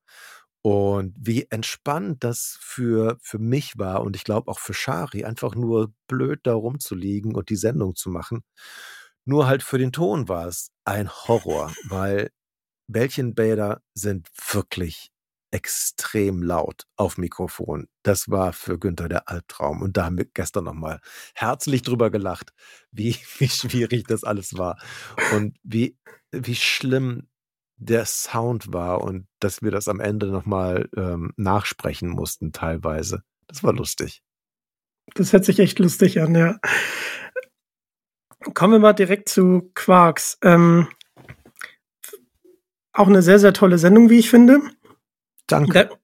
Und 0.63 1.15
wie 1.17 1.47
entspannt 1.49 2.23
das 2.23 2.57
für, 2.59 3.17
für 3.21 3.39
mich 3.39 3.77
war 3.77 4.03
und 4.03 4.15
ich 4.15 4.23
glaube 4.23 4.51
auch 4.51 4.59
für 4.59 4.73
Shari, 4.73 5.25
einfach 5.25 5.55
nur 5.55 5.93
blöd 6.07 6.41
da 6.43 6.53
rumzuliegen 6.53 7.33
und 7.35 7.49
die 7.49 7.55
Sendung 7.55 7.95
zu 7.95 8.09
machen. 8.09 8.43
Nur 9.25 9.47
halt 9.47 9.63
für 9.63 9.77
den 9.77 9.91
Ton 9.91 10.27
war 10.27 10.47
es 10.47 10.71
ein 10.85 11.09
Horror, 11.09 11.71
weil 11.89 12.29
Bällchenbäder 12.91 13.81
sind 13.93 14.29
wirklich 14.51 15.11
extrem 15.51 16.41
laut 16.41 16.85
auf 16.95 17.17
Mikrofon. 17.17 17.87
Das 18.03 18.29
war 18.29 18.53
für 18.53 18.79
Günther 18.79 19.09
der 19.09 19.29
Albtraum. 19.29 19.81
Und 19.81 19.97
da 19.97 20.05
haben 20.05 20.17
wir 20.17 20.25
gestern 20.25 20.63
nochmal 20.63 21.01
herzlich 21.35 21.81
drüber 21.81 22.09
gelacht, 22.09 22.53
wie, 22.91 23.15
wie 23.37 23.49
schwierig 23.49 24.05
das 24.07 24.23
alles 24.23 24.57
war 24.57 24.81
und 25.33 25.57
wie, 25.63 25.97
wie 26.31 26.55
schlimm 26.55 27.27
der 27.75 28.05
Sound 28.05 28.71
war 28.71 29.01
und 29.01 29.27
dass 29.39 29.61
wir 29.61 29.71
das 29.71 29.87
am 29.87 29.99
Ende 29.99 30.27
nochmal 30.27 30.87
ähm, 30.95 31.33
nachsprechen 31.35 32.09
mussten 32.09 32.53
teilweise. 32.53 33.23
Das 33.47 33.63
war 33.63 33.73
lustig. 33.73 34.21
Das 35.15 35.33
hört 35.33 35.45
sich 35.45 35.59
echt 35.59 35.79
lustig 35.79 36.21
an, 36.21 36.35
ja. 36.35 36.59
Kommen 38.53 38.73
wir 38.73 38.79
mal 38.79 38.93
direkt 38.93 39.29
zu 39.29 39.71
Quarks. 39.73 40.37
Ähm, 40.43 40.87
auch 42.93 43.07
eine 43.07 43.21
sehr, 43.21 43.39
sehr 43.39 43.53
tolle 43.53 43.77
Sendung, 43.77 44.09
wie 44.09 44.19
ich 44.19 44.29
finde. 44.29 44.59
Danke. 45.47 45.89
Da, 45.89 45.95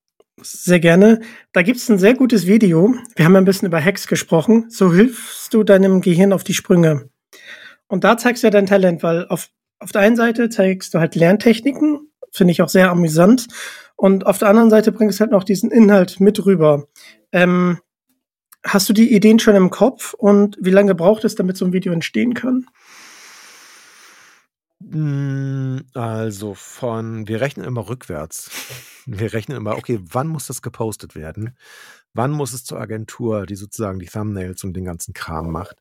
sehr 0.41 0.79
gerne. 0.79 1.21
Da 1.51 1.61
gibt 1.61 1.77
es 1.77 1.89
ein 1.89 1.99
sehr 1.99 2.13
gutes 2.13 2.47
Video. 2.47 2.95
Wir 3.15 3.25
haben 3.25 3.35
ein 3.35 3.45
bisschen 3.45 3.67
über 3.67 3.83
Hacks 3.83 4.07
gesprochen. 4.07 4.69
So 4.69 4.93
hilfst 4.93 5.53
du 5.53 5.63
deinem 5.63 6.01
Gehirn 6.01 6.33
auf 6.33 6.43
die 6.43 6.53
Sprünge. 6.53 7.09
Und 7.87 8.03
da 8.03 8.17
zeigst 8.17 8.43
du 8.43 8.47
ja 8.47 8.51
dein 8.51 8.65
Talent, 8.65 9.03
weil 9.03 9.27
auf 9.27 9.49
auf 9.79 9.91
der 9.91 10.01
einen 10.01 10.15
Seite 10.15 10.49
zeigst 10.49 10.93
du 10.93 10.99
halt 10.99 11.15
Lerntechniken, 11.15 12.11
finde 12.31 12.51
ich 12.51 12.61
auch 12.61 12.69
sehr 12.69 12.89
amüsant. 12.89 13.47
Und 13.95 14.25
auf 14.25 14.37
der 14.37 14.49
anderen 14.49 14.69
Seite 14.69 14.91
bringst 14.91 15.19
du 15.19 15.21
halt 15.21 15.31
noch 15.31 15.43
diesen 15.43 15.71
Inhalt 15.71 16.19
mit 16.19 16.45
rüber. 16.45 16.87
Ähm, 17.31 17.79
hast 18.63 18.89
du 18.89 18.93
die 18.93 19.13
Ideen 19.13 19.39
schon 19.39 19.55
im 19.55 19.69
Kopf 19.69 20.13
und 20.13 20.57
wie 20.59 20.71
lange 20.71 20.95
braucht 20.95 21.23
es, 21.25 21.35
damit 21.35 21.57
so 21.57 21.65
ein 21.65 21.73
Video 21.73 21.93
entstehen 21.93 22.33
kann? 22.33 22.65
Hm, 24.89 25.85
also 25.93 26.53
von, 26.53 27.27
wir 27.27 27.41
rechnen 27.41 27.65
immer 27.65 27.89
rückwärts. 27.89 28.49
Wir 29.09 29.31
rechnen 29.31 29.55
immer, 29.55 29.77
okay, 29.77 29.99
wann 30.01 30.27
muss 30.27 30.47
das 30.47 30.61
gepostet 30.61 31.15
werden? 31.15 31.57
Wann 32.13 32.31
muss 32.31 32.51
es 32.51 32.65
zur 32.65 32.79
Agentur, 32.81 33.45
die 33.45 33.55
sozusagen 33.55 33.99
die 33.99 34.05
Thumbnails 34.05 34.65
und 34.65 34.73
den 34.73 34.83
ganzen 34.83 35.13
Kram 35.13 35.49
macht? 35.49 35.77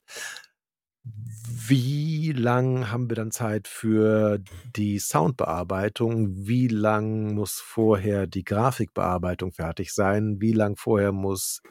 Wie 1.04 2.32
lang 2.32 2.90
haben 2.92 3.08
wir 3.10 3.16
dann 3.16 3.32
Zeit 3.32 3.66
für 3.66 4.38
die 4.76 4.98
Soundbearbeitung? 5.00 6.46
Wie 6.46 6.68
lang 6.68 7.34
muss 7.34 7.60
vorher 7.60 8.26
die 8.28 8.44
Grafikbearbeitung 8.44 9.52
fertig 9.52 9.92
sein? 9.92 10.40
Wie 10.40 10.52
lang 10.52 10.76
vorher 10.76 11.12
muss 11.12 11.62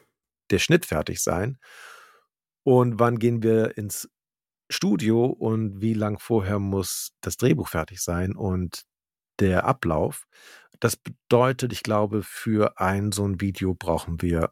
der 0.51 0.59
Schnitt 0.59 0.85
fertig 0.85 1.21
sein? 1.21 1.57
Und 2.63 2.99
wann 2.99 3.19
gehen 3.19 3.43
wir 3.43 3.77
ins 3.77 4.09
Studio 4.69 5.25
und 5.25 5.81
wie 5.81 5.93
lang 5.93 6.19
vorher 6.19 6.59
muss 6.59 7.13
das 7.21 7.37
Drehbuch 7.37 7.67
fertig 7.67 8.01
sein 8.01 8.35
und 8.35 8.83
der 9.39 9.65
Ablauf? 9.65 10.27
Das 10.79 10.95
bedeutet, 10.95 11.71
ich 11.71 11.83
glaube, 11.83 12.23
für 12.23 12.79
ein 12.79 13.11
so 13.11 13.25
ein 13.25 13.41
Video 13.41 13.73
brauchen 13.73 14.21
wir 14.21 14.51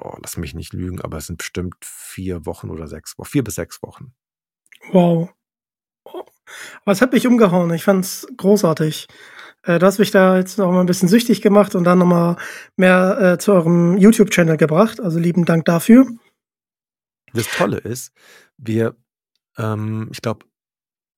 oh, 0.00 0.16
lass 0.22 0.36
mich 0.36 0.54
nicht 0.54 0.72
lügen, 0.72 1.00
aber 1.00 1.18
es 1.18 1.26
sind 1.26 1.38
bestimmt 1.38 1.76
vier 1.82 2.46
Wochen 2.46 2.70
oder 2.70 2.86
sechs 2.86 3.18
Wochen, 3.18 3.28
vier 3.28 3.44
bis 3.44 3.56
sechs 3.56 3.82
Wochen. 3.82 4.12
Wow. 4.92 5.30
Aber 6.82 6.92
es 6.92 7.02
hat 7.02 7.12
mich 7.12 7.26
umgehauen. 7.26 7.72
Ich 7.74 7.84
fand's 7.84 8.26
großartig. 8.36 9.08
Äh, 9.64 9.78
du 9.78 9.86
hast 9.86 9.98
mich 9.98 10.10
da 10.10 10.38
jetzt 10.38 10.58
noch 10.58 10.70
mal 10.70 10.80
ein 10.80 10.86
bisschen 10.86 11.08
süchtig 11.08 11.42
gemacht 11.42 11.74
und 11.74 11.84
dann 11.84 11.98
noch 11.98 12.06
mal 12.06 12.36
mehr 12.76 13.18
äh, 13.20 13.38
zu 13.38 13.52
eurem 13.52 13.98
YouTube-Channel 13.98 14.56
gebracht. 14.56 15.00
Also 15.00 15.18
lieben 15.18 15.44
Dank 15.44 15.66
dafür. 15.66 16.06
Das 17.34 17.48
Tolle 17.48 17.78
ist, 17.78 18.12
wir, 18.56 18.96
ähm, 19.56 20.08
ich 20.12 20.22
glaube, 20.22 20.46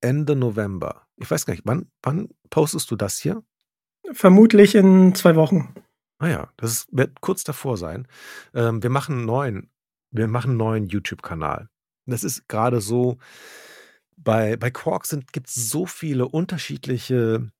Ende 0.00 0.36
November. 0.36 1.06
Ich 1.16 1.30
weiß 1.30 1.46
gar 1.46 1.52
nicht, 1.54 1.64
wann, 1.66 1.90
wann 2.02 2.28
postest 2.50 2.90
du 2.90 2.96
das 2.96 3.18
hier? 3.18 3.42
Vermutlich 4.12 4.74
in 4.74 5.14
zwei 5.14 5.36
Wochen. 5.36 5.74
Ah 6.18 6.28
ja, 6.28 6.50
das 6.56 6.86
wird 6.90 7.20
kurz 7.20 7.44
davor 7.44 7.76
sein. 7.76 8.08
Ähm, 8.54 8.82
wir 8.82 8.90
machen 8.90 9.20
'n 9.22 9.26
neuen 9.26 9.70
wir 10.12 10.28
machen 10.28 10.52
'n 10.52 10.56
neuen 10.56 10.86
YouTube-Kanal. 10.86 11.68
Das 12.06 12.24
ist 12.24 12.48
gerade 12.48 12.80
so 12.80 13.18
bei 14.16 14.56
bei 14.56 14.70
Quark 14.70 15.06
sind 15.06 15.32
gibt's 15.32 15.54
so 15.54 15.86
viele 15.86 16.28
unterschiedliche 16.28 17.50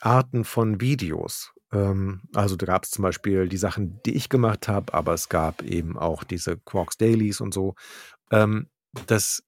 Arten 0.00 0.44
von 0.44 0.80
Videos. 0.80 1.52
Ähm, 1.72 2.22
also, 2.34 2.56
da 2.56 2.66
gab's 2.66 2.90
zum 2.90 3.02
Beispiel 3.02 3.48
die 3.48 3.56
Sachen, 3.56 4.00
die 4.04 4.14
ich 4.14 4.28
gemacht 4.28 4.68
habe, 4.68 4.94
aber 4.94 5.14
es 5.14 5.28
gab 5.28 5.62
eben 5.62 5.98
auch 5.98 6.24
diese 6.24 6.56
Quarks 6.58 6.96
Dailies 6.96 7.40
und 7.40 7.54
so. 7.54 7.74
Ähm, 8.30 8.68
dass 9.06 9.42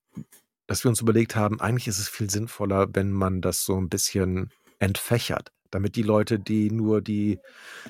dass 0.68 0.84
wir 0.84 0.88
uns 0.90 1.00
überlegt 1.00 1.36
haben, 1.36 1.60
eigentlich 1.60 1.88
ist 1.88 1.98
es 1.98 2.08
viel 2.08 2.30
sinnvoller, 2.30 2.88
wenn 2.94 3.12
man 3.12 3.42
das 3.42 3.64
so 3.64 3.76
ein 3.76 3.88
bisschen 3.88 4.50
entfächert 4.78 5.52
damit 5.72 5.96
die 5.96 6.02
Leute, 6.02 6.38
die 6.38 6.70
nur 6.70 7.02
die 7.02 7.40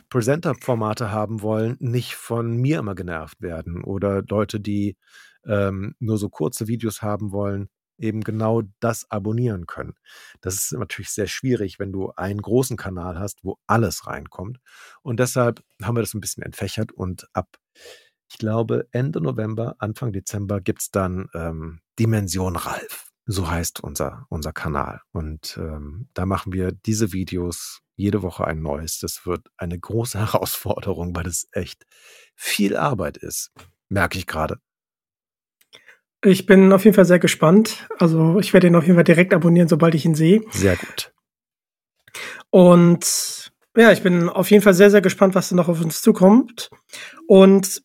Presenter-Formate 0.09 1.11
haben 1.11 1.43
wollen, 1.43 1.77
nicht 1.81 2.15
von 2.15 2.57
mir 2.57 2.79
immer 2.79 2.95
genervt 2.95 3.43
werden 3.43 3.85
oder 3.85 4.23
Leute, 4.29 4.61
die 4.61 4.97
ähm, 5.45 5.95
nur 5.99 6.17
so 6.17 6.29
kurze 6.29 6.69
Videos 6.69 7.03
haben 7.03 7.33
wollen, 7.33 7.69
eben 8.03 8.23
genau 8.23 8.63
das 8.81 9.11
abonnieren 9.11 9.67
können. 9.67 9.95
Das 10.41 10.55
ist 10.55 10.73
natürlich 10.73 11.11
sehr 11.11 11.27
schwierig, 11.27 11.79
wenn 11.79 11.93
du 11.93 12.13
einen 12.17 12.43
großen 12.43 12.77
Kanal 12.77 13.19
hast, 13.19 13.39
wo 13.43 13.59
alles 13.67 14.07
reinkommt. 14.07 14.59
Und 15.03 15.21
deshalb 15.21 15.63
haben 15.83 15.97
wir 15.97 16.03
das 16.03 16.15
ein 16.15 16.21
bisschen 16.21 16.43
entfächert 16.43 16.93
und 16.93 17.27
ab, 17.33 17.57
ich 18.31 18.39
glaube, 18.39 18.89
Ende 18.93 19.21
November, 19.21 19.77
Anfang 19.79 20.13
Dezember 20.13 20.61
gibt 20.61 20.83
es 20.83 20.91
dann 20.91 21.29
ähm, 21.35 21.81
Dimension 21.99 22.57
Ralf. 22.57 23.13
So 23.27 23.49
heißt 23.49 23.81
unser, 23.81 24.27
unser 24.31 24.53
Kanal. 24.53 25.01
Und 25.13 25.57
ähm, 25.57 26.09
da 26.13 26.27
machen 26.27 26.53
wir 26.53 26.73
diese 26.73 27.13
Videos 27.13 27.81
jede 27.95 28.23
Woche 28.23 28.47
ein 28.47 28.63
neues. 28.63 28.99
Das 28.99 29.27
wird 29.27 29.49
eine 29.57 29.79
große 29.79 30.19
Herausforderung, 30.33 31.15
weil 31.15 31.27
es 31.27 31.47
echt 31.53 31.87
viel 32.35 32.77
Arbeit 32.77 33.17
ist. 33.17 33.53
Merke 33.89 34.19
ich 34.19 34.27
gerade. 34.27 34.59
Ich 36.25 36.47
bin 36.47 36.73
auf 36.73 36.85
jeden 36.85 36.95
Fall 36.95 37.05
sehr 37.05 37.19
gespannt. 37.19 37.89
Also 37.99 38.39
ich 38.39 38.53
werde 38.53 38.69
ihn 38.69 38.77
auf 38.77 38.85
jeden 38.85 38.97
Fall 38.97 39.05
direkt 39.05 39.35
abonnieren, 39.35 39.69
sobald 39.69 39.95
ich 39.95 40.05
ihn 40.05 40.15
sehe. 40.15 40.43
Sehr 40.51 40.77
gut. 40.77 41.13
Und 42.51 43.53
ja, 43.77 43.91
ich 43.91 44.03
bin 44.03 44.29
auf 44.29 44.51
jeden 44.51 44.63
Fall 44.63 44.75
sehr, 44.75 44.91
sehr 44.91 45.01
gespannt, 45.01 45.35
was 45.35 45.49
da 45.49 45.57
noch 45.57 45.69
auf 45.69 45.81
uns 45.81 46.03
zukommt. 46.03 46.71
Und 47.27 47.83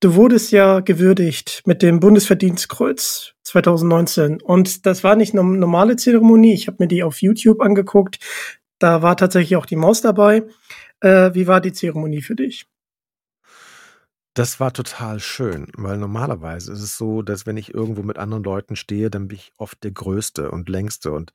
Du 0.00 0.14
wurdest 0.14 0.52
ja 0.52 0.78
gewürdigt 0.78 1.62
mit 1.66 1.82
dem 1.82 1.98
Bundesverdienstkreuz 1.98 3.32
2019. 3.42 4.40
Und 4.40 4.86
das 4.86 5.02
war 5.02 5.16
nicht 5.16 5.34
eine 5.34 5.42
normale 5.42 5.96
Zeremonie. 5.96 6.54
Ich 6.54 6.68
habe 6.68 6.76
mir 6.78 6.86
die 6.86 7.02
auf 7.02 7.20
YouTube 7.20 7.60
angeguckt. 7.60 8.18
Da 8.78 9.02
war 9.02 9.16
tatsächlich 9.16 9.56
auch 9.56 9.66
die 9.66 9.74
Maus 9.74 10.00
dabei. 10.00 10.44
Äh, 11.00 11.34
wie 11.34 11.48
war 11.48 11.60
die 11.60 11.72
Zeremonie 11.72 12.22
für 12.22 12.36
dich? 12.36 12.66
Das 14.38 14.60
war 14.60 14.72
total 14.72 15.18
schön, 15.18 15.66
weil 15.76 15.98
normalerweise 15.98 16.72
ist 16.72 16.80
es 16.80 16.96
so, 16.96 17.22
dass 17.22 17.44
wenn 17.44 17.56
ich 17.56 17.74
irgendwo 17.74 18.04
mit 18.04 18.18
anderen 18.18 18.44
Leuten 18.44 18.76
stehe, 18.76 19.10
dann 19.10 19.26
bin 19.26 19.36
ich 19.36 19.50
oft 19.56 19.82
der 19.82 19.90
Größte 19.90 20.52
und 20.52 20.68
Längste 20.68 21.10
und 21.10 21.32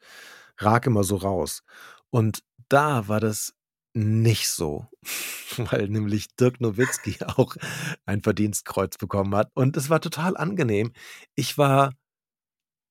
rag 0.58 0.86
immer 0.88 1.04
so 1.04 1.18
raus. 1.18 1.64
Und 2.12 2.46
da 2.70 3.10
war 3.10 3.20
das 3.20 3.56
nicht 3.94 4.48
so, 4.48 4.88
weil 5.58 5.90
nämlich 5.90 6.34
Dirk 6.38 6.62
Nowitzki 6.62 7.18
auch 7.28 7.58
ein 8.06 8.22
Verdienstkreuz 8.22 8.98
bekommen 8.98 9.36
hat. 9.36 9.52
Und 9.54 9.76
es 9.76 9.90
war 9.90 10.00
total 10.00 10.38
angenehm. 10.38 10.94
Ich 11.36 11.58
war, 11.58 11.92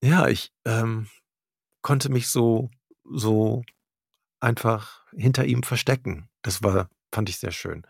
ja, 0.04 0.28
ich 0.28 0.52
ähm, 0.66 1.08
konnte 1.80 2.10
mich 2.10 2.28
so, 2.28 2.68
so 3.02 3.62
einfach 4.40 5.06
hinter 5.14 5.46
ihm 5.46 5.62
verstecken. 5.62 6.28
Das 6.42 6.62
war, 6.62 6.90
fand 7.12 7.28
ich 7.28 7.38
sehr 7.38 7.52
schön. 7.52 7.86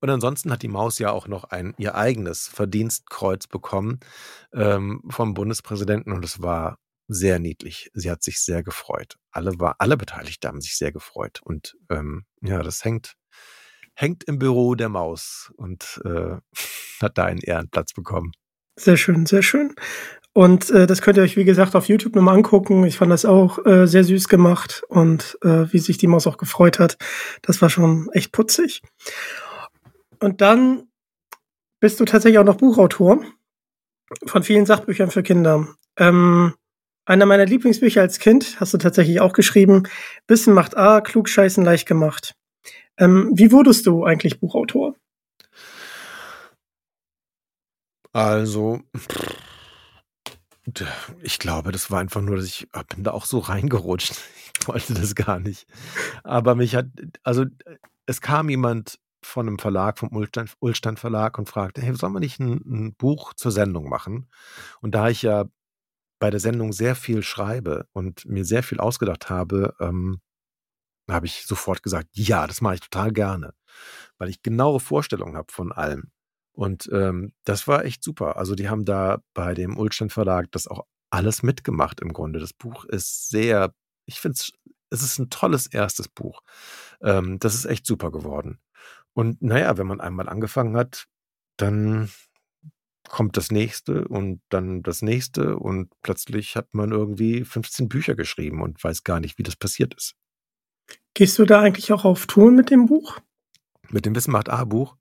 Und 0.00 0.10
ansonsten 0.10 0.52
hat 0.52 0.62
die 0.62 0.68
Maus 0.68 0.98
ja 0.98 1.10
auch 1.10 1.26
noch 1.28 1.44
ein 1.44 1.74
ihr 1.78 1.94
eigenes 1.94 2.48
Verdienstkreuz 2.48 3.46
bekommen 3.46 4.00
ähm, 4.52 5.02
vom 5.08 5.34
Bundespräsidenten 5.34 6.12
und 6.12 6.24
es 6.24 6.42
war 6.42 6.78
sehr 7.08 7.38
niedlich. 7.38 7.90
Sie 7.94 8.10
hat 8.10 8.22
sich 8.22 8.40
sehr 8.40 8.62
gefreut. 8.62 9.16
Alle 9.30 9.58
war, 9.58 9.76
alle 9.78 9.96
Beteiligten 9.96 10.48
haben 10.48 10.60
sich 10.60 10.76
sehr 10.76 10.92
gefreut. 10.92 11.40
Und 11.42 11.76
ähm, 11.88 12.24
ja, 12.42 12.62
das 12.62 12.84
hängt, 12.84 13.14
hängt 13.94 14.24
im 14.24 14.38
Büro 14.38 14.74
der 14.74 14.88
Maus 14.88 15.52
und 15.56 16.00
äh, 16.04 16.36
hat 17.00 17.18
da 17.18 17.24
einen 17.24 17.40
Ehrenplatz 17.40 17.92
bekommen. 17.92 18.32
Sehr 18.78 18.96
schön, 18.96 19.24
sehr 19.24 19.42
schön. 19.42 19.74
Und 20.36 20.68
äh, 20.68 20.86
das 20.86 21.00
könnt 21.00 21.16
ihr 21.16 21.22
euch, 21.22 21.38
wie 21.38 21.46
gesagt, 21.46 21.74
auf 21.74 21.88
YouTube 21.88 22.14
nochmal 22.14 22.34
angucken. 22.34 22.84
Ich 22.84 22.98
fand 22.98 23.10
das 23.10 23.24
auch 23.24 23.64
äh, 23.64 23.86
sehr 23.86 24.04
süß 24.04 24.28
gemacht 24.28 24.82
und 24.88 25.38
äh, 25.40 25.72
wie 25.72 25.78
sich 25.78 25.96
die 25.96 26.08
Maus 26.08 26.26
auch 26.26 26.36
gefreut 26.36 26.78
hat. 26.78 26.98
Das 27.40 27.62
war 27.62 27.70
schon 27.70 28.10
echt 28.12 28.32
putzig. 28.32 28.82
Und 30.20 30.42
dann 30.42 30.88
bist 31.80 32.00
du 32.00 32.04
tatsächlich 32.04 32.38
auch 32.38 32.44
noch 32.44 32.58
Buchautor 32.58 33.24
von 34.26 34.42
vielen 34.42 34.66
Sachbüchern 34.66 35.10
für 35.10 35.22
Kinder. 35.22 35.68
Ähm, 35.96 36.52
einer 37.06 37.24
meiner 37.24 37.46
Lieblingsbücher 37.46 38.02
als 38.02 38.18
Kind 38.18 38.60
hast 38.60 38.74
du 38.74 38.78
tatsächlich 38.78 39.22
auch 39.22 39.32
geschrieben. 39.32 39.84
Wissen 40.28 40.52
macht 40.52 40.76
A, 40.76 41.00
klugscheißen 41.00 41.64
leicht 41.64 41.88
gemacht. 41.88 42.34
Ähm, 42.98 43.30
wie 43.32 43.52
wurdest 43.52 43.86
du 43.86 44.04
eigentlich 44.04 44.38
Buchautor? 44.38 44.96
Also, 48.12 48.82
ich 51.22 51.38
glaube, 51.38 51.72
das 51.72 51.90
war 51.90 52.00
einfach 52.00 52.20
nur, 52.20 52.36
dass 52.36 52.46
ich 52.46 52.68
ah, 52.72 52.82
bin 52.82 53.04
da 53.04 53.12
auch 53.12 53.24
so 53.24 53.38
reingerutscht. 53.38 54.14
Ich 54.58 54.66
wollte 54.68 54.94
das 54.94 55.14
gar 55.14 55.38
nicht. 55.38 55.66
Aber 56.24 56.54
mich 56.54 56.74
hat, 56.74 56.86
also 57.22 57.44
es 58.06 58.22
kam 58.22 58.48
jemand 58.48 58.98
von 59.22 59.46
einem 59.46 59.58
Verlag, 59.58 59.98
vom 59.98 60.16
Ulstein, 60.16 60.48
Ulstein 60.60 60.96
Verlag 60.96 61.38
und 61.38 61.46
fragte, 61.46 61.82
hey, 61.82 61.94
sollen 61.94 62.14
wir 62.14 62.20
nicht 62.20 62.40
ein, 62.40 62.62
ein, 62.64 62.94
Buch 62.94 63.34
zur 63.34 63.52
Sendung 63.52 63.88
machen? 63.90 64.30
Und 64.80 64.94
da 64.94 65.10
ich 65.10 65.20
ja 65.22 65.44
bei 66.18 66.30
der 66.30 66.40
Sendung 66.40 66.72
sehr 66.72 66.96
viel 66.96 67.22
schreibe 67.22 67.86
und 67.92 68.24
mir 68.24 68.46
sehr 68.46 68.62
viel 68.62 68.80
ausgedacht 68.80 69.28
habe, 69.28 69.74
ähm, 69.78 70.20
habe 71.10 71.26
ich 71.26 71.46
sofort 71.46 71.82
gesagt, 71.82 72.08
ja, 72.12 72.46
das 72.46 72.60
mache 72.60 72.76
ich 72.76 72.80
total 72.80 73.12
gerne, 73.12 73.54
weil 74.18 74.30
ich 74.30 74.42
genaue 74.42 74.80
Vorstellungen 74.80 75.36
habe 75.36 75.52
von 75.52 75.70
allem. 75.70 76.10
Und 76.56 76.88
ähm, 76.90 77.34
das 77.44 77.68
war 77.68 77.84
echt 77.84 78.02
super. 78.02 78.36
Also 78.36 78.54
die 78.54 78.70
haben 78.70 78.86
da 78.86 79.22
bei 79.34 79.52
dem 79.52 79.76
Ulstein 79.76 80.08
Verlag 80.08 80.50
das 80.52 80.66
auch 80.66 80.86
alles 81.10 81.42
mitgemacht 81.42 82.00
im 82.00 82.14
Grunde. 82.14 82.40
Das 82.40 82.54
Buch 82.54 82.86
ist 82.86 83.28
sehr, 83.28 83.74
ich 84.06 84.20
finde 84.20 84.36
es, 84.36 84.52
es 84.88 85.02
ist 85.02 85.18
ein 85.18 85.28
tolles 85.28 85.66
erstes 85.66 86.08
Buch. 86.08 86.40
Ähm, 87.02 87.38
das 87.40 87.54
ist 87.54 87.66
echt 87.66 87.86
super 87.86 88.10
geworden. 88.10 88.58
Und 89.12 89.42
naja, 89.42 89.76
wenn 89.76 89.86
man 89.86 90.00
einmal 90.00 90.30
angefangen 90.30 90.76
hat, 90.76 91.06
dann 91.58 92.10
kommt 93.06 93.36
das 93.36 93.50
nächste 93.50 94.08
und 94.08 94.40
dann 94.48 94.82
das 94.82 95.02
nächste 95.02 95.56
und 95.58 95.92
plötzlich 96.00 96.56
hat 96.56 96.72
man 96.72 96.90
irgendwie 96.90 97.44
15 97.44 97.88
Bücher 97.88 98.14
geschrieben 98.14 98.62
und 98.62 98.82
weiß 98.82 99.04
gar 99.04 99.20
nicht, 99.20 99.38
wie 99.38 99.42
das 99.42 99.56
passiert 99.56 99.94
ist. 99.94 100.14
Gehst 101.12 101.38
du 101.38 101.44
da 101.44 101.60
eigentlich 101.60 101.92
auch 101.92 102.06
auf 102.06 102.26
Touren 102.26 102.56
mit 102.56 102.70
dem 102.70 102.86
Buch? 102.86 103.18
Mit 103.90 104.06
dem 104.06 104.14
Wissen 104.14 104.32
macht 104.32 104.48
A 104.48 104.64
Buch? 104.64 104.96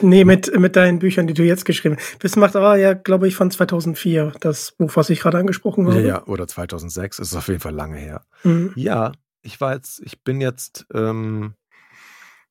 Nee, 0.00 0.24
mit, 0.24 0.58
mit 0.58 0.76
deinen 0.76 0.98
Büchern, 0.98 1.26
die 1.26 1.34
du 1.34 1.42
jetzt 1.42 1.64
geschrieben 1.64 1.96
hast. 1.98 2.22
Wissen 2.22 2.40
macht 2.40 2.56
A 2.56 2.76
ja, 2.76 2.94
glaube 2.94 3.28
ich, 3.28 3.34
von 3.34 3.50
2004, 3.50 4.32
das 4.40 4.72
Buch, 4.72 4.92
was 4.94 5.10
ich 5.10 5.20
gerade 5.20 5.38
angesprochen 5.38 5.86
habe. 5.86 6.00
Ja, 6.00 6.06
ja, 6.06 6.26
oder 6.26 6.46
2006, 6.46 7.18
ist 7.18 7.34
auf 7.34 7.48
jeden 7.48 7.60
Fall 7.60 7.74
lange 7.74 7.96
her. 7.96 8.24
Mhm. 8.44 8.72
Ja, 8.76 9.12
ich 9.42 9.60
war 9.60 9.74
jetzt, 9.74 10.00
ich 10.04 10.22
bin 10.22 10.40
jetzt 10.40 10.86
ähm, 10.94 11.54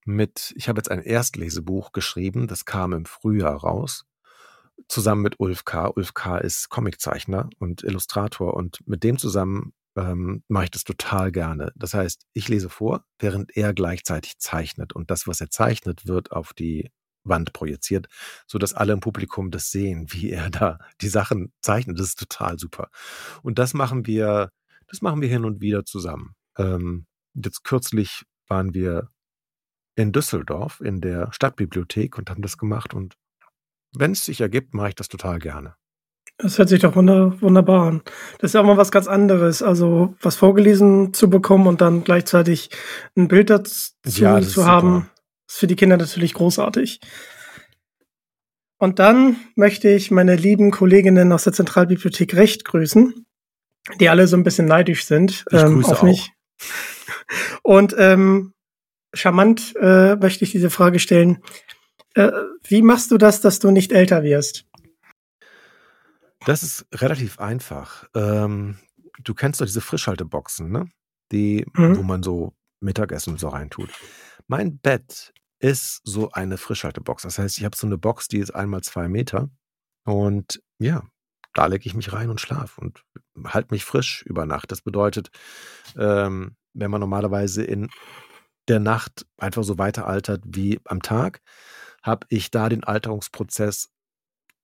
mit, 0.05 0.53
ich 0.55 0.67
habe 0.67 0.79
jetzt 0.79 0.91
ein 0.91 1.01
Erstlesebuch 1.01 1.91
geschrieben, 1.91 2.47
das 2.47 2.65
kam 2.65 2.93
im 2.93 3.05
Frühjahr 3.05 3.55
raus 3.55 4.05
zusammen 4.88 5.21
mit 5.21 5.39
Ulf 5.39 5.65
K. 5.65 5.88
Ulf 5.95 6.13
K. 6.13 6.38
ist 6.38 6.69
Comiczeichner 6.69 7.49
und 7.59 7.84
Illustrator 7.84 8.53
und 8.55 8.86
mit 8.88 9.03
dem 9.03 9.17
zusammen 9.17 9.73
ähm, 9.95 10.43
mache 10.47 10.65
ich 10.65 10.71
das 10.71 10.84
total 10.84 11.32
gerne. 11.32 11.71
Das 11.75 11.93
heißt, 11.93 12.25
ich 12.34 12.47
lese 12.47 12.69
vor, 12.69 13.05
während 13.19 13.55
er 13.55 13.73
gleichzeitig 13.73 14.38
zeichnet 14.39 14.93
und 14.93 15.11
das, 15.11 15.27
was 15.27 15.41
er 15.41 15.49
zeichnet, 15.49 16.07
wird 16.07 16.32
auf 16.32 16.53
die 16.53 16.91
Wand 17.24 17.53
projiziert, 17.53 18.07
so 18.47 18.57
dass 18.57 18.74
alle 18.74 18.93
im 18.93 18.99
Publikum 18.99 19.51
das 19.51 19.69
sehen, 19.69 20.07
wie 20.09 20.32
er 20.32 20.49
da 20.49 20.80
die 21.01 21.09
Sachen 21.09 21.51
zeichnet. 21.61 21.99
Das 21.99 22.07
ist 22.07 22.19
total 22.19 22.57
super. 22.57 22.89
Und 23.43 23.59
das 23.59 23.74
machen 23.74 24.05
wir, 24.05 24.49
das 24.88 25.01
machen 25.01 25.22
wir 25.22 25.30
hin 25.30 25.45
und 25.45 25.61
wieder 25.61 25.86
zusammen. 25.86 26.36
Ähm, 26.57 27.05
jetzt 27.34 27.63
kürzlich 27.63 28.24
waren 28.47 28.74
wir 28.74 29.09
in 29.95 30.11
Düsseldorf 30.11 30.82
in 30.82 31.01
der 31.01 31.32
Stadtbibliothek 31.32 32.17
und 32.17 32.30
haben 32.30 32.41
das 32.41 32.57
gemacht 32.57 32.93
und 32.93 33.15
wenn 33.93 34.11
es 34.11 34.26
sich 34.26 34.39
ergibt, 34.39 34.74
mache 34.74 34.89
ich 34.89 34.95
das 34.95 35.09
total 35.09 35.39
gerne. 35.39 35.76
Das 36.38 36.57
hört 36.57 36.69
sich 36.69 36.82
doch 36.82 36.95
wunderbar 36.95 37.88
an. 37.88 38.01
Das 38.39 38.49
ist 38.49 38.53
ja 38.53 38.61
auch 38.61 38.65
mal 38.65 38.78
was 38.78 38.91
ganz 38.91 39.07
anderes. 39.07 39.61
Also 39.61 40.15
was 40.22 40.38
vorgelesen 40.38 41.13
zu 41.13 41.30
bekommen 41.30 41.67
und 41.67 41.82
dann 41.82 42.03
gleichzeitig 42.03 42.72
ein 43.15 43.28
Bild 43.28 43.49
dazu 43.49 43.91
ja, 44.05 44.41
zu 44.41 44.65
haben, 44.65 44.93
super. 44.93 45.11
Ist 45.51 45.59
für 45.59 45.67
die 45.67 45.75
Kinder 45.75 45.97
natürlich 45.97 46.33
großartig. 46.33 46.99
Und 48.77 48.99
dann 48.99 49.35
möchte 49.55 49.89
ich 49.89 50.09
meine 50.09 50.35
lieben 50.35 50.71
Kolleginnen 50.71 51.31
aus 51.31 51.43
der 51.43 51.53
Zentralbibliothek 51.53 52.33
Recht 52.33 52.65
grüßen, 52.65 53.25
die 53.99 54.09
alle 54.09 54.27
so 54.27 54.35
ein 54.37 54.43
bisschen 54.43 54.65
neidisch 54.65 55.05
sind 55.05 55.45
ähm, 55.51 55.85
auf 55.85 56.01
mich. 56.01 56.31
Und 57.61 57.93
ähm, 57.97 58.53
charmant 59.13 59.75
äh, 59.79 60.15
möchte 60.15 60.45
ich 60.45 60.51
diese 60.51 60.69
Frage 60.69 60.99
stellen. 60.99 61.43
Äh, 62.15 62.31
wie 62.63 62.81
machst 62.81 63.11
du 63.11 63.17
das, 63.17 63.41
dass 63.41 63.59
du 63.59 63.71
nicht 63.71 63.91
älter 63.91 64.23
wirst? 64.23 64.65
Das 66.45 66.63
ist 66.63 66.87
relativ 66.93 67.39
einfach. 67.39 68.05
Ähm, 68.15 68.79
du 69.23 69.33
kennst 69.33 69.61
doch 69.61 69.65
diese 69.65 69.81
Frischhalteboxen, 69.81 70.71
ne? 70.71 70.85
Die, 71.31 71.65
mhm. 71.73 71.97
wo 71.97 72.03
man 72.03 72.23
so 72.23 72.53
Mittagessen 72.79 73.37
so 73.37 73.49
reintut. 73.49 73.89
Mein 74.47 74.79
Bett 74.79 75.33
ist 75.62 76.01
so 76.03 76.32
eine 76.32 76.57
Frischhaltebox. 76.57 77.24
Das 77.24 77.38
heißt, 77.38 77.57
ich 77.57 77.66
habe 77.66 77.76
so 77.76 77.88
eine 77.88 77.97
Box, 77.97 78.28
die 78.28 78.39
ist 78.39 78.51
einmal 78.51 78.82
zwei 78.82 79.07
Meter. 79.07 79.49
Und 80.03 80.62
ja, 80.80 81.03
da 81.53 81.68
lege 81.68 81.86
ich 81.86 81.93
mich 81.93 82.12
rein 82.14 82.30
und 82.30 82.41
schlafe 82.41 82.82
und 82.82 83.03
halte 83.45 83.74
mich 83.74 83.86
frisch 83.86 84.24
über 84.24 84.45
Nacht. 84.45 84.72
Das 84.72 84.82
bedeutet, 84.82 85.30
ähm, 85.97 86.55
wenn 86.74 86.91
man 86.91 87.01
normalerweise 87.01 87.64
in 87.64 87.89
der 88.68 88.80
Nacht 88.80 89.26
einfach 89.38 89.64
so 89.64 89.78
weiter 89.78 90.07
altert 90.07 90.43
wie 90.45 90.80
am 90.86 91.01
Tag, 91.01 91.41
habe 92.01 92.26
ich 92.30 92.49
da 92.51 92.70
den 92.70 92.84
Alterungsprozess 92.84 93.89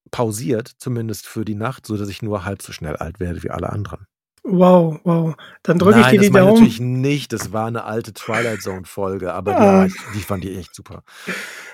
pausiert, 0.09 0.71
zumindest 0.79 1.27
für 1.27 1.45
die 1.45 1.55
Nacht, 1.55 1.85
so 1.85 1.97
dass 1.97 2.09
ich 2.09 2.21
nur 2.21 2.45
halb 2.45 2.61
so 2.61 2.71
schnell 2.71 2.95
alt 2.95 3.19
werde 3.19 3.43
wie 3.43 3.51
alle 3.51 3.69
anderen. 3.69 4.07
Wow, 4.43 4.99
wow. 5.03 5.35
Dann 5.63 5.77
drücke 5.77 5.99
ich 5.99 6.07
dir 6.07 6.19
die 6.19 6.29
Daumen. 6.29 6.53
natürlich 6.53 6.79
nicht. 6.79 7.33
Das 7.33 7.51
war 7.51 7.67
eine 7.67 7.83
alte 7.83 8.13
Twilight 8.13 8.61
Zone 8.61 8.85
Folge, 8.85 9.33
aber 9.33 9.57
ah. 9.57 9.85
ja, 9.85 9.93
die 10.13 10.21
fand 10.21 10.45
ich 10.45 10.57
echt 10.57 10.73
super. 10.73 11.03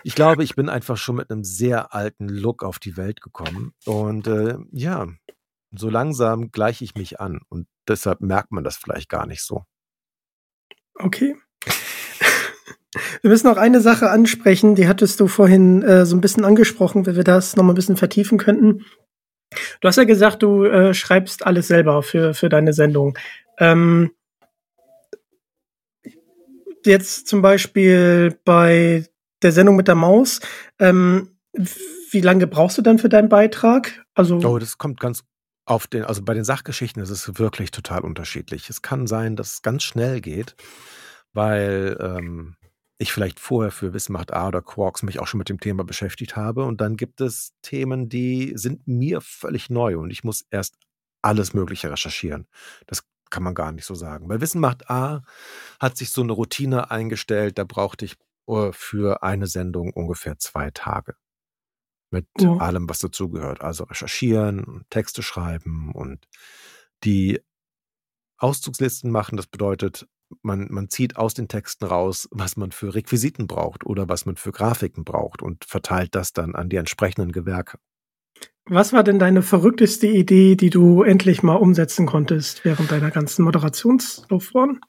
Ich 0.03 0.16
glaube, 0.16 0.43
ich 0.43 0.55
bin 0.55 0.70
einfach 0.70 0.97
schon 0.97 1.16
mit 1.16 1.30
einem 1.30 1.43
sehr 1.43 1.93
alten 1.93 2.28
Look 2.28 2.64
auf 2.64 2.80
die 2.80 2.97
Welt 2.97 3.22
gekommen 3.22 3.74
und 3.86 4.28
äh, 4.28 4.57
ja, 4.72 5.07
so 5.72 5.89
langsam 5.89 6.51
gleiche 6.51 6.84
ich 6.84 6.95
mich 6.95 7.20
an 7.20 7.41
und 7.49 7.68
deshalb 7.88 8.22
merkt 8.22 8.51
man 8.51 8.64
das 8.64 8.78
vielleicht 8.78 9.09
gar 9.09 9.28
nicht 9.28 9.43
so. 9.43 9.64
Okay. 10.95 11.36
Wir 13.22 13.30
müssen 13.30 13.47
noch 13.47 13.57
eine 13.57 13.82
Sache 13.82 14.09
ansprechen, 14.09 14.76
die 14.76 14.88
hattest 14.88 15.20
du 15.20 15.28
vorhin 15.28 15.82
äh, 15.82 16.05
so 16.05 16.16
ein 16.16 16.22
bisschen 16.22 16.45
angesprochen, 16.45 17.05
wenn 17.05 17.16
wir 17.16 17.24
das 17.24 17.55
noch 17.55 17.64
mal 17.64 17.74
ein 17.74 17.76
bisschen 17.76 17.97
vertiefen 17.97 18.38
könnten. 18.38 18.86
Du 19.84 19.90
hast 19.90 19.98
ja 19.98 20.06
gesagt, 20.06 20.42
du 20.42 20.64
äh, 20.64 20.94
schreibst 20.94 21.46
alles 21.46 21.68
selber 21.68 22.04
für, 22.04 22.34
für 22.34 22.48
deine 22.48 22.72
Sendung. 22.72 23.18
Ähm, 23.60 24.12
jetzt 26.86 27.28
zum 27.28 27.42
Beispiel 27.42 28.40
bei 28.46 29.06
der 29.42 29.52
Sendung 29.52 29.76
mit 29.76 29.90
der 29.90 29.96
Maus, 29.96 30.40
ähm, 30.80 31.38
wie 31.52 32.22
lange 32.22 32.48
brauchst 32.48 32.78
du 32.78 32.82
dann 32.82 32.98
für 32.98 33.10
deinen 33.10 33.28
Beitrag? 33.28 34.06
Also 34.14 34.38
oh, 34.38 34.58
das 34.58 34.78
kommt 34.78 35.02
ganz 35.02 35.26
auf 35.66 35.86
den, 35.88 36.06
also 36.06 36.24
bei 36.24 36.34
den 36.34 36.46
Sachgeschichten 36.46 37.04
ist 37.04 37.10
es 37.10 37.38
wirklich 37.38 37.72
total 37.72 38.06
unterschiedlich. 38.06 38.70
Es 38.70 38.84
kann 38.84 39.06
sein, 39.06 39.36
dass 39.36 39.56
es 39.56 39.62
ganz 39.64 39.84
schnell 39.84 40.22
geht, 40.22 40.56
weil 41.34 41.98
ähm, 42.00 42.56
ich 43.04 43.14
vielleicht 43.14 43.39
vorher 43.39 43.72
für 43.72 43.93
Wissen 43.93 44.14
macht 44.14 44.34
A 44.34 44.47
oder 44.47 44.62
Quarks 44.62 45.04
mich 45.04 45.20
auch 45.20 45.28
schon 45.28 45.38
mit 45.38 45.49
dem 45.49 45.60
Thema 45.60 45.84
beschäftigt 45.84 46.36
habe. 46.36 46.66
Und 46.66 46.82
dann 46.82 46.97
gibt 46.97 47.22
es 47.22 47.54
Themen, 47.62 48.10
die 48.10 48.54
sind 48.56 48.88
mir 48.88 49.22
völlig 49.22 49.70
neu 49.70 49.97
und 49.99 50.10
ich 50.10 50.24
muss 50.24 50.45
erst 50.49 50.78
alles 51.22 51.54
Mögliche 51.54 51.91
recherchieren. 51.91 52.47
Das 52.88 53.04
kann 53.30 53.43
man 53.43 53.56
gar 53.56 53.72
nicht 53.72 53.86
so 53.86 53.95
sagen. 53.95 54.28
Bei 54.28 54.41
Wissen 54.41 54.62
macht 54.62 54.89
A 54.89 55.24
hat 55.80 55.97
sich 55.97 56.12
so 56.12 56.22
eine 56.22 56.34
Routine 56.34 56.91
eingestellt, 56.91 57.58
da 57.58 57.64
brauchte 57.64 58.06
ich 58.06 58.16
äh, 58.47 58.72
für 58.72 59.24
eine 59.24 59.47
Sendung 59.47 59.91
ungefähr 59.91 60.38
zwei 60.38 60.72
Tage. 60.72 61.16
Mit 62.12 62.28
ja. 62.39 62.58
allem, 62.58 62.88
was 62.88 62.99
dazugehört. 62.99 63.62
Also 63.62 63.86
recherchieren, 63.86 64.86
Texte 64.89 65.24
schreiben 65.24 65.91
und 65.93 66.28
die 67.04 67.41
Auszugslisten 68.38 69.10
machen. 69.10 69.36
Das 69.36 69.47
bedeutet, 69.47 70.08
man, 70.42 70.68
man 70.72 70.90
zieht 70.90 71.18
aus 71.18 71.34
den 71.34 71.48
Texten 71.48 71.86
raus, 71.86 72.28
was 72.32 72.58
man 72.58 72.72
für 72.72 72.96
Requisiten 72.96 73.48
braucht 73.48 73.86
oder 73.86 74.10
was 74.10 74.26
man 74.26 74.36
für 74.36 74.52
Grafiken 74.52 75.04
braucht 75.04 75.42
und 75.42 75.66
verteilt 75.66 76.16
das 76.16 76.34
dann 76.34 76.56
an 76.56 76.70
die 76.70 76.78
entsprechenden 76.78 77.32
Gewerke. 77.32 77.78
Was 78.66 78.94
war 78.94 79.04
denn 79.04 79.20
deine 79.20 79.42
verrückteste 79.42 80.08
Idee, 80.08 80.56
die 80.56 80.70
du 80.70 81.04
endlich 81.04 81.44
mal 81.44 81.56
umsetzen 81.56 82.06
konntest 82.06 82.64
während 82.64 82.92
deiner 82.92 83.12
ganzen 83.12 83.44
Moderationslaufbahn? 83.44 84.80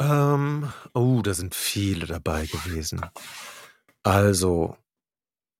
Ähm, 0.00 0.70
oh, 0.94 1.22
da 1.22 1.34
sind 1.34 1.54
viele 1.54 2.06
dabei 2.06 2.46
gewesen. 2.46 3.00
Also, 4.02 4.76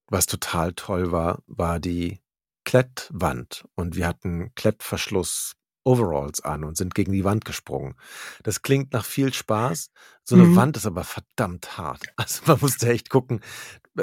was 0.08 0.26
total 0.26 0.74
toll 0.74 1.10
war, 1.10 1.42
war 1.46 1.80
die 1.80 2.20
Klettwand 2.64 3.64
und 3.74 3.96
wir 3.96 4.06
hatten 4.06 4.54
Klettverschluss 4.54 5.56
Overalls 5.88 6.40
an 6.42 6.64
und 6.64 6.76
sind 6.76 6.94
gegen 6.94 7.12
die 7.12 7.24
Wand 7.24 7.44
gesprungen. 7.44 7.94
Das 8.42 8.62
klingt 8.62 8.92
nach 8.92 9.04
viel 9.04 9.32
Spaß. 9.32 9.90
So 10.24 10.34
eine 10.36 10.44
Mhm. 10.44 10.56
Wand 10.56 10.76
ist 10.76 10.86
aber 10.86 11.04
verdammt 11.04 11.78
hart. 11.78 12.04
Also 12.16 12.42
man 12.46 12.58
musste 12.60 12.88
echt 12.90 13.10
gucken, 13.10 13.40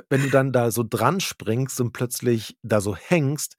wenn 0.10 0.22
du 0.24 0.30
dann 0.30 0.52
da 0.52 0.72
so 0.72 0.84
dran 0.88 1.20
springst 1.20 1.80
und 1.82 1.94
plötzlich 1.94 2.58
da 2.64 2.82
so 2.82 2.96
hängst, 2.96 3.58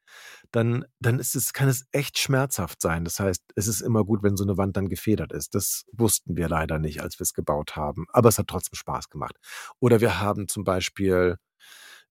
dann, 0.52 0.84
dann 1.00 1.18
ist 1.18 1.34
es, 1.36 1.52
kann 1.52 1.68
es 1.68 1.86
echt 1.92 2.18
schmerzhaft 2.18 2.80
sein. 2.80 3.04
Das 3.04 3.20
heißt, 3.20 3.42
es 3.56 3.68
ist 3.68 3.80
immer 3.80 4.04
gut, 4.04 4.22
wenn 4.22 4.36
so 4.36 4.44
eine 4.44 4.56
Wand 4.58 4.76
dann 4.76 4.88
gefedert 4.88 5.32
ist. 5.32 5.54
Das 5.54 5.84
wussten 5.92 6.36
wir 6.36 6.48
leider 6.48 6.78
nicht, 6.78 7.02
als 7.02 7.18
wir 7.18 7.24
es 7.24 7.34
gebaut 7.34 7.76
haben. 7.76 8.06
Aber 8.12 8.28
es 8.28 8.38
hat 8.38 8.48
trotzdem 8.48 8.76
Spaß 8.76 9.08
gemacht. 9.10 9.36
Oder 9.80 10.00
wir 10.00 10.20
haben 10.20 10.48
zum 10.48 10.64
Beispiel 10.64 11.36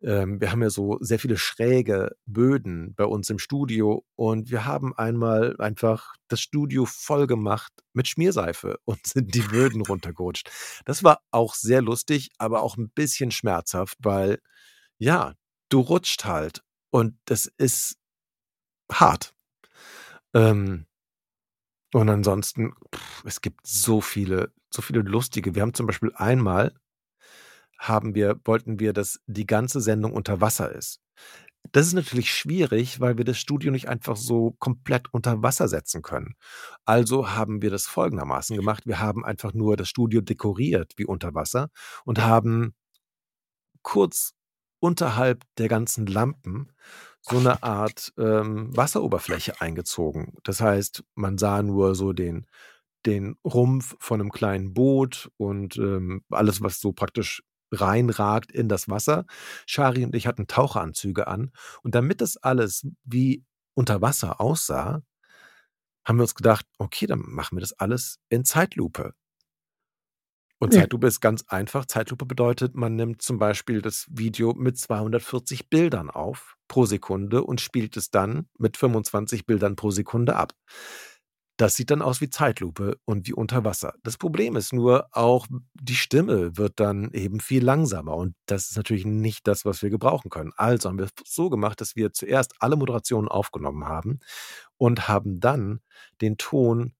ähm, 0.01 0.41
wir 0.41 0.51
haben 0.51 0.61
ja 0.61 0.69
so 0.69 0.97
sehr 1.01 1.19
viele 1.19 1.37
schräge 1.37 2.15
Böden 2.25 2.93
bei 2.95 3.05
uns 3.05 3.29
im 3.29 3.39
Studio 3.39 4.05
und 4.15 4.51
wir 4.51 4.65
haben 4.65 4.95
einmal 4.95 5.55
einfach 5.59 6.15
das 6.27 6.41
Studio 6.41 6.85
voll 6.85 7.27
gemacht 7.27 7.71
mit 7.93 8.07
Schmierseife 8.07 8.77
und 8.85 8.99
sind 9.07 9.33
die 9.35 9.41
Böden 9.41 9.81
runtergerutscht. 9.81 10.49
Das 10.85 11.03
war 11.03 11.21
auch 11.31 11.55
sehr 11.55 11.81
lustig, 11.81 12.29
aber 12.37 12.61
auch 12.61 12.77
ein 12.77 12.89
bisschen 12.89 13.31
schmerzhaft, 13.31 13.97
weil 14.01 14.39
ja, 14.97 15.33
du 15.69 15.79
rutscht 15.81 16.25
halt 16.25 16.61
und 16.91 17.17
das 17.25 17.51
ist 17.57 17.97
hart. 18.91 19.33
Ähm, 20.33 20.85
und 21.93 22.09
ansonsten, 22.09 22.73
pff, 22.93 23.23
es 23.25 23.41
gibt 23.41 23.65
so 23.65 24.01
viele, 24.01 24.51
so 24.69 24.81
viele 24.81 24.99
lustige. 25.01 25.55
Wir 25.55 25.61
haben 25.61 25.73
zum 25.73 25.87
Beispiel 25.87 26.11
einmal 26.15 26.73
haben 27.77 28.15
wir, 28.15 28.39
wollten 28.45 28.79
wir, 28.79 28.93
dass 28.93 29.19
die 29.27 29.45
ganze 29.45 29.81
Sendung 29.81 30.13
unter 30.13 30.41
Wasser 30.41 30.71
ist. 30.71 30.99
Das 31.71 31.87
ist 31.87 31.93
natürlich 31.93 32.31
schwierig, 32.31 32.99
weil 32.99 33.17
wir 33.17 33.25
das 33.25 33.39
Studio 33.39 33.71
nicht 33.71 33.89
einfach 33.89 34.15
so 34.15 34.55
komplett 34.59 35.07
unter 35.11 35.41
Wasser 35.41 35.67
setzen 35.67 36.01
können. 36.01 36.35
Also 36.85 37.31
haben 37.31 37.61
wir 37.61 37.71
das 37.71 37.87
folgendermaßen 37.87 38.55
gemacht. 38.55 38.85
Wir 38.85 38.99
haben 38.99 39.25
einfach 39.25 39.53
nur 39.53 39.75
das 39.75 39.89
Studio 39.89 40.21
dekoriert 40.21 40.93
wie 40.97 41.05
unter 41.05 41.33
Wasser 41.33 41.69
und 42.05 42.21
haben 42.21 42.75
kurz 43.81 44.33
unterhalb 44.79 45.43
der 45.57 45.67
ganzen 45.67 46.05
Lampen 46.05 46.71
so 47.21 47.37
eine 47.37 47.63
Art 47.63 48.13
ähm, 48.17 48.75
Wasseroberfläche 48.75 49.59
eingezogen. 49.59 50.33
Das 50.43 50.61
heißt, 50.61 51.03
man 51.15 51.37
sah 51.39 51.63
nur 51.63 51.95
so 51.95 52.13
den, 52.13 52.45
den 53.05 53.35
Rumpf 53.43 53.95
von 53.99 54.21
einem 54.21 54.31
kleinen 54.31 54.73
Boot 54.73 55.31
und 55.37 55.77
ähm, 55.77 56.23
alles, 56.29 56.61
was 56.61 56.79
so 56.79 56.91
praktisch 56.93 57.41
reinragt 57.71 58.51
in 58.51 58.69
das 58.69 58.89
Wasser. 58.89 59.25
Shari 59.65 60.03
und 60.05 60.15
ich 60.15 60.27
hatten 60.27 60.47
Taucheranzüge 60.47 61.27
an. 61.27 61.51
Und 61.83 61.95
damit 61.95 62.21
das 62.21 62.37
alles 62.37 62.87
wie 63.03 63.43
unter 63.75 64.01
Wasser 64.01 64.39
aussah, 64.41 65.01
haben 66.05 66.17
wir 66.17 66.23
uns 66.23 66.35
gedacht, 66.35 66.65
okay, 66.77 67.07
dann 67.07 67.19
machen 67.25 67.57
wir 67.57 67.61
das 67.61 67.73
alles 67.73 68.19
in 68.29 68.45
Zeitlupe. 68.45 69.13
Und 70.59 70.73
Ja. 70.73 70.81
Zeitlupe 70.81 71.07
ist 71.07 71.19
ganz 71.19 71.43
einfach. 71.47 71.85
Zeitlupe 71.85 72.25
bedeutet, 72.25 72.75
man 72.75 72.95
nimmt 72.95 73.21
zum 73.21 73.37
Beispiel 73.39 73.81
das 73.81 74.07
Video 74.09 74.53
mit 74.53 74.77
240 74.77 75.69
Bildern 75.69 76.09
auf 76.09 76.55
pro 76.67 76.85
Sekunde 76.85 77.43
und 77.43 77.59
spielt 77.61 77.97
es 77.97 78.09
dann 78.09 78.47
mit 78.57 78.77
25 78.77 79.45
Bildern 79.45 79.75
pro 79.75 79.91
Sekunde 79.91 80.35
ab. 80.35 80.53
Das 81.57 81.75
sieht 81.75 81.89
dann 81.89 82.01
aus 82.01 82.19
wie 82.19 82.29
Zeitlupe 82.29 82.97
und 83.05 83.27
wie 83.27 83.33
unter 83.33 83.63
Wasser. 83.63 83.93
Das 84.03 84.17
Problem 84.17 84.57
ist 84.57 84.73
nur, 84.73 85.07
auch 85.11 85.47
die 85.73 85.95
Stimme 85.95 86.57
wird 86.57 86.79
dann 86.81 87.11
eben 87.13 87.39
viel 87.39 87.63
langsamer 87.63 88.15
und 88.15 88.35
das 88.45 88.69
ist 88.71 88.77
natürlich 88.77 89.05
nicht 89.05 89.47
das, 89.47 89.63
was 89.63 89.81
wir 89.81 89.89
gebrauchen 89.89 90.29
können. 90.29 90.51
Also 90.57 90.89
haben 90.89 90.97
wir 90.97 91.05
es 91.05 91.13
so 91.25 91.49
gemacht, 91.49 91.79
dass 91.79 91.95
wir 91.95 92.11
zuerst 92.11 92.55
alle 92.59 92.75
Moderationen 92.75 93.29
aufgenommen 93.29 93.85
haben 93.85 94.19
und 94.77 95.07
haben 95.07 95.39
dann 95.39 95.79
den 96.21 96.37
Ton 96.37 96.93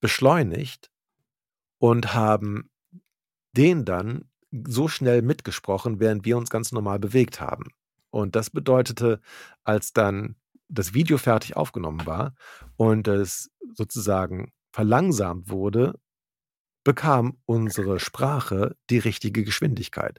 beschleunigt 0.00 0.90
und 1.78 2.12
haben 2.12 2.70
den 3.56 3.84
dann 3.86 4.30
so 4.66 4.88
schnell 4.88 5.22
mitgesprochen, 5.22 6.00
während 6.00 6.24
wir 6.26 6.36
uns 6.36 6.50
ganz 6.50 6.72
normal 6.72 6.98
bewegt 6.98 7.40
haben. 7.40 7.70
Und 8.10 8.36
das 8.36 8.50
bedeutete, 8.50 9.20
als 9.64 9.94
dann 9.94 10.36
das 10.72 10.94
Video 10.94 11.18
fertig 11.18 11.56
aufgenommen 11.56 12.06
war 12.06 12.34
und 12.76 13.08
es 13.08 13.50
sozusagen 13.74 14.52
verlangsamt 14.72 15.50
wurde, 15.50 15.94
bekam 16.84 17.38
unsere 17.46 18.00
Sprache 18.00 18.76
die 18.90 18.98
richtige 18.98 19.44
Geschwindigkeit. 19.44 20.18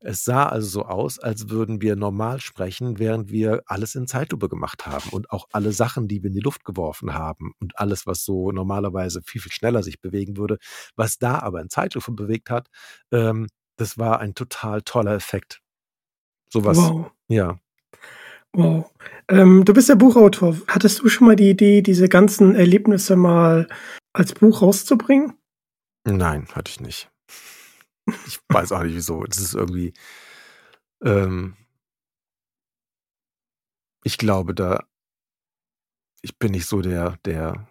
Es 0.00 0.24
sah 0.24 0.46
also 0.46 0.68
so 0.68 0.84
aus, 0.84 1.18
als 1.18 1.48
würden 1.50 1.82
wir 1.82 1.96
normal 1.96 2.40
sprechen, 2.40 3.00
während 3.00 3.30
wir 3.30 3.62
alles 3.66 3.96
in 3.96 4.06
Zeitlupe 4.06 4.48
gemacht 4.48 4.86
haben 4.86 5.10
und 5.10 5.30
auch 5.32 5.48
alle 5.52 5.72
Sachen, 5.72 6.06
die 6.06 6.22
wir 6.22 6.28
in 6.28 6.34
die 6.36 6.40
Luft 6.40 6.64
geworfen 6.64 7.14
haben 7.14 7.52
und 7.60 7.78
alles, 7.80 8.06
was 8.06 8.24
so 8.24 8.52
normalerweise 8.52 9.22
viel, 9.24 9.40
viel 9.40 9.50
schneller 9.52 9.82
sich 9.82 10.00
bewegen 10.00 10.36
würde, 10.36 10.58
was 10.94 11.18
da 11.18 11.40
aber 11.40 11.60
in 11.60 11.68
Zeitlupe 11.68 12.12
bewegt 12.12 12.48
hat, 12.48 12.68
ähm, 13.10 13.48
das 13.76 13.98
war 13.98 14.20
ein 14.20 14.34
total 14.34 14.82
toller 14.82 15.14
Effekt. 15.14 15.60
Sowas, 16.52 16.78
Wow. 16.78 17.10
ja. 17.28 17.58
Wow. 18.54 18.90
Ähm, 19.28 19.64
du 19.64 19.72
bist 19.74 19.88
ja 19.88 19.94
Buchautor. 19.94 20.56
Hattest 20.68 21.00
du 21.00 21.08
schon 21.08 21.26
mal 21.26 21.36
die 21.36 21.50
Idee, 21.50 21.82
diese 21.82 22.08
ganzen 22.08 22.54
Erlebnisse 22.54 23.14
mal 23.16 23.68
als 24.12 24.34
Buch 24.34 24.62
rauszubringen? 24.62 25.34
Nein, 26.04 26.46
hatte 26.52 26.70
ich 26.70 26.80
nicht. 26.80 27.10
Ich 28.26 28.40
weiß 28.48 28.72
auch 28.72 28.82
nicht 28.82 28.94
wieso. 28.94 29.22
Das 29.24 29.38
ist 29.38 29.54
irgendwie, 29.54 29.92
ähm, 31.04 31.56
ich 34.02 34.16
glaube, 34.16 34.54
da, 34.54 34.84
ich 36.22 36.38
bin 36.38 36.52
nicht 36.52 36.66
so 36.66 36.80
der, 36.80 37.18
der, 37.26 37.68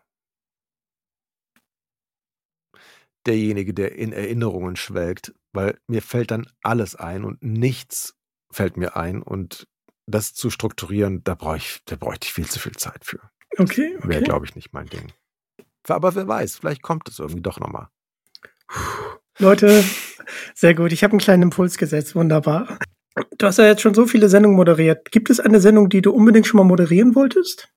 derjenige, 3.25 3.73
der 3.73 3.95
in 3.95 4.13
Erinnerungen 4.13 4.75
schwelgt, 4.75 5.33
weil 5.53 5.79
mir 5.87 6.01
fällt 6.01 6.31
dann 6.31 6.47
alles 6.61 6.95
ein 6.95 7.25
und 7.25 7.41
nichts 7.41 8.15
fällt 8.51 8.77
mir 8.77 8.95
ein 8.95 9.21
und 9.21 9.67
das 10.07 10.33
zu 10.33 10.49
strukturieren, 10.49 11.23
da 11.23 11.35
brauche 11.35 11.57
ich, 11.57 11.81
da 11.85 11.95
bräuchte 11.95 12.25
ich 12.25 12.33
viel 12.33 12.47
zu 12.47 12.59
viel 12.59 12.75
Zeit 12.75 13.03
für. 13.03 13.19
Okay, 13.57 13.97
Wäre, 13.99 14.21
okay. 14.21 14.23
glaube 14.23 14.45
ich, 14.45 14.55
nicht 14.55 14.73
mein 14.73 14.87
Ding. 14.87 15.11
Aber 15.87 16.15
wer 16.15 16.27
weiß, 16.27 16.57
vielleicht 16.57 16.81
kommt 16.81 17.07
es 17.07 17.19
irgendwie 17.19 17.41
doch 17.41 17.59
nochmal. 17.59 17.87
Leute, 19.39 19.83
sehr 20.53 20.73
gut. 20.73 20.91
Ich 20.91 21.03
habe 21.03 21.11
einen 21.11 21.19
kleinen 21.19 21.43
Impuls 21.43 21.77
gesetzt. 21.77 22.15
Wunderbar. 22.15 22.79
Du 23.37 23.45
hast 23.45 23.57
ja 23.57 23.65
jetzt 23.65 23.81
schon 23.81 23.93
so 23.93 24.05
viele 24.05 24.29
Sendungen 24.29 24.57
moderiert. 24.57 25.11
Gibt 25.11 25.29
es 25.29 25.39
eine 25.39 25.59
Sendung, 25.59 25.89
die 25.89 26.01
du 26.01 26.11
unbedingt 26.11 26.47
schon 26.47 26.57
mal 26.57 26.63
moderieren 26.63 27.15
wolltest? 27.15 27.69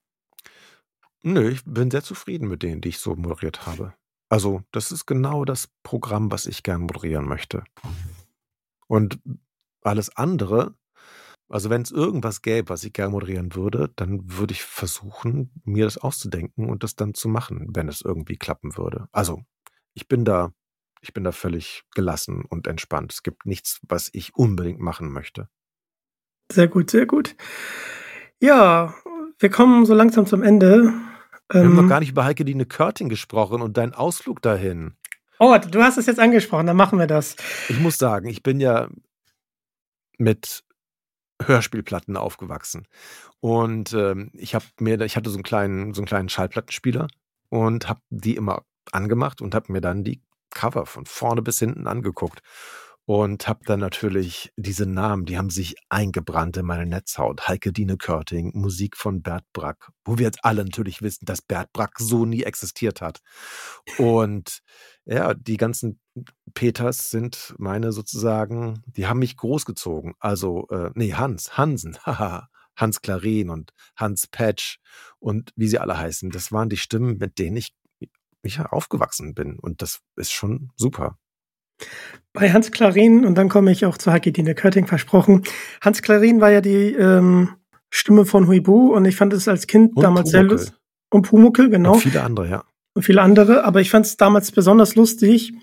Nö, 1.23 1.49
ich 1.49 1.63
bin 1.65 1.91
sehr 1.91 2.03
zufrieden 2.03 2.47
mit 2.47 2.63
denen, 2.63 2.81
die 2.81 2.89
ich 2.89 2.99
so 2.99 3.15
moderiert 3.15 3.65
habe. 3.65 3.93
Also, 4.29 4.63
das 4.71 4.91
ist 4.91 5.05
genau 5.05 5.45
das 5.45 5.69
Programm, 5.83 6.31
was 6.31 6.45
ich 6.45 6.63
gern 6.63 6.81
moderieren 6.81 7.27
möchte. 7.27 7.63
Und 8.87 9.19
alles 9.83 10.15
andere, 10.15 10.75
also 11.51 11.69
wenn 11.69 11.81
es 11.81 11.91
irgendwas 11.91 12.41
gäbe, 12.41 12.69
was 12.69 12.83
ich 12.83 12.93
gern 12.93 13.11
moderieren 13.11 13.53
würde, 13.55 13.91
dann 13.95 14.21
würde 14.37 14.53
ich 14.53 14.63
versuchen, 14.63 15.51
mir 15.65 15.85
das 15.85 15.97
auszudenken 15.97 16.69
und 16.69 16.83
das 16.83 16.95
dann 16.95 17.13
zu 17.13 17.27
machen, 17.29 17.67
wenn 17.73 17.87
es 17.87 18.01
irgendwie 18.01 18.37
klappen 18.37 18.77
würde. 18.77 19.07
Also, 19.11 19.41
ich 19.93 20.07
bin 20.07 20.25
da, 20.25 20.53
ich 21.01 21.13
bin 21.13 21.23
da 21.23 21.31
völlig 21.31 21.83
gelassen 21.93 22.43
und 22.47 22.67
entspannt. 22.67 23.11
Es 23.13 23.23
gibt 23.23 23.45
nichts, 23.45 23.79
was 23.87 24.09
ich 24.13 24.35
unbedingt 24.35 24.79
machen 24.79 25.11
möchte. 25.11 25.47
Sehr 26.51 26.67
gut, 26.67 26.89
sehr 26.91 27.05
gut. 27.05 27.35
Ja, 28.41 28.95
wir 29.39 29.49
kommen 29.49 29.85
so 29.85 29.93
langsam 29.93 30.25
zum 30.25 30.43
Ende. 30.43 30.93
Wir 31.51 31.61
haben 31.61 31.71
Ähm, 31.71 31.75
noch 31.75 31.89
gar 31.89 31.99
nicht 31.99 32.11
über 32.11 32.23
Heike 32.25 32.45
Dine 32.45 32.65
Körting 32.65 33.09
gesprochen 33.09 33.61
und 33.61 33.77
deinen 33.77 33.93
Ausflug 33.93 34.41
dahin. 34.41 34.95
oh, 35.39 35.57
du 35.57 35.81
hast 35.83 35.97
es 35.97 36.05
jetzt 36.05 36.19
angesprochen, 36.19 36.67
dann 36.67 36.77
machen 36.77 36.99
wir 36.99 37.07
das. 37.07 37.35
Ich 37.67 37.79
muss 37.79 37.97
sagen, 37.97 38.27
ich 38.27 38.43
bin 38.43 38.59
ja 38.59 38.89
mit 40.17 40.63
Hörspielplatten 41.47 42.17
aufgewachsen. 42.17 42.87
Und 43.39 43.93
ähm, 43.93 44.31
ich 44.33 44.55
habe 44.55 44.65
mir, 44.79 44.99
ich 45.01 45.15
hatte 45.15 45.29
so 45.29 45.37
einen 45.37 45.43
kleinen, 45.43 45.93
so 45.93 46.01
einen 46.01 46.07
kleinen 46.07 46.29
Schallplattenspieler 46.29 47.07
und 47.49 47.89
habe 47.89 48.01
die 48.09 48.35
immer 48.35 48.63
angemacht 48.91 49.41
und 49.41 49.55
habe 49.55 49.71
mir 49.71 49.81
dann 49.81 50.03
die 50.03 50.21
Cover 50.49 50.85
von 50.85 51.05
vorne 51.05 51.41
bis 51.41 51.59
hinten 51.59 51.87
angeguckt 51.87 52.41
und 53.05 53.47
habe 53.47 53.61
dann 53.65 53.79
natürlich 53.79 54.53
diese 54.55 54.85
Namen, 54.85 55.25
die 55.25 55.37
haben 55.37 55.49
sich 55.49 55.75
eingebrannt 55.89 56.57
in 56.57 56.65
meine 56.65 56.85
Netzhaut. 56.85 57.47
Heike 57.47 57.73
Dine 57.73 57.97
Körting, 57.97 58.51
Musik 58.53 58.95
von 58.95 59.21
Bert 59.21 59.43
Brack, 59.53 59.89
wo 60.05 60.17
wir 60.17 60.25
jetzt 60.25 60.45
alle 60.45 60.63
natürlich 60.63 61.01
wissen, 61.01 61.25
dass 61.25 61.41
Bert 61.41 61.73
Brack 61.73 61.99
so 61.99 62.25
nie 62.25 62.43
existiert 62.43 63.01
hat. 63.01 63.19
Und 63.97 64.61
ja, 65.05 65.33
die 65.33 65.57
ganzen 65.57 65.99
Peters 66.53 67.09
sind 67.09 67.55
meine 67.57 67.91
sozusagen, 67.91 68.81
die 68.85 69.07
haben 69.07 69.19
mich 69.19 69.37
großgezogen. 69.37 70.13
Also, 70.19 70.67
äh, 70.69 70.91
nee, 70.93 71.13
Hans, 71.13 71.57
Hansen, 71.57 71.97
haha, 72.05 72.49
Hans 72.75 73.01
Klarin 73.01 73.49
und 73.49 73.71
Hans 73.95 74.27
Patch 74.27 74.79
und 75.19 75.51
wie 75.55 75.67
sie 75.67 75.79
alle 75.79 75.97
heißen. 75.97 76.29
Das 76.29 76.51
waren 76.51 76.69
die 76.69 76.77
Stimmen, 76.77 77.17
mit 77.17 77.39
denen 77.39 77.57
ich, 77.57 77.73
ich 78.43 78.59
aufgewachsen 78.59 79.33
bin. 79.33 79.59
Und 79.59 79.81
das 79.81 79.99
ist 80.15 80.31
schon 80.31 80.71
super. 80.75 81.17
Bei 82.33 82.51
Hans 82.51 82.71
Klarin, 82.71 83.25
und 83.25 83.35
dann 83.35 83.49
komme 83.49 83.71
ich 83.71 83.85
auch 83.85 83.97
zu 83.97 84.11
Heike 84.11 84.31
Dine 84.31 84.55
Körting 84.55 84.87
versprochen. 84.87 85.43
Hans 85.81 86.01
Klarin 86.01 86.41
war 86.41 86.51
ja 86.51 86.61
die 86.61 86.93
ähm, 86.93 87.55
Stimme 87.89 88.25
von 88.25 88.47
Huibu 88.47 88.93
und 88.95 89.05
ich 89.05 89.15
fand 89.15 89.33
es 89.33 89.47
als 89.47 89.67
Kind 89.67 89.95
und 89.95 90.03
damals 90.03 90.31
Pumuckl. 90.31 90.49
sehr 90.49 90.57
lustig. 90.57 90.75
Und 91.09 91.27
Pumuckel, 91.27 91.69
genau. 91.69 91.93
Und 91.93 91.99
viele 91.99 92.23
andere, 92.23 92.49
ja. 92.49 92.63
Und 92.93 93.03
viele 93.03 93.21
andere. 93.21 93.63
Aber 93.63 93.79
ich 93.79 93.89
fand 93.89 94.05
es 94.05 94.17
damals 94.17 94.51
besonders 94.51 94.95
lustig, 94.95 95.53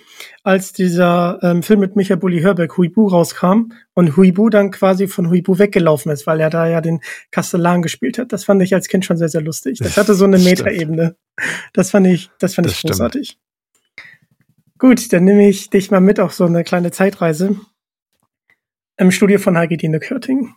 als 0.43 0.72
dieser 0.72 1.39
ähm, 1.43 1.62
Film 1.62 1.81
mit 1.81 1.95
Michael 1.95 2.16
Bulli 2.18 2.41
Hörberg, 2.41 2.76
Huibu, 2.79 3.07
rauskam 3.07 3.72
und 3.93 4.16
Huibu 4.16 4.49
dann 4.49 4.70
quasi 4.70 5.09
von 5.09 5.29
Huibu 5.29 5.59
weggelaufen 5.59 6.11
ist, 6.11 6.26
weil 6.26 6.41
er 6.41 6.49
da 6.49 6.66
ja 6.66 6.81
den 6.81 7.01
Kastellan 7.31 7.83
gespielt 7.83 8.16
hat. 8.18 8.33
Das 8.33 8.45
fand 8.45 8.62
ich 8.62 8.72
als 8.74 8.89
Kind 8.89 9.05
schon 9.05 9.18
sehr, 9.18 9.29
sehr 9.29 9.43
lustig. 9.43 9.79
Das 9.79 9.99
hatte 9.99 10.14
so 10.14 10.24
eine. 10.24 10.39
Metaebene. 10.39 11.16
Das 11.74 11.91
fand 11.91 12.07
ich, 12.07 12.31
das 12.39 12.55
fand 12.55 12.66
Das 12.66 12.72
ich 12.72 12.79
stimmt. 12.79 12.93
großartig. 12.93 13.39
Gut, 14.79 15.12
dann 15.12 15.24
nehme 15.24 15.49
ich 15.49 15.68
dich 15.70 15.91
mal 15.91 16.01
mit 16.01 16.20
auf 16.20 16.33
so 16.33 16.47
eine 16.47 16.64
kleine 16.64 16.93
Zeitreise 16.93 17.57
im 18.97 19.11
Studio 19.11 19.39
von 19.39 19.59
Hagedine 19.59 20.01
Körting. 20.01 20.55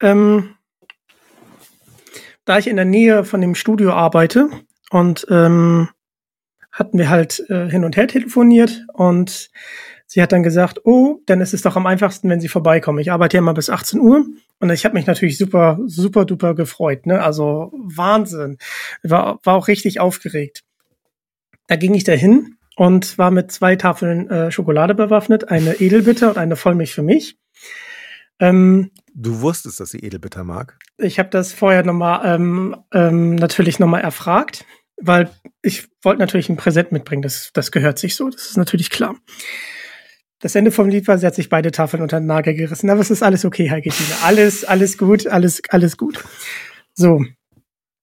Ähm, 0.00 0.54
da 2.44 2.58
ich 2.58 2.66
in 2.66 2.76
der 2.76 2.84
Nähe 2.84 3.24
von 3.24 3.40
dem 3.40 3.54
Studio 3.54 3.92
arbeite 3.92 4.48
und 4.90 5.26
ähm, 5.30 5.88
hatten 6.70 6.98
wir 6.98 7.08
halt 7.08 7.44
äh, 7.48 7.68
hin 7.68 7.84
und 7.84 7.96
her 7.96 8.08
telefoniert 8.08 8.84
und 8.92 9.50
sie 10.06 10.22
hat 10.22 10.32
dann 10.32 10.42
gesagt, 10.42 10.80
oh, 10.84 11.20
dann 11.26 11.40
ist 11.40 11.54
es 11.54 11.62
doch 11.62 11.76
am 11.76 11.86
einfachsten, 11.86 12.28
wenn 12.30 12.40
Sie 12.40 12.48
vorbeikommen. 12.48 12.98
Ich 12.98 13.10
arbeite 13.10 13.36
ja 13.36 13.40
immer 13.40 13.54
bis 13.54 13.70
18 13.70 14.00
Uhr 14.00 14.24
und 14.60 14.70
ich 14.70 14.84
habe 14.84 14.94
mich 14.94 15.06
natürlich 15.06 15.38
super, 15.38 15.78
super 15.86 16.24
duper 16.24 16.54
gefreut. 16.54 17.06
Ne? 17.06 17.22
Also 17.22 17.72
Wahnsinn. 17.74 18.58
War, 19.02 19.40
war 19.42 19.54
auch 19.54 19.68
richtig 19.68 20.00
aufgeregt. 20.00 20.62
Da 21.66 21.76
ging 21.76 21.94
ich 21.94 22.04
dahin 22.04 22.56
und 22.76 23.18
war 23.18 23.30
mit 23.30 23.50
zwei 23.52 23.76
Tafeln 23.76 24.30
äh, 24.30 24.50
Schokolade 24.50 24.94
bewaffnet, 24.94 25.50
eine 25.50 25.74
Edelbitter 25.74 26.30
und 26.30 26.38
eine 26.38 26.56
Vollmilch 26.56 26.94
für 26.94 27.02
mich. 27.02 27.36
Ähm, 28.40 28.90
Du 29.14 29.40
wusstest, 29.40 29.80
dass 29.80 29.90
sie 29.90 29.98
Edelbitter 29.98 30.44
mag. 30.44 30.78
ich 30.96 31.18
habe 31.18 31.28
das 31.28 31.52
vorher 31.52 31.82
nochmal 31.82 32.20
ähm, 32.24 32.76
ähm, 32.92 33.34
natürlich 33.34 33.80
nochmal 33.80 34.02
erfragt, 34.02 34.64
weil 35.00 35.30
ich 35.62 35.88
wollte 36.02 36.20
natürlich 36.20 36.48
ein 36.48 36.56
Präsent 36.56 36.92
mitbringen. 36.92 37.22
Das, 37.22 37.50
das 37.52 37.70
gehört 37.70 37.98
sich 37.98 38.16
so, 38.16 38.28
das 38.28 38.46
ist 38.46 38.56
natürlich 38.56 38.90
klar. 38.90 39.16
Das 40.40 40.54
Ende 40.54 40.70
vom 40.70 40.88
Lied 40.88 41.08
war, 41.08 41.18
sie 41.18 41.26
hat 41.26 41.34
sich 41.34 41.48
beide 41.48 41.72
Tafeln 41.72 42.02
unter 42.02 42.20
den 42.20 42.26
Nagel 42.26 42.54
gerissen. 42.54 42.90
Aber 42.90 43.00
es 43.00 43.10
ist 43.10 43.22
alles 43.22 43.44
okay, 43.44 43.70
Heike 43.70 43.90
Tine. 43.90 44.14
Alles, 44.22 44.64
alles 44.64 44.96
gut, 44.96 45.26
alles, 45.26 45.62
alles 45.68 45.96
gut. 45.96 46.22
So. 46.94 47.24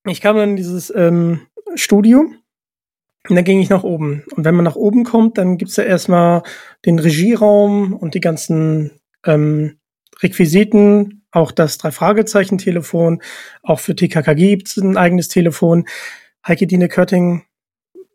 Ich 0.05 0.21
kam 0.21 0.37
in 0.37 0.55
dieses 0.55 0.93
ähm, 0.93 1.47
Studio 1.75 2.29
und 3.29 3.35
dann 3.35 3.45
ging 3.45 3.59
ich 3.59 3.69
nach 3.69 3.83
oben. 3.83 4.23
Und 4.35 4.43
wenn 4.43 4.55
man 4.55 4.65
nach 4.65 4.75
oben 4.75 5.03
kommt, 5.03 5.37
dann 5.37 5.57
gibt's 5.57 5.77
ja 5.77 5.85
erstmal 5.85 6.43
den 6.85 6.99
Regieraum 6.99 7.93
und 7.93 8.13
die 8.13 8.19
ganzen 8.19 8.91
ähm, 9.25 9.79
Requisiten, 10.21 11.25
auch 11.31 11.51
das 11.51 11.77
Drei-Fragezeichen-Telefon, 11.77 13.21
auch 13.63 13.79
für 13.79 13.95
TKKG 13.95 14.57
gibt's 14.57 14.77
ein 14.77 14.97
eigenes 14.97 15.27
Telefon. 15.27 15.85
Heike 16.47 16.67
Dine 16.67 16.87
Körting 16.89 17.43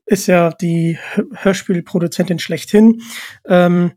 ist 0.06 0.26
ja 0.26 0.50
die 0.50 0.98
Hör- 1.14 1.26
Hörspielproduzentin 1.32 2.38
schlechthin. 2.38 3.02
Ähm, 3.44 3.92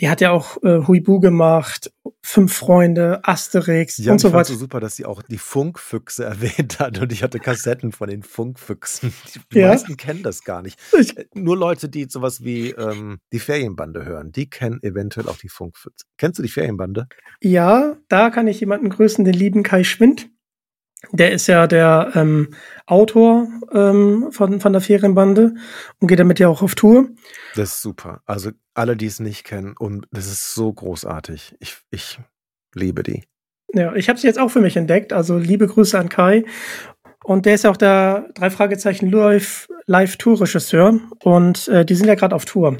die 0.00 0.08
hat 0.08 0.20
ja 0.20 0.30
auch 0.32 0.60
äh, 0.64 0.86
Huibu 0.86 1.20
gemacht, 1.20 1.92
Fünf 2.20 2.52
Freunde, 2.52 3.20
Asterix 3.24 3.96
Ja, 3.98 4.10
und 4.12 4.16
ich 4.16 4.22
so 4.22 4.28
fand 4.30 4.40
weiter. 4.40 4.52
so 4.52 4.58
super, 4.58 4.80
dass 4.80 4.96
sie 4.96 5.04
auch 5.06 5.22
die 5.22 5.38
Funkfüchse 5.38 6.24
erwähnt 6.26 6.78
hat 6.80 6.98
und 6.98 7.12
ich 7.12 7.22
hatte 7.22 7.38
Kassetten 7.38 7.92
von 7.92 8.08
den 8.08 8.22
Funkfüchsen. 8.22 9.12
Die, 9.34 9.40
die 9.54 9.58
Ja. 9.60 9.68
meisten 9.68 9.96
kennen 9.96 10.22
das 10.22 10.42
gar 10.44 10.62
nicht. 10.62 10.78
Ich- 10.98 11.16
Äh, 11.16 11.26
Nur 11.34 11.56
Leute, 11.56 11.88
die 11.88 12.06
sowas 12.08 12.42
wie 12.44 12.70
ähm, 12.70 13.18
die 13.32 13.38
Ferienbande 13.38 14.04
hören, 14.04 14.32
die 14.32 14.50
kennen 14.50 14.82
eventuell 14.82 15.28
auch 15.28 15.38
die 15.38 15.48
Funkfüchse. 15.48 16.04
Kennst 16.16 16.38
du 16.38 16.42
die 16.42 16.48
Ferienbande? 16.48 17.06
Ja, 17.40 17.96
da 18.08 18.30
kann 18.30 18.48
ich 18.48 18.58
jemanden 18.60 18.90
grüßen, 18.90 19.24
den 19.24 19.34
lieben 19.34 19.62
Kai 19.62 19.84
Schwind. 19.84 20.28
Der 21.12 21.32
ist 21.32 21.46
ja 21.46 21.66
der 21.66 22.12
ähm, 22.14 22.54
Autor 22.86 23.48
ähm, 23.72 24.28
von, 24.32 24.60
von 24.60 24.72
der 24.72 24.82
Ferienbande 24.82 25.54
und 26.00 26.08
geht 26.08 26.18
damit 26.18 26.38
ja 26.40 26.48
auch 26.48 26.60
auf 26.60 26.74
Tour. 26.74 27.08
Das 27.54 27.74
ist 27.74 27.82
super. 27.82 28.20
Also 28.26 28.50
alle, 28.74 28.96
die 28.96 29.06
es 29.06 29.20
nicht 29.20 29.44
kennen, 29.44 29.74
und 29.78 30.06
das 30.10 30.26
ist 30.26 30.54
so 30.54 30.72
großartig. 30.72 31.56
Ich, 31.60 31.76
ich 31.90 32.18
liebe 32.74 33.02
die. 33.02 33.24
Ja, 33.74 33.94
ich 33.94 34.08
habe 34.08 34.18
sie 34.18 34.26
jetzt 34.26 34.38
auch 34.38 34.50
für 34.50 34.60
mich 34.60 34.76
entdeckt. 34.76 35.12
Also 35.12 35.38
liebe 35.38 35.66
Grüße 35.66 35.98
an 35.98 36.08
Kai. 36.08 36.44
Und 37.22 37.46
der 37.46 37.54
ist 37.54 37.64
ja 37.64 37.70
auch 37.70 37.76
der 37.76 38.30
drei 38.34 38.50
Fragezeichen 38.50 39.10
Live, 39.10 39.68
Live 39.86 40.16
Tour 40.16 40.40
Regisseur 40.40 40.98
und 41.22 41.68
äh, 41.68 41.84
die 41.84 41.94
sind 41.94 42.06
ja 42.06 42.14
gerade 42.14 42.34
auf 42.34 42.44
Tour. 42.44 42.78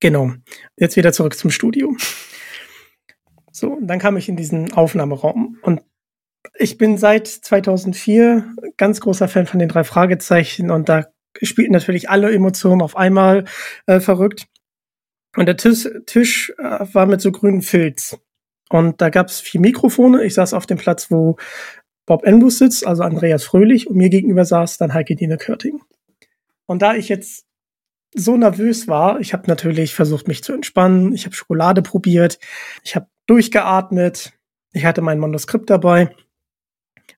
Genau. 0.00 0.32
Jetzt 0.76 0.96
wieder 0.96 1.12
zurück 1.12 1.36
zum 1.36 1.50
Studio. 1.50 1.96
So, 3.50 3.72
und 3.72 3.86
dann 3.88 3.98
kam 3.98 4.16
ich 4.16 4.28
in 4.28 4.36
diesen 4.36 4.72
Aufnahmeraum 4.72 5.58
und 5.62 5.82
ich 6.54 6.78
bin 6.78 6.98
seit 6.98 7.26
2004 7.26 8.54
ganz 8.76 9.00
großer 9.00 9.28
Fan 9.28 9.46
von 9.46 9.58
den 9.58 9.68
drei 9.68 9.84
Fragezeichen 9.84 10.70
und 10.70 10.88
da 10.88 11.06
spielten 11.42 11.72
natürlich 11.72 12.10
alle 12.10 12.32
Emotionen 12.32 12.82
auf 12.82 12.96
einmal 12.96 13.44
äh, 13.86 14.00
verrückt. 14.00 14.46
Und 15.36 15.46
der 15.46 15.56
Tisch, 15.56 15.88
Tisch 16.06 16.52
äh, 16.58 16.86
war 16.92 17.06
mit 17.06 17.20
so 17.20 17.32
grünen 17.32 17.62
Filz. 17.62 18.18
Und 18.70 19.00
da 19.00 19.10
gab 19.10 19.28
es 19.28 19.40
vier 19.40 19.60
Mikrofone. 19.60 20.22
Ich 20.24 20.34
saß 20.34 20.54
auf 20.54 20.66
dem 20.66 20.78
Platz, 20.78 21.10
wo 21.10 21.36
Bob 22.06 22.24
Enbus 22.24 22.58
sitzt, 22.58 22.86
also 22.86 23.02
Andreas 23.02 23.44
Fröhlich, 23.44 23.88
und 23.88 23.96
mir 23.96 24.10
gegenüber 24.10 24.44
saß 24.44 24.78
dann 24.78 24.94
Heike 24.94 25.16
Dine 25.16 25.38
Körting. 25.38 25.80
Und 26.66 26.82
da 26.82 26.94
ich 26.94 27.08
jetzt 27.08 27.46
so 28.14 28.36
nervös 28.36 28.86
war, 28.86 29.20
ich 29.20 29.32
habe 29.32 29.48
natürlich 29.48 29.94
versucht, 29.94 30.28
mich 30.28 30.44
zu 30.44 30.52
entspannen. 30.52 31.12
Ich 31.14 31.24
habe 31.24 31.34
Schokolade 31.34 31.82
probiert, 31.82 32.38
ich 32.84 32.94
habe 32.94 33.08
durchgeatmet, 33.26 34.32
ich 34.72 34.84
hatte 34.84 35.02
mein 35.02 35.18
Manuskript 35.18 35.68
dabei. 35.68 36.14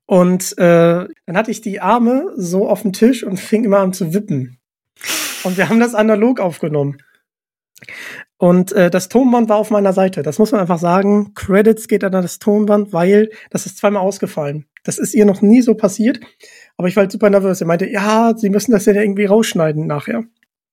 Und 0.06 0.56
äh, 0.58 1.06
dann 1.26 1.36
hatte 1.36 1.50
ich 1.50 1.60
die 1.60 1.80
Arme 1.80 2.32
so 2.36 2.68
auf 2.68 2.82
dem 2.82 2.92
Tisch 2.92 3.24
und 3.24 3.38
fing 3.38 3.64
immer 3.64 3.78
an 3.78 3.92
zu 3.92 4.14
wippen. 4.14 4.58
Und 5.44 5.56
wir 5.56 5.68
haben 5.68 5.80
das 5.80 5.94
analog 5.94 6.40
aufgenommen. 6.40 6.98
Und 8.38 8.72
äh, 8.72 8.90
das 8.90 9.08
Tonband 9.08 9.48
war 9.48 9.56
auf 9.56 9.70
meiner 9.70 9.92
Seite. 9.92 10.22
Das 10.22 10.38
muss 10.38 10.52
man 10.52 10.60
einfach 10.60 10.78
sagen. 10.78 11.32
Credits 11.34 11.88
geht 11.88 12.04
an 12.04 12.12
das 12.12 12.38
Tonband, 12.38 12.92
weil 12.92 13.30
das 13.50 13.66
ist 13.66 13.78
zweimal 13.78 14.02
ausgefallen. 14.02 14.66
Das 14.84 14.98
ist 14.98 15.14
ihr 15.14 15.24
noch 15.24 15.42
nie 15.42 15.62
so 15.62 15.74
passiert. 15.74 16.20
Aber 16.76 16.88
ich 16.88 16.96
war 16.96 17.02
halt 17.02 17.12
super 17.12 17.30
nervös. 17.30 17.60
Er 17.60 17.66
meinte, 17.66 17.88
ja, 17.88 18.34
sie 18.36 18.50
müssen 18.50 18.72
das 18.72 18.86
ja 18.86 18.92
irgendwie 18.92 19.24
rausschneiden 19.24 19.86
nachher. 19.86 20.24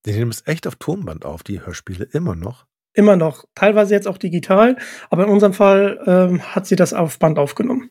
Die 0.05 0.11
nehmen 0.11 0.31
es 0.31 0.45
echt 0.45 0.67
auf 0.67 0.75
Tonband 0.75 1.25
auf, 1.25 1.43
die 1.43 1.65
Hörspiele, 1.65 2.05
immer 2.11 2.35
noch. 2.35 2.65
Immer 2.93 3.15
noch. 3.15 3.45
Teilweise 3.55 3.93
jetzt 3.93 4.07
auch 4.07 4.17
digital. 4.17 4.77
Aber 5.09 5.23
in 5.23 5.29
unserem 5.29 5.53
Fall 5.53 5.99
ähm, 6.05 6.41
hat 6.43 6.67
sie 6.67 6.75
das 6.75 6.93
auf 6.93 7.17
Band 7.17 7.39
aufgenommen. 7.39 7.89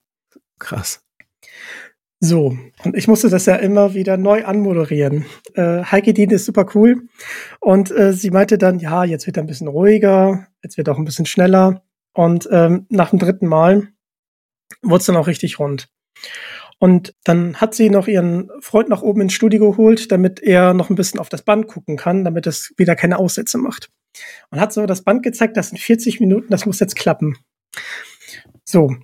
Krass. 0.58 1.02
So, 2.24 2.56
und 2.84 2.96
ich 2.96 3.08
musste 3.08 3.28
das 3.30 3.46
ja 3.46 3.56
immer 3.56 3.94
wieder 3.94 4.16
neu 4.16 4.44
anmoderieren. 4.44 5.24
Äh, 5.54 5.82
Heike 5.82 6.14
Dien 6.14 6.30
ist 6.30 6.44
super 6.44 6.66
cool. 6.72 7.08
Und 7.58 7.90
äh, 7.90 8.12
sie 8.12 8.30
meinte 8.30 8.58
dann, 8.58 8.78
ja, 8.78 9.02
jetzt 9.02 9.26
wird 9.26 9.38
er 9.38 9.42
ein 9.42 9.48
bisschen 9.48 9.66
ruhiger, 9.66 10.46
jetzt 10.62 10.76
wird 10.76 10.86
er 10.86 10.94
auch 10.94 10.98
ein 10.98 11.04
bisschen 11.04 11.26
schneller. 11.26 11.82
Und 12.14 12.48
ähm, 12.52 12.86
nach 12.90 13.10
dem 13.10 13.18
dritten 13.18 13.48
Mal 13.48 13.88
wurde 14.82 15.00
es 15.00 15.06
dann 15.06 15.16
auch 15.16 15.26
richtig 15.26 15.58
rund. 15.58 15.88
Und 16.78 17.12
dann 17.24 17.56
hat 17.56 17.74
sie 17.74 17.90
noch 17.90 18.06
ihren 18.06 18.50
Freund 18.60 18.88
nach 18.88 19.02
oben 19.02 19.22
ins 19.22 19.32
Studio 19.32 19.72
geholt, 19.72 20.12
damit 20.12 20.40
er 20.40 20.74
noch 20.74 20.90
ein 20.90 20.96
bisschen 20.96 21.18
auf 21.18 21.28
das 21.28 21.42
Band 21.42 21.66
gucken 21.66 21.96
kann, 21.96 22.22
damit 22.22 22.46
es 22.46 22.72
wieder 22.76 22.94
keine 22.94 23.18
Aussätze 23.18 23.58
macht. 23.58 23.90
Und 24.52 24.60
hat 24.60 24.72
so 24.72 24.86
das 24.86 25.02
Band 25.02 25.24
gezeigt, 25.24 25.56
das 25.56 25.70
sind 25.70 25.78
40 25.78 26.20
Minuten, 26.20 26.50
das 26.50 26.66
muss 26.66 26.78
jetzt 26.78 26.94
klappen. 26.94 27.36
So, 28.64 28.94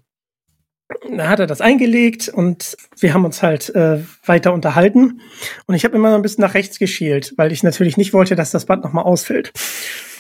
dann 0.89 1.29
hat 1.29 1.41
er 1.41 1.47
das 1.47 1.61
eingelegt 1.61 2.29
und 2.29 2.77
wir 2.99 3.13
haben 3.13 3.25
uns 3.25 3.43
halt 3.43 3.75
äh, 3.75 4.01
weiter 4.25 4.53
unterhalten. 4.53 5.21
Und 5.67 5.75
ich 5.75 5.85
habe 5.85 5.97
immer 5.97 6.15
ein 6.15 6.23
bisschen 6.23 6.43
nach 6.43 6.55
rechts 6.55 6.79
geschielt, 6.79 7.35
weil 7.37 7.53
ich 7.53 7.63
natürlich 7.63 7.97
nicht 7.97 8.15
wollte, 8.15 8.37
dass 8.37 8.51
das 8.51 8.65
Band 8.65 8.85
nochmal 8.85 9.05
ausfällt. 9.05 9.53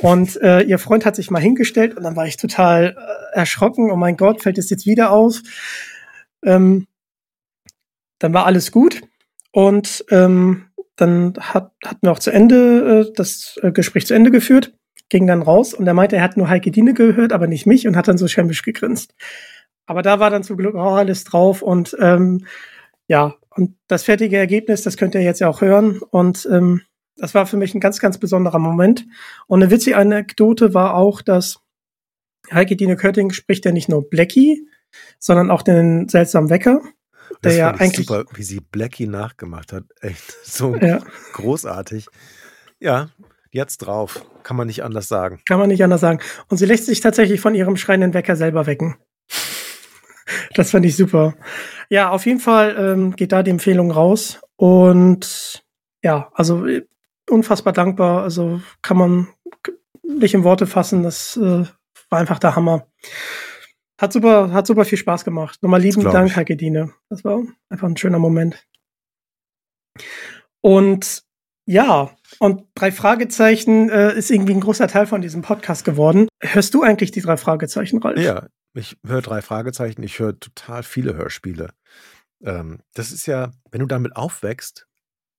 Und 0.00 0.40
äh, 0.42 0.60
ihr 0.62 0.78
Freund 0.78 1.06
hat 1.06 1.16
sich 1.16 1.30
mal 1.30 1.40
hingestellt 1.40 1.96
und 1.96 2.02
dann 2.02 2.16
war 2.16 2.26
ich 2.26 2.36
total 2.36 2.96
äh, 2.96 3.38
erschrocken. 3.38 3.90
Oh 3.90 3.96
mein 3.96 4.16
Gott, 4.16 4.42
fällt 4.42 4.58
es 4.58 4.70
jetzt 4.70 4.86
wieder 4.86 5.10
aus? 5.10 5.42
Ähm, 6.44 6.86
dann 8.18 8.34
war 8.34 8.46
alles 8.46 8.70
gut. 8.70 9.00
Und 9.52 10.04
ähm, 10.10 10.66
dann 10.96 11.34
hat, 11.38 11.72
hatten 11.84 12.06
wir 12.06 12.12
auch 12.12 12.18
zu 12.18 12.30
Ende 12.30 13.06
äh, 13.08 13.12
das 13.14 13.58
äh, 13.62 13.72
Gespräch 13.72 14.06
zu 14.06 14.14
Ende 14.14 14.30
geführt, 14.30 14.74
ging 15.08 15.26
dann 15.26 15.42
raus 15.42 15.72
und 15.72 15.86
er 15.86 15.94
meinte, 15.94 16.16
er 16.16 16.22
hat 16.22 16.36
nur 16.36 16.48
Heike 16.48 16.70
Dine 16.70 16.92
gehört, 16.92 17.32
aber 17.32 17.46
nicht 17.46 17.66
mich 17.66 17.88
und 17.88 17.96
hat 17.96 18.08
dann 18.08 18.18
so 18.18 18.28
schelmisch 18.28 18.62
gegrinst. 18.62 19.14
Aber 19.88 20.02
da 20.02 20.20
war 20.20 20.30
dann 20.30 20.44
zum 20.44 20.56
Glück 20.56 20.74
auch 20.76 20.94
alles 20.96 21.24
drauf 21.24 21.62
und 21.62 21.96
ähm, 22.00 22.44
ja, 23.08 23.34
und 23.50 23.76
das 23.88 24.04
fertige 24.04 24.36
Ergebnis, 24.36 24.82
das 24.82 24.96
könnt 24.96 25.14
ihr 25.14 25.22
jetzt 25.22 25.40
ja 25.40 25.48
auch 25.48 25.60
hören. 25.62 25.98
Und 26.10 26.46
ähm, 26.52 26.82
das 27.16 27.34
war 27.34 27.46
für 27.46 27.56
mich 27.56 27.74
ein 27.74 27.80
ganz, 27.80 27.98
ganz 27.98 28.18
besonderer 28.18 28.60
Moment. 28.60 29.06
Und 29.48 29.62
eine 29.62 29.72
witzige 29.72 29.96
Anekdote 29.96 30.74
war 30.74 30.94
auch, 30.94 31.22
dass 31.22 31.58
Heike 32.52 32.76
Dine 32.76 32.96
Kötting 32.96 33.32
spricht 33.32 33.64
ja 33.64 33.72
nicht 33.72 33.88
nur 33.88 34.08
Blackie 34.08 34.68
sondern 35.18 35.50
auch 35.50 35.62
den 35.62 36.08
seltsamen 36.08 36.50
Wecker, 36.50 36.80
der 37.30 37.36
Das 37.42 37.56
ja 37.56 37.70
eigentlich 37.70 38.06
super, 38.06 38.24
wie 38.34 38.42
sie 38.42 38.60
Blackie 38.60 39.06
nachgemacht 39.06 39.72
hat. 39.72 39.84
Echt 40.00 40.36
so 40.44 40.76
Ja. 40.76 41.00
großartig. 41.32 42.06
Ja, 42.78 43.10
jetzt 43.50 43.78
drauf. 43.78 44.24
Kann 44.42 44.56
man 44.56 44.66
nicht 44.66 44.82
anders 44.82 45.08
sagen. 45.08 45.40
kann 45.46 45.58
man 45.58 45.68
nicht 45.68 45.82
anders 45.84 46.00
sagen. 46.00 46.20
Und 46.48 46.56
sie 46.58 46.66
lässt 46.66 46.86
sich 46.86 47.00
tatsächlich 47.00 47.40
von 47.40 47.54
ihrem 47.54 47.76
schreienden 47.76 48.14
Wecker 48.14 48.36
selber 48.36 48.66
wecken. 48.66 48.96
Das 50.54 50.70
fand 50.70 50.84
ich 50.84 50.96
super. 50.96 51.34
Ja, 51.88 52.10
auf 52.10 52.26
jeden 52.26 52.40
Fall 52.40 52.76
ähm, 52.78 53.16
geht 53.16 53.32
da 53.32 53.42
die 53.42 53.50
Empfehlung 53.50 53.90
raus. 53.90 54.40
Und 54.56 55.64
ja, 56.02 56.30
also 56.34 56.66
äh, 56.66 56.86
unfassbar 57.30 57.72
dankbar. 57.72 58.22
Also 58.22 58.60
kann 58.82 58.96
man 58.96 59.28
nicht 60.02 60.34
in 60.34 60.44
Worte 60.44 60.66
fassen. 60.66 61.02
Das 61.02 61.36
äh, 61.36 61.64
war 62.10 62.18
einfach 62.18 62.38
der 62.38 62.56
Hammer. 62.56 62.86
Hat 64.00 64.12
super, 64.12 64.52
hat 64.52 64.66
super 64.66 64.84
viel 64.84 64.98
Spaß 64.98 65.24
gemacht. 65.24 65.62
Nochmal 65.62 65.80
lieben 65.80 66.04
Dank. 66.04 66.36
Heike 66.36 66.56
Diene. 66.56 66.92
Das 67.08 67.24
war 67.24 67.42
einfach 67.68 67.88
ein 67.88 67.96
schöner 67.96 68.18
Moment. 68.18 68.64
Und 70.60 71.24
ja, 71.66 72.10
und 72.38 72.64
drei 72.74 72.92
Fragezeichen 72.92 73.90
äh, 73.90 74.16
ist 74.16 74.30
irgendwie 74.30 74.54
ein 74.54 74.60
großer 74.60 74.88
Teil 74.88 75.06
von 75.06 75.20
diesem 75.20 75.42
Podcast 75.42 75.84
geworden. 75.84 76.28
Hörst 76.40 76.72
du 76.72 76.82
eigentlich 76.82 77.10
die 77.10 77.20
drei 77.20 77.36
Fragezeichen, 77.36 77.98
Ralf? 77.98 78.18
Ja, 78.18 78.46
ich 78.74 78.96
höre 79.04 79.22
drei 79.22 79.42
Fragezeichen, 79.42 80.02
ich 80.02 80.18
höre 80.18 80.38
total 80.38 80.82
viele 80.82 81.14
Hörspiele. 81.14 81.70
Ähm, 82.42 82.80
das 82.94 83.10
ist 83.10 83.26
ja, 83.26 83.52
wenn 83.70 83.80
du 83.80 83.86
damit 83.86 84.16
aufwächst, 84.16 84.86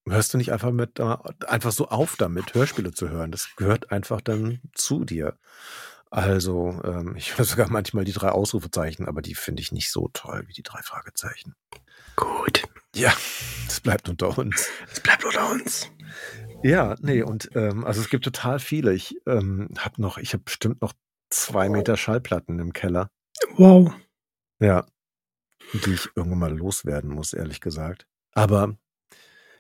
hörst 0.08 0.34
du 0.34 0.38
nicht 0.38 0.52
einfach 0.52 0.72
mit 0.72 1.00
äh, 1.00 1.16
einfach 1.48 1.72
so 1.72 1.88
auf 1.88 2.16
damit, 2.18 2.54
Hörspiele 2.54 2.92
zu 2.92 3.10
hören. 3.10 3.32
Das 3.32 3.56
gehört 3.56 3.92
einfach 3.92 4.22
dann 4.22 4.60
zu 4.74 5.06
dir. 5.06 5.38
Also, 6.10 6.82
ähm, 6.84 7.16
ich 7.18 7.38
höre 7.38 7.46
sogar 7.46 7.70
manchmal 7.70 8.06
die 8.06 8.14
drei 8.14 8.30
Ausrufezeichen, 8.30 9.08
aber 9.08 9.22
die 9.22 9.36
finde 9.36 9.62
ich 9.62 9.72
nicht 9.72 9.92
so 9.92 10.10
toll 10.14 10.44
wie 10.48 10.54
die 10.54 10.64
drei 10.64 10.82
Fragezeichen. 10.82 11.56
Gut. 12.16 12.64
Ja, 12.96 13.14
das 13.68 13.80
bleibt 13.80 14.10
unter 14.10 14.38
uns. 14.38 14.68
Es 14.92 15.00
bleibt 15.00 15.24
unter 15.24 15.52
uns. 15.52 15.90
Ja, 16.64 16.96
nee, 17.00 17.22
und 17.22 17.50
ähm, 17.56 17.86
also 17.86 18.02
es 18.02 18.10
gibt 18.10 18.26
total 18.26 18.60
viele. 18.60 18.94
Ich 18.94 19.16
ähm, 19.26 19.70
habe 19.78 20.02
noch, 20.02 20.18
ich 20.18 20.34
habe 20.34 20.44
bestimmt 20.44 20.82
noch 20.82 20.94
zwei 21.30 21.70
Meter 21.70 21.96
Schallplatten 21.96 22.60
im 22.60 22.74
Keller. 22.74 23.12
Wow. 23.60 23.94
Ja. 24.62 24.86
Die 25.74 25.92
ich 25.94 26.08
irgendwann 26.16 26.40
mal 26.40 26.58
loswerden 26.58 27.10
muss, 27.10 27.34
ehrlich 27.34 27.60
gesagt. 27.60 28.08
Aber 28.32 28.78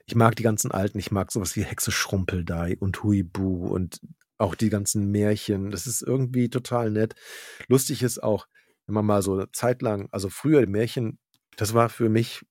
ich 0.06 0.16
mag 0.16 0.38
die 0.38 0.43
ganzen 0.43 0.72
alten, 0.72 1.00
ich 1.00 1.12
mag 1.12 1.34
sowas 1.34 1.58
wie 1.58 1.64
Hexe 1.64 1.91
Schrumpeldei 1.91 2.78
und 2.80 3.04
Huibu 3.04 3.68
und 3.68 4.00
auch 4.38 4.56
die 4.56 4.70
ganzen 4.70 5.12
Märchen. 5.12 5.70
Das 5.70 5.86
ist 5.86 6.02
irgendwie 6.02 6.50
total 6.50 6.91
nett. 6.91 7.16
Lustig 7.68 8.02
ist 8.02 8.24
auch, 8.24 8.47
wenn 8.86 8.95
man 8.95 9.06
mal 9.06 9.22
so 9.22 9.34
eine 9.34 9.52
Zeit 9.52 9.82
lang, 9.82 10.08
also 10.14 10.30
früher 10.30 10.62
die 10.66 10.72
Märchen, 10.72 11.20
das 11.58 11.74
war 11.74 11.89
für 11.89 12.08
mich 12.08 12.45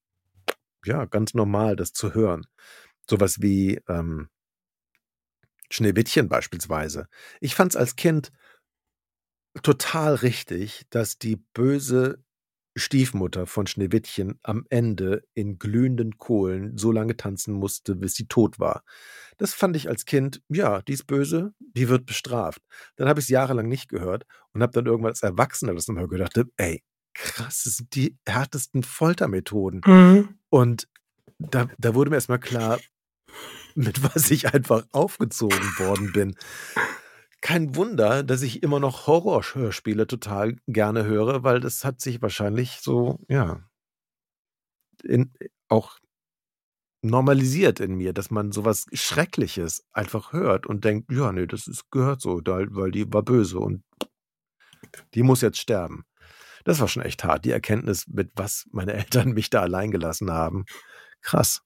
ja 0.85 1.07
ganz 1.07 1.33
normal, 1.33 1.77
das 1.77 1.95
zu 1.95 2.13
hören. 2.13 2.47
Sowas 3.09 3.41
wie 3.41 3.81
ähm, 3.89 4.29
Schneewittchen 5.71 6.29
beispielsweise. 6.29 7.09
Ich 7.41 7.55
fand 7.55 7.73
es 7.73 7.77
als 7.77 7.97
Kind 7.97 8.33
total 9.63 10.15
richtig, 10.15 10.85
dass 10.91 11.19
die 11.19 11.37
böse 11.37 12.23
Stiefmutter 12.77 13.47
von 13.47 13.67
Schneewittchen 13.67 14.39
am 14.43 14.65
Ende 14.71 15.25
in 15.35 15.59
glühenden 15.59 16.19
Kohlen 16.19 16.77
so 16.77 16.93
lange 16.93 17.17
tanzen 17.17 17.55
musste, 17.55 17.97
bis 17.97 18.15
sie 18.15 18.27
tot 18.27 18.59
war. 18.59 18.85
Das 19.37 19.55
fand 19.55 19.77
ich 19.77 19.89
als 19.89 20.05
Kind, 20.05 20.43
ja, 20.49 20.83
die 20.83 20.93
ist 20.93 21.07
böse, 21.07 21.55
die 21.59 21.89
wird 21.89 22.07
bestraft. 22.07 22.63
Dann 22.97 23.09
habe 23.09 23.21
ich 23.21 23.27
es 23.27 23.31
jahrelang 23.31 23.69
nicht 23.69 23.89
gehört 23.89 24.25
und 24.53 24.63
habe 24.63 24.73
dann 24.73 24.87
irgendwann 24.87 25.11
als 25.11 25.23
Erwachsener 25.23 25.75
das 25.75 25.89
nochmal 25.89 26.09
gedacht, 26.09 26.41
ey, 26.57 26.83
krass, 27.15 27.63
das 27.65 27.77
sind 27.77 27.95
die 27.95 28.17
härtesten 28.27 28.83
Foltermethoden. 28.83 29.81
Mhm. 29.85 30.39
Und 30.49 30.89
da, 31.39 31.69
da 31.79 31.95
wurde 31.95 32.11
mir 32.11 32.17
erstmal 32.17 32.41
klar, 32.41 32.79
mit 33.75 34.03
was 34.03 34.31
ich 34.31 34.53
einfach 34.53 34.85
aufgezogen 34.93 35.79
worden 35.79 36.13
bin. 36.13 36.37
Kein 37.41 37.77
Wunder, 37.77 38.23
dass 38.23 38.43
ich 38.43 38.63
immer 38.63 38.81
noch 38.81 39.07
Horrorhörspiele 39.07 40.07
total 40.07 40.57
gerne 40.67 41.05
höre, 41.05 41.45
weil 41.45 41.61
das 41.61 41.85
hat 41.85 42.01
sich 42.01 42.21
wahrscheinlich 42.21 42.81
so, 42.81 43.21
ja, 43.29 43.61
in, 45.05 45.33
auch 45.69 45.99
normalisiert 47.03 47.79
in 47.81 47.95
mir, 47.95 48.13
dass 48.13 48.31
man 48.31 48.51
sowas 48.51 48.87
Schreckliches 48.93 49.85
einfach 49.93 50.33
hört 50.33 50.67
und 50.67 50.85
denkt, 50.85 51.13
ja, 51.13 51.33
nee, 51.33 51.47
das 51.47 51.69
ist, 51.69 51.91
gehört 51.91 52.21
so, 52.21 52.41
weil 52.45 52.91
die 52.91 53.13
war 53.13 53.23
böse 53.23 53.59
und 53.59 53.85
die 55.15 55.23
muss 55.23 55.41
jetzt 55.41 55.59
sterben. 55.59 56.05
Das 56.65 56.81
war 56.81 56.89
schon 56.89 57.03
echt 57.03 57.25
hart, 57.25 57.45
die 57.45 57.51
Erkenntnis, 57.51 58.07
mit 58.09 58.31
was 58.35 58.67
meine 58.73 58.95
Eltern 58.95 59.33
mich 59.35 59.51
da 59.51 59.63
allein 59.63 59.91
gelassen 59.91 60.31
haben. 60.31 60.65
Krass. 61.23 61.63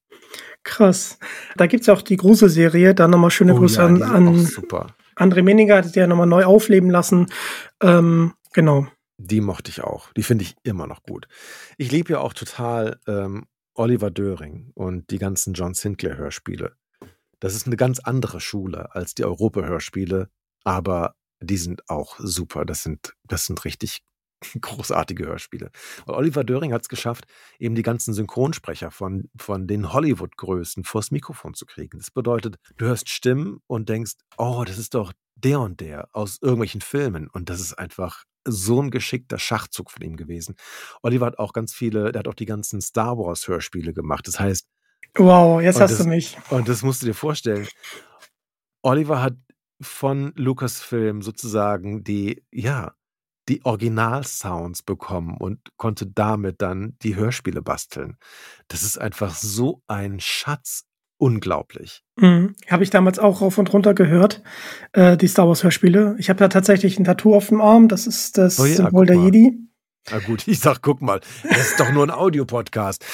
Krass. 0.63 1.19
Da 1.57 1.67
gibt's 1.67 1.87
ja 1.87 1.95
auch 1.95 2.03
die 2.03 2.17
Gruselserie. 2.17 2.95
Da 2.95 3.09
nochmal 3.09 3.31
schöne 3.31 3.55
Oh 3.55 3.59
Grüße 3.59 3.79
ja, 3.79 3.87
an, 3.87 4.03
an 4.03 4.39
super. 4.39 4.95
André 5.17 5.43
Meninger, 5.43 5.77
hat 5.77 5.95
die 5.95 5.99
ja 5.99 6.07
nochmal 6.07 6.27
neu 6.27 6.45
aufleben 6.45 6.91
lassen. 6.91 7.27
Ähm, 7.83 8.35
genau. 8.53 8.87
Die 9.19 9.41
mochte 9.41 9.71
ich 9.71 9.83
auch. 9.83 10.13
Die 10.15 10.23
finde 10.23 10.45
ich 10.45 10.57
immer 10.63 10.87
noch 10.87 11.03
gut. 11.03 11.29
Ich 11.77 11.93
liebe 11.93 12.13
ja 12.13 12.21
auch 12.21 12.33
total 12.33 12.99
ähm, 13.07 13.47
Oliver 13.75 14.11
Döring 14.11 14.71
und 14.75 15.11
die 15.11 15.19
ganzen 15.19 15.55
John 15.55 15.75
Sinclair 15.75 16.17
Hörspiele. 16.17 16.77
Das 17.41 17.55
ist 17.55 17.67
eine 17.67 17.77
ganz 17.77 17.99
andere 17.99 18.41
Schule 18.41 18.95
als 18.95 19.15
die 19.15 19.25
Europa-Hörspiele, 19.25 20.29
aber 20.65 21.15
die 21.41 21.57
sind 21.57 21.89
auch 21.89 22.19
super. 22.19 22.65
Das 22.65 22.83
sind, 22.83 23.15
das 23.25 23.47
sind 23.47 23.65
richtig 23.65 24.03
großartige 24.61 25.27
Hörspiele. 25.27 25.71
Und 26.07 26.15
Oliver 26.15 26.45
Döring 26.45 26.73
hat 26.73 26.83
es 26.83 26.89
geschafft, 26.89 27.25
eben 27.59 27.75
die 27.75 27.83
ganzen 27.83 28.15
Synchronsprecher 28.15 28.91
von, 28.91 29.31
von 29.37 29.67
den 29.67 29.93
Hollywood-Größen 29.93 30.85
vors 30.85 31.11
Mikrofon 31.11 31.55
zu 31.55 31.67
kriegen. 31.67 31.99
Das 31.99 32.11
bedeutet, 32.11 32.57
du 32.77 32.87
hörst 32.87 33.09
Stimmen 33.09 33.59
und 33.67 33.89
denkst, 33.89 34.13
oh, 34.37 34.65
das 34.67 34.79
ist 34.79 34.95
doch 34.95 35.13
der 35.37 35.61
und 35.61 35.81
der 35.81 36.09
aus 36.13 36.39
irgendwelchen 36.41 36.81
Filmen. 36.81 37.29
Und 37.29 37.49
das 37.49 37.61
ist 37.61 37.75
einfach 37.75 38.25
so 38.47 38.81
ein 38.83 38.91
geschickter 38.91 39.39
Schachzug 39.39 39.91
von 39.91 40.03
ihm 40.03 40.17
gewesen. 40.17 40.57
Oliver 41.03 41.27
hat 41.27 41.39
auch 41.39 41.53
ganz 41.53 41.73
viele, 41.75 42.13
der 42.13 42.21
hat 42.21 42.29
auch 42.29 42.35
die 42.35 42.47
ganzen 42.47 42.81
Star 42.81 43.17
Wars-Hörspiele 43.17 43.93
gemacht. 43.95 44.27
Das 44.27 44.41
heißt, 44.41 44.67
Wow, 45.17 45.61
jetzt 45.61 45.81
hast 45.81 45.93
das- 45.93 45.99
du 46.05 46.09
mich. 46.09 46.37
und 46.51 46.69
das 46.69 46.83
musst 46.83 47.03
du 47.03 47.07
dir 47.07 47.15
vorstellen. 47.15 47.69
Oliver 48.83 49.23
hat 49.23 49.35
von 49.81 50.33
Lucasfilm 50.37 51.23
sozusagen 51.23 52.05
die, 52.05 52.45
ja, 52.53 52.95
die 53.49 53.65
Originalsounds 53.65 54.83
bekommen 54.83 55.37
und 55.37 55.59
konnte 55.77 56.07
damit 56.07 56.63
dann 56.63 56.97
die 57.03 57.17
Hörspiele 57.17 57.63
basteln. 57.63 58.17
Das 58.69 58.83
ist 58.83 58.99
einfach 58.99 59.35
so 59.35 59.83
ein 59.89 60.21
Schatz. 60.21 60.85
Unglaublich. 61.19 62.03
Mhm. 62.17 62.57
Habe 62.69 62.83
ich 62.83 62.91
damals 62.91 63.21
auch 63.21 63.43
rauf 63.43 63.57
und 63.57 63.73
runter 63.73 63.95
gehört, 63.95 64.43
äh, 64.93 65.17
die 65.17 65.29
Star 65.29 65.47
Wars 65.47 65.63
Hörspiele. 65.63 66.17
Ich 66.19 66.29
habe 66.29 66.39
da 66.41 66.49
tatsächlich 66.49 66.99
ein 66.99 67.05
Tattoo 67.05 67.37
auf 67.37 67.47
dem 67.47 67.61
Arm. 67.61 67.87
Das 67.87 68.09
ist 68.09 68.39
das 68.39 68.59
Oh 68.59 68.65
ja, 68.65 68.75
Symbol 68.75 69.07
der 69.07 69.17
mal. 69.19 69.27
Jedi. 69.27 69.57
Na 70.11 70.19
gut, 70.19 70.43
ich 70.49 70.59
sag, 70.59 70.83
guck 70.83 71.01
mal, 71.01 71.21
das 71.49 71.71
ist 71.71 71.79
doch 71.79 71.93
nur 71.93 72.05
ein 72.05 72.11
Audiopodcast. 72.11 73.05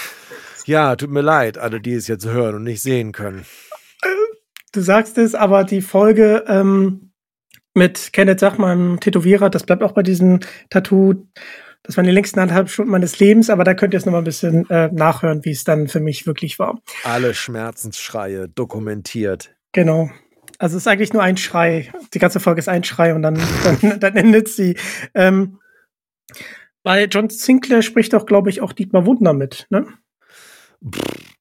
Ja, 0.65 0.97
tut 0.97 1.11
mir 1.11 1.21
leid, 1.21 1.59
alle, 1.59 1.83
die 1.83 1.93
es 1.93 2.09
jetzt 2.09 2.25
hören 2.25 2.55
und 2.55 2.65
nicht 2.65 2.81
sehen 2.81 3.13
können. 3.13 3.45
Du 4.73 4.81
sagst 4.81 5.19
es, 5.19 5.35
aber 5.35 5.65
die 5.65 5.83
Folge 5.83 6.45
ähm, 6.47 7.08
mit 7.79 8.13
Kenneth 8.13 8.41
Sach, 8.41 8.59
meinem 8.59 9.01
Tätowierer, 9.01 9.49
das 9.49 9.65
bleibt 9.65 9.83
auch 9.83 9.93
bei 9.93 10.03
diesem 10.03 10.41
Tattoo. 10.69 11.15
Das 11.83 11.97
waren 11.97 12.05
die 12.05 12.11
längsten 12.11 12.41
anderthalb 12.41 12.69
Stunden 12.69 12.91
meines 12.91 13.19
Lebens, 13.19 13.49
aber 13.49 13.65
da 13.65 13.73
könnt 13.73 13.95
ihr 13.95 13.99
es 13.99 14.05
nochmal 14.05 14.21
ein 14.21 14.25
bisschen 14.25 14.69
äh, 14.69 14.91
nachhören, 14.93 15.45
wie 15.45 15.53
es 15.53 15.65
dann 15.65 15.89
für 15.89 16.01
mich 16.01 16.27
wirklich 16.27 16.59
war. 16.59 16.83
Alle 17.05 17.33
Schmerzensschreie 17.33 18.49
dokumentiert. 18.49 19.55
Genau. 19.73 20.11
Also 20.59 20.77
es 20.77 20.83
ist 20.83 20.89
eigentlich 20.89 21.13
nur 21.13 21.23
ein 21.23 21.37
Schrei. 21.37 21.93
Die 22.13 22.19
ganze 22.19 22.41
Folge 22.41 22.59
ist 22.59 22.69
ein 22.69 22.85
Schrei 22.85 23.15
und 23.15 23.23
dann, 23.23 23.41
dann, 23.65 24.01
dann 24.01 24.17
endet 24.17 24.49
sie. 24.49 24.77
Ähm, 25.15 25.61
weil 26.83 27.09
John 27.11 27.31
Sinclair 27.31 27.83
spricht 27.83 28.13
doch, 28.13 28.27
glaube 28.27 28.51
ich, 28.51 28.61
auch 28.61 28.73
Dietmar 28.73 29.07
Wundner 29.07 29.33
mit. 29.33 29.67
Ne? 29.71 29.87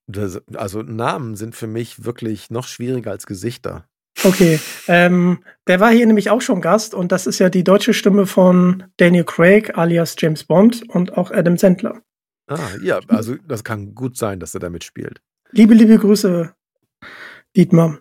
Das, 0.07 0.41
also 0.53 0.81
Namen 0.81 1.35
sind 1.35 1.55
für 1.55 1.67
mich 1.67 2.05
wirklich 2.05 2.49
noch 2.49 2.67
schwieriger 2.67 3.11
als 3.11 3.25
Gesichter. 3.25 3.87
Okay. 4.23 4.59
Ähm, 4.89 5.39
der 5.67 5.81
war 5.81 5.91
hier 5.91 6.05
nämlich 6.05 6.29
auch 6.29 6.39
schon 6.39 6.61
Gast 6.61 6.93
und 6.93 7.11
das 7.11 7.27
ist 7.27 7.39
ja 7.39 7.49
die 7.49 7.65
deutsche 7.65 7.93
Stimme 7.93 8.25
von 8.25 8.85
Daniel 8.95 9.25
Craig 9.25 9.77
alias 9.77 10.15
James 10.17 10.45
Bond 10.45 10.87
und 10.87 11.17
auch 11.17 11.29
Adam 11.29 11.57
Sandler. 11.57 12.01
Ah, 12.47 12.69
ja, 12.81 13.01
also 13.09 13.35
das 13.45 13.65
kann 13.65 13.93
gut 13.93 14.15
sein, 14.15 14.39
dass 14.39 14.53
er 14.53 14.61
damit 14.61 14.85
spielt. 14.85 15.21
Liebe, 15.51 15.73
liebe 15.73 15.97
Grüße, 15.97 16.53
Dietmar. 17.57 17.99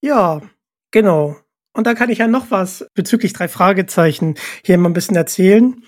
Ja, 0.00 0.42
genau. 0.90 1.36
Und 1.72 1.86
da 1.86 1.94
kann 1.94 2.10
ich 2.10 2.18
ja 2.18 2.26
noch 2.26 2.50
was 2.50 2.86
bezüglich 2.94 3.32
drei 3.32 3.46
Fragezeichen 3.46 4.34
hier 4.64 4.78
mal 4.78 4.88
ein 4.88 4.94
bisschen 4.94 5.16
erzählen, 5.16 5.82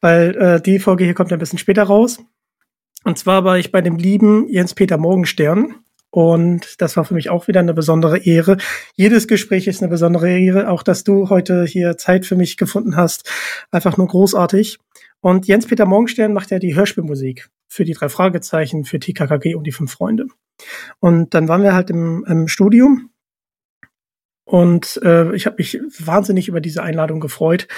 weil 0.00 0.36
äh, 0.36 0.60
die 0.60 0.78
Folge 0.78 1.04
hier 1.04 1.14
kommt 1.14 1.30
ja 1.30 1.36
ein 1.36 1.40
bisschen 1.40 1.58
später 1.58 1.82
raus. 1.82 2.20
Und 3.04 3.18
zwar 3.18 3.44
war 3.44 3.58
ich 3.58 3.72
bei 3.72 3.80
dem 3.80 3.96
lieben 3.96 4.48
Jens-Peter 4.48 4.98
Morgenstern. 4.98 5.76
Und 6.10 6.80
das 6.80 6.96
war 6.96 7.04
für 7.04 7.14
mich 7.14 7.28
auch 7.28 7.48
wieder 7.48 7.60
eine 7.60 7.74
besondere 7.74 8.18
Ehre. 8.18 8.56
Jedes 8.94 9.28
Gespräch 9.28 9.66
ist 9.66 9.82
eine 9.82 9.90
besondere 9.90 10.30
Ehre. 10.30 10.70
Auch, 10.70 10.82
dass 10.82 11.04
du 11.04 11.28
heute 11.28 11.64
hier 11.64 11.96
Zeit 11.98 12.24
für 12.24 12.36
mich 12.36 12.56
gefunden 12.56 12.96
hast. 12.96 13.30
Einfach 13.70 13.96
nur 13.96 14.06
großartig. 14.06 14.78
Und 15.20 15.46
Jens-Peter 15.46 15.84
Morgenstern 15.84 16.32
macht 16.32 16.50
ja 16.50 16.58
die 16.58 16.74
Hörspielmusik 16.74 17.50
für 17.66 17.84
die 17.84 17.92
drei 17.92 18.08
Fragezeichen, 18.08 18.84
für 18.84 18.98
TKKG 18.98 19.54
und 19.54 19.64
die 19.64 19.72
fünf 19.72 19.92
Freunde. 19.92 20.26
Und 21.00 21.34
dann 21.34 21.48
waren 21.48 21.62
wir 21.62 21.74
halt 21.74 21.90
im, 21.90 22.24
im 22.26 22.48
Studium 22.48 23.10
und 24.48 24.98
äh, 25.04 25.34
ich 25.34 25.44
habe 25.44 25.56
mich 25.58 25.78
wahnsinnig 25.98 26.48
über 26.48 26.62
diese 26.62 26.82
Einladung 26.82 27.20
gefreut. 27.20 27.68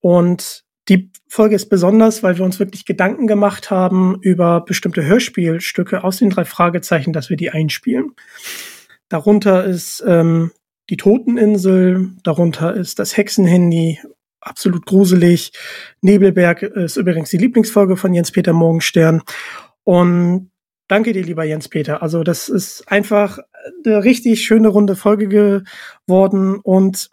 Und 0.00 0.64
die 0.88 1.10
Folge 1.28 1.54
ist 1.54 1.68
besonders, 1.68 2.22
weil 2.22 2.38
wir 2.38 2.44
uns 2.44 2.58
wirklich 2.58 2.84
Gedanken 2.84 3.26
gemacht 3.26 3.70
haben 3.70 4.18
über 4.22 4.62
bestimmte 4.62 5.04
Hörspielstücke 5.04 6.02
aus 6.02 6.18
den 6.18 6.30
drei 6.30 6.44
Fragezeichen, 6.44 7.12
dass 7.12 7.30
wir 7.30 7.36
die 7.36 7.50
einspielen. 7.50 8.12
Darunter 9.08 9.64
ist 9.64 10.02
ähm, 10.06 10.52
die 10.88 10.96
Toteninsel, 10.96 12.10
darunter 12.24 12.74
ist 12.74 12.98
das 12.98 13.16
Hexenhandy, 13.16 14.00
absolut 14.40 14.86
gruselig. 14.86 15.52
Nebelberg 16.00 16.62
ist 16.62 16.96
übrigens 16.96 17.30
die 17.30 17.36
Lieblingsfolge 17.36 17.96
von 17.96 18.12
Jens-Peter 18.12 18.52
Morgenstern. 18.52 19.22
Und 19.84 20.50
danke 20.88 21.12
dir, 21.12 21.22
lieber 21.22 21.44
Jens-Peter. 21.44 22.02
Also 22.02 22.24
das 22.24 22.48
ist 22.48 22.90
einfach 22.90 23.38
eine 23.84 24.02
richtig 24.02 24.42
schöne 24.42 24.68
runde 24.68 24.96
Folge 24.96 25.28
geworden 25.28 26.58
und 26.58 27.10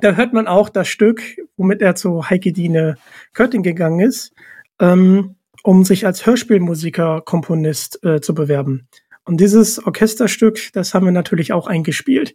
da 0.00 0.12
hört 0.12 0.32
man 0.32 0.46
auch 0.46 0.68
das 0.68 0.88
Stück, 0.88 1.22
womit 1.56 1.82
er 1.82 1.94
zu 1.94 2.28
Heike 2.28 2.52
Dine 2.52 2.96
Körting 3.32 3.62
gegangen 3.62 4.00
ist, 4.00 4.32
ähm, 4.80 5.36
um 5.62 5.84
sich 5.84 6.06
als 6.06 6.26
Hörspielmusiker, 6.26 7.22
Komponist 7.22 8.04
äh, 8.04 8.20
zu 8.20 8.34
bewerben. 8.34 8.88
Und 9.24 9.40
dieses 9.40 9.84
Orchesterstück, 9.84 10.72
das 10.72 10.94
haben 10.94 11.04
wir 11.04 11.12
natürlich 11.12 11.52
auch 11.52 11.66
eingespielt. 11.66 12.34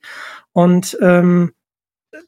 Und 0.51 0.97
ähm, 1.01 1.54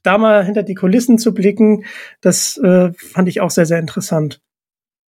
da 0.01 0.17
mal 0.17 0.43
hinter 0.43 0.63
die 0.63 0.73
Kulissen 0.73 1.19
zu 1.19 1.33
blicken, 1.33 1.85
das 2.21 2.57
äh, 2.57 2.91
fand 2.93 3.27
ich 3.27 3.41
auch 3.41 3.51
sehr, 3.51 3.65
sehr 3.65 3.79
interessant. 3.79 4.41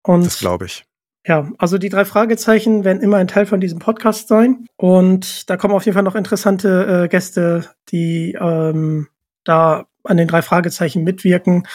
Und 0.03 0.25
das 0.25 0.39
glaube 0.39 0.65
ich. 0.65 0.85
Ja, 1.25 1.51
also 1.57 1.77
die 1.77 1.89
drei 1.89 2.05
Fragezeichen 2.05 2.85
werden 2.85 3.01
immer 3.01 3.17
ein 3.17 3.27
Teil 3.27 3.45
von 3.45 3.59
diesem 3.59 3.79
Podcast 3.79 4.27
sein. 4.27 4.65
Und 4.77 5.49
da 5.49 5.57
kommen 5.57 5.73
auf 5.73 5.85
jeden 5.85 5.93
Fall 5.93 6.03
noch 6.03 6.15
interessante 6.15 7.03
äh, 7.05 7.07
Gäste, 7.09 7.65
die 7.89 8.37
ähm, 8.39 9.07
da 9.43 9.87
an 10.07 10.17
den 10.17 10.27
drei 10.27 10.41
Fragezeichen 10.41 11.03
mitwirken. 11.03 11.67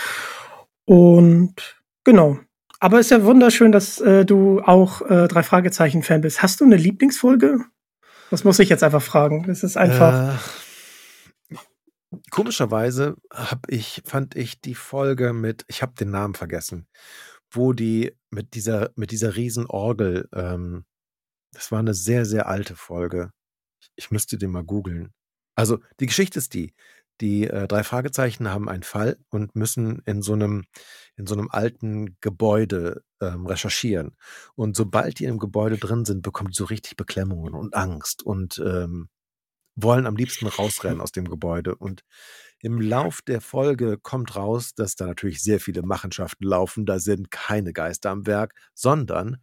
Und 0.84 1.80
genau. 2.04 2.38
Aber 2.80 2.98
ist 2.98 3.10
ja 3.10 3.24
wunderschön, 3.24 3.70
dass 3.70 4.00
äh, 4.00 4.24
du 4.24 4.60
auch 4.60 5.02
äh, 5.02 5.28
drei 5.28 5.42
Fragezeichen-Fan 5.44 6.20
bist. 6.20 6.42
Hast 6.42 6.60
du 6.60 6.64
eine 6.64 6.76
Lieblingsfolge? 6.76 7.60
Das 8.30 8.44
muss 8.44 8.58
ich 8.58 8.68
jetzt 8.68 8.82
einfach 8.82 9.02
fragen. 9.02 9.44
Das 9.46 9.62
ist 9.62 9.76
einfach. 9.76 10.34
Äh, 10.34 11.56
komischerweise 12.30 13.16
hab 13.30 13.70
ich, 13.70 14.02
fand 14.04 14.34
ich 14.34 14.60
die 14.60 14.74
Folge 14.74 15.32
mit, 15.32 15.64
ich 15.68 15.82
habe 15.82 15.94
den 15.94 16.10
Namen 16.10 16.34
vergessen, 16.34 16.86
wo 17.50 17.72
die 17.72 18.16
mit 18.30 18.54
dieser, 18.54 18.90
mit 18.96 19.10
dieser 19.10 19.36
Riesenorgel, 19.36 20.28
ähm, 20.34 20.84
das 21.52 21.70
war 21.70 21.78
eine 21.78 21.94
sehr, 21.94 22.24
sehr 22.24 22.48
alte 22.48 22.74
Folge. 22.74 23.30
Ich, 23.80 23.90
ich 23.96 24.10
müsste 24.10 24.38
den 24.38 24.50
mal 24.50 24.64
googeln. 24.64 25.12
Also 25.54 25.78
die 26.00 26.06
Geschichte 26.06 26.38
ist 26.38 26.54
die, 26.54 26.74
die 27.22 27.44
äh, 27.44 27.68
drei 27.68 27.84
Fragezeichen 27.84 28.50
haben 28.50 28.68
einen 28.68 28.82
Fall 28.82 29.16
und 29.30 29.54
müssen 29.54 30.02
in 30.04 30.20
so 30.22 30.34
einem, 30.34 30.64
in 31.16 31.26
so 31.26 31.34
einem 31.34 31.48
alten 31.50 32.18
Gebäude 32.20 33.02
ähm, 33.20 33.46
recherchieren. 33.46 34.16
Und 34.56 34.76
sobald 34.76 35.20
die 35.20 35.24
im 35.24 35.38
Gebäude 35.38 35.78
drin 35.78 36.04
sind, 36.04 36.22
bekommen 36.22 36.50
die 36.50 36.56
so 36.56 36.64
richtig 36.64 36.96
Beklemmungen 36.96 37.54
und 37.54 37.74
Angst 37.74 38.22
und 38.22 38.58
ähm, 38.58 39.08
wollen 39.76 40.06
am 40.06 40.16
liebsten 40.16 40.46
rausrennen 40.48 41.00
aus 41.00 41.12
dem 41.12 41.28
Gebäude. 41.28 41.76
Und 41.76 42.02
im 42.58 42.80
Lauf 42.80 43.22
der 43.22 43.40
Folge 43.40 43.98
kommt 43.98 44.36
raus, 44.36 44.74
dass 44.74 44.96
da 44.96 45.06
natürlich 45.06 45.42
sehr 45.42 45.60
viele 45.60 45.82
Machenschaften 45.82 46.44
laufen. 46.44 46.86
Da 46.86 46.98
sind 46.98 47.30
keine 47.30 47.72
Geister 47.72 48.10
am 48.10 48.26
Werk, 48.26 48.54
sondern 48.74 49.38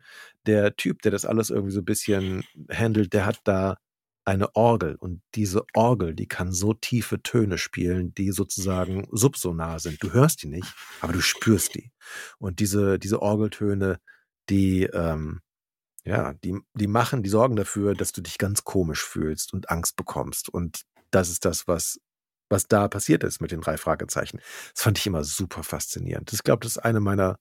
der 0.45 0.75
Typ, 0.75 1.01
der 1.01 1.11
das 1.11 1.25
alles 1.25 1.49
irgendwie 1.49 1.73
so 1.73 1.79
ein 1.79 1.85
bisschen 1.85 2.43
handelt, 2.71 3.13
der 3.13 3.25
hat 3.25 3.39
da 3.45 3.77
eine 4.29 4.55
Orgel 4.55 4.95
und 4.95 5.21
diese 5.35 5.65
Orgel, 5.73 6.13
die 6.13 6.27
kann 6.27 6.51
so 6.51 6.73
tiefe 6.73 7.21
Töne 7.21 7.57
spielen, 7.57 8.13
die 8.13 8.31
sozusagen 8.31 9.07
subsonar 9.11 9.79
sind. 9.79 10.01
Du 10.03 10.13
hörst 10.13 10.43
die 10.43 10.47
nicht, 10.47 10.71
aber 11.01 11.13
du 11.13 11.21
spürst 11.21 11.75
die. 11.75 11.91
Und 12.37 12.59
diese, 12.59 12.99
diese 12.99 13.21
Orgeltöne, 13.21 13.99
die, 14.49 14.83
ähm, 14.83 15.41
ja, 16.05 16.33
die, 16.33 16.59
die 16.75 16.87
machen, 16.87 17.23
die 17.23 17.29
sorgen 17.29 17.55
dafür, 17.55 17.95
dass 17.95 18.11
du 18.11 18.21
dich 18.21 18.37
ganz 18.37 18.63
komisch 18.63 19.03
fühlst 19.03 19.53
und 19.53 19.69
Angst 19.69 19.95
bekommst. 19.95 20.49
Und 20.49 20.83
das 21.11 21.29
ist 21.29 21.43
das, 21.45 21.67
was, 21.67 21.99
was 22.49 22.67
da 22.67 22.87
passiert 22.87 23.23
ist 23.23 23.41
mit 23.41 23.51
den 23.51 23.61
drei 23.61 23.77
Fragezeichen. 23.77 24.39
Das 24.73 24.83
fand 24.83 24.99
ich 24.99 25.07
immer 25.07 25.23
super 25.23 25.63
faszinierend. 25.63 26.31
Ich 26.33 26.43
glaube, 26.43 26.63
das 26.63 26.73
ist 26.73 26.83
eine 26.83 26.99
meiner 26.99 27.39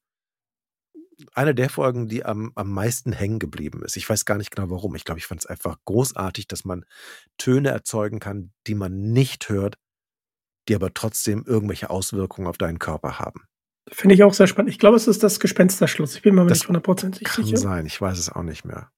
eine 1.34 1.54
der 1.54 1.70
Folgen, 1.70 2.08
die 2.08 2.24
am, 2.24 2.52
am 2.54 2.70
meisten 2.70 3.12
hängen 3.12 3.38
geblieben 3.38 3.82
ist. 3.84 3.96
Ich 3.96 4.08
weiß 4.08 4.24
gar 4.24 4.38
nicht 4.38 4.54
genau 4.54 4.70
warum. 4.70 4.94
Ich 4.94 5.04
glaube, 5.04 5.18
ich 5.18 5.26
fand 5.26 5.40
es 5.40 5.46
einfach 5.46 5.76
großartig, 5.84 6.46
dass 6.48 6.64
man 6.64 6.84
Töne 7.36 7.70
erzeugen 7.70 8.20
kann, 8.20 8.52
die 8.66 8.74
man 8.74 9.12
nicht 9.12 9.48
hört, 9.48 9.78
die 10.68 10.74
aber 10.74 10.92
trotzdem 10.94 11.44
irgendwelche 11.46 11.90
Auswirkungen 11.90 12.46
auf 12.46 12.58
deinen 12.58 12.78
Körper 12.78 13.18
haben. 13.18 13.42
Finde 13.90 14.14
ich 14.14 14.22
auch 14.22 14.34
sehr 14.34 14.46
spannend. 14.46 14.70
Ich 14.70 14.78
glaube, 14.78 14.96
es 14.96 15.08
ist 15.08 15.22
das 15.22 15.40
Gespensterschluss. 15.40 16.14
Ich 16.14 16.22
bin 16.22 16.34
mir 16.34 16.44
das 16.46 16.58
nicht 16.58 16.68
hundertprozentig 16.68 17.26
sicher. 17.28 17.48
Kann 17.48 17.56
sein, 17.56 17.86
ich 17.86 18.00
weiß 18.00 18.18
es 18.18 18.30
auch 18.30 18.42
nicht 18.42 18.64
mehr. 18.64 18.90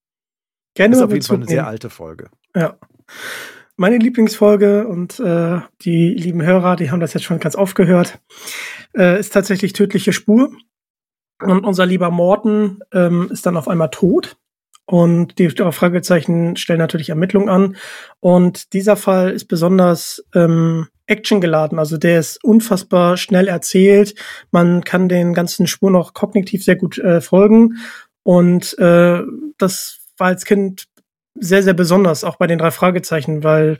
Gerne 0.74 0.96
ist 0.96 1.02
auf 1.02 1.12
jeden 1.12 1.24
Fall 1.24 1.36
eine 1.36 1.46
sehr 1.46 1.66
alte 1.66 1.90
Folge. 1.90 2.30
Ja. 2.54 2.78
Meine 3.76 3.98
Lieblingsfolge 3.98 4.86
und 4.86 5.18
äh, 5.20 5.60
die 5.82 6.14
lieben 6.14 6.42
Hörer, 6.42 6.76
die 6.76 6.90
haben 6.90 7.00
das 7.00 7.14
jetzt 7.14 7.24
schon 7.24 7.40
ganz 7.40 7.54
aufgehört, 7.54 8.20
äh, 8.94 9.18
ist 9.18 9.32
tatsächlich 9.32 9.72
Tödliche 9.72 10.12
Spur. 10.12 10.52
Und 11.42 11.64
unser 11.64 11.86
lieber 11.86 12.10
Morten 12.10 12.80
ähm, 12.92 13.28
ist 13.30 13.46
dann 13.46 13.56
auf 13.56 13.68
einmal 13.68 13.90
tot. 13.90 14.36
Und 14.86 15.38
die 15.38 15.50
Fragezeichen 15.50 16.56
stellen 16.56 16.80
natürlich 16.80 17.10
Ermittlungen 17.10 17.48
an. 17.48 17.76
Und 18.18 18.72
dieser 18.72 18.96
Fall 18.96 19.30
ist 19.30 19.44
besonders 19.44 20.24
ähm, 20.34 20.88
actiongeladen. 21.06 21.78
Also 21.78 21.96
der 21.96 22.18
ist 22.18 22.42
unfassbar 22.42 23.16
schnell 23.16 23.46
erzählt. 23.48 24.14
Man 24.50 24.82
kann 24.82 25.08
den 25.08 25.32
ganzen 25.32 25.66
Spuren 25.66 25.96
auch 25.96 26.12
kognitiv 26.12 26.64
sehr 26.64 26.76
gut 26.76 26.98
äh, 26.98 27.20
folgen. 27.20 27.76
Und 28.24 28.76
äh, 28.78 29.22
das 29.58 29.98
war 30.16 30.26
als 30.28 30.44
Kind 30.44 30.86
sehr, 31.34 31.62
sehr 31.62 31.74
besonders, 31.74 32.24
auch 32.24 32.36
bei 32.36 32.46
den 32.46 32.58
drei 32.58 32.70
Fragezeichen, 32.70 33.44
weil 33.44 33.78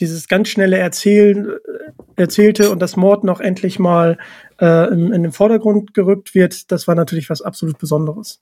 dieses 0.00 0.28
ganz 0.28 0.48
schnelle 0.48 0.78
Erzählen, 0.78 1.48
äh, 1.48 1.92
Erzählte 2.16 2.70
und 2.70 2.80
das 2.80 2.96
Mord 2.96 3.24
noch 3.24 3.40
endlich 3.40 3.78
mal 3.78 4.18
äh, 4.60 4.92
in, 4.92 5.12
in 5.12 5.22
den 5.22 5.32
Vordergrund 5.32 5.94
gerückt 5.94 6.34
wird, 6.34 6.70
das 6.70 6.86
war 6.86 6.94
natürlich 6.94 7.30
was 7.30 7.42
absolut 7.42 7.78
Besonderes. 7.78 8.40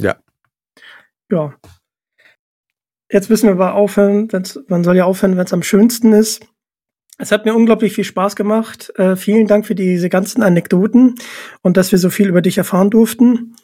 Ja. 0.00 0.16
Ja. 1.30 1.54
Jetzt 3.10 3.30
müssen 3.30 3.46
wir 3.46 3.52
aber 3.52 3.74
aufhören, 3.74 4.30
wenn's, 4.32 4.58
man 4.68 4.84
soll 4.84 4.96
ja 4.96 5.04
aufhören, 5.04 5.36
wenn 5.36 5.46
es 5.46 5.52
am 5.52 5.62
schönsten 5.62 6.12
ist. 6.12 6.46
Es 7.16 7.32
hat 7.32 7.44
mir 7.44 7.54
unglaublich 7.54 7.94
viel 7.94 8.04
Spaß 8.04 8.36
gemacht. 8.36 8.92
Äh, 8.96 9.16
vielen 9.16 9.48
Dank 9.48 9.66
für 9.66 9.74
diese 9.74 10.08
ganzen 10.08 10.42
Anekdoten 10.42 11.16
und 11.62 11.76
dass 11.76 11.90
wir 11.90 11.98
so 11.98 12.10
viel 12.10 12.28
über 12.28 12.42
dich 12.42 12.58
erfahren 12.58 12.90
durften. 12.90 13.56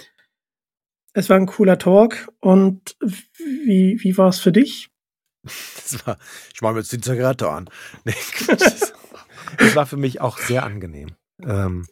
Es 1.13 1.31
war 1.31 1.37
ein 1.37 1.47
cooler 1.47 1.79
Talk. 1.79 2.29
Und 2.41 2.97
wie, 3.37 3.99
wie 4.03 4.19
war 4.19 4.29
es 4.29 4.41
für 4.41 4.51
dich? 4.51 4.91
Das 5.45 6.05
war, 6.07 6.19
ich 6.53 6.63
mache 6.63 6.73
mir 6.73 6.81
jetzt 6.81 6.93
die 6.93 7.01
Zigarette 7.01 7.49
an. 7.49 7.69
Nee, 8.05 8.15
es 9.59 9.77
war 9.77 9.87
für 9.87 9.99
mich 9.99 10.21
auch 10.21 10.39
sehr 10.39 10.65
angenehm. 10.65 11.15
Ähm, 11.43 11.87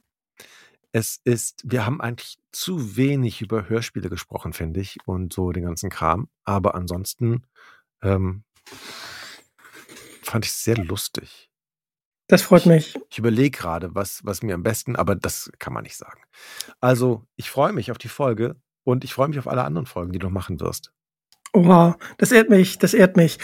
es 0.92 1.20
ist, 1.24 1.62
wir 1.64 1.86
haben 1.86 2.00
eigentlich 2.00 2.38
zu 2.52 2.96
wenig 2.96 3.40
über 3.40 3.68
Hörspiele 3.68 4.10
gesprochen, 4.10 4.52
finde 4.52 4.80
ich, 4.80 4.98
und 5.06 5.32
so 5.32 5.52
den 5.52 5.64
ganzen 5.64 5.90
Kram. 5.90 6.28
Aber 6.44 6.74
ansonsten 6.74 7.46
ähm, 8.02 8.44
fand 10.22 10.44
ich 10.44 10.50
es 10.50 10.64
sehr 10.64 10.76
lustig. 10.76 11.50
Das 12.28 12.42
freut 12.42 12.66
mich. 12.66 12.96
Ich, 12.96 13.02
ich 13.10 13.18
überlege 13.18 13.56
gerade, 13.56 13.94
was, 13.94 14.20
was 14.24 14.42
mir 14.42 14.54
am 14.54 14.62
besten, 14.62 14.96
aber 14.96 15.14
das 15.14 15.50
kann 15.58 15.72
man 15.72 15.82
nicht 15.82 15.96
sagen. 15.96 16.22
Also, 16.80 17.26
ich 17.36 17.50
freue 17.50 17.72
mich 17.72 17.90
auf 17.90 17.98
die 17.98 18.08
Folge 18.08 18.56
und 18.84 19.04
ich 19.04 19.12
freue 19.14 19.28
mich 19.28 19.38
auf 19.38 19.48
alle 19.48 19.64
anderen 19.64 19.86
Folgen, 19.86 20.12
die 20.12 20.18
du 20.18 20.30
machen 20.30 20.60
wirst. 20.60 20.92
Oha, 21.54 21.98
das 22.16 22.32
ehrt 22.32 22.48
mich, 22.48 22.78
das 22.78 22.94
ehrt 22.94 23.16
mich. 23.16 23.38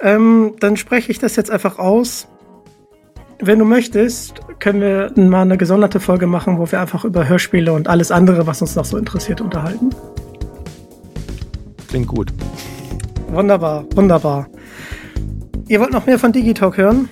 Ähm, 0.00 0.54
dann 0.60 0.76
spreche 0.76 1.10
ich 1.10 1.18
das 1.18 1.34
jetzt 1.34 1.50
einfach 1.50 1.78
aus. 1.78 2.28
Wenn 3.42 3.58
du 3.58 3.64
möchtest, 3.64 4.40
können 4.58 4.80
wir 4.82 5.12
mal 5.16 5.42
eine 5.42 5.56
gesonderte 5.56 5.98
Folge 5.98 6.26
machen, 6.26 6.58
wo 6.58 6.70
wir 6.70 6.80
einfach 6.80 7.04
über 7.04 7.26
Hörspiele 7.26 7.72
und 7.72 7.88
alles 7.88 8.10
andere, 8.10 8.46
was 8.46 8.60
uns 8.60 8.76
noch 8.76 8.84
so 8.84 8.98
interessiert, 8.98 9.40
unterhalten. 9.40 9.90
Klingt 11.88 12.08
gut. 12.08 12.32
Wunderbar, 13.28 13.84
wunderbar. 13.94 14.46
Ihr 15.68 15.80
wollt 15.80 15.92
noch 15.92 16.04
mehr 16.04 16.18
von 16.18 16.32
Digitalk 16.32 16.76
hören? 16.76 17.08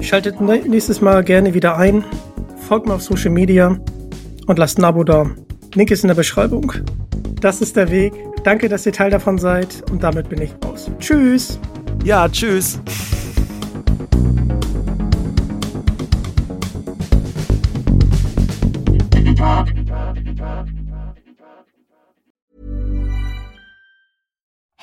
Schaltet 0.00 0.40
nächstes 0.40 1.00
Mal 1.00 1.22
gerne 1.22 1.52
wieder 1.52 1.76
ein. 1.76 2.04
Folgt 2.66 2.86
mir 2.86 2.94
auf 2.94 3.02
Social 3.02 3.30
Media 3.30 3.76
und 4.46 4.58
lasst 4.58 4.78
ein 4.78 4.84
Abo 4.84 5.04
da. 5.04 5.26
Link 5.74 5.90
ist 5.90 6.02
in 6.02 6.08
der 6.08 6.14
Beschreibung. 6.14 6.72
Das 7.40 7.60
ist 7.60 7.76
der 7.76 7.90
Weg. 7.90 8.14
Danke, 8.44 8.68
dass 8.68 8.86
ihr 8.86 8.92
Teil 8.92 9.10
davon 9.10 9.36
seid. 9.36 9.84
Und 9.90 10.02
damit 10.02 10.30
bin 10.30 10.40
ich 10.40 10.54
raus. 10.64 10.90
Tschüss. 10.98 11.58
Ja, 12.04 12.28
tschüss. 12.28 12.80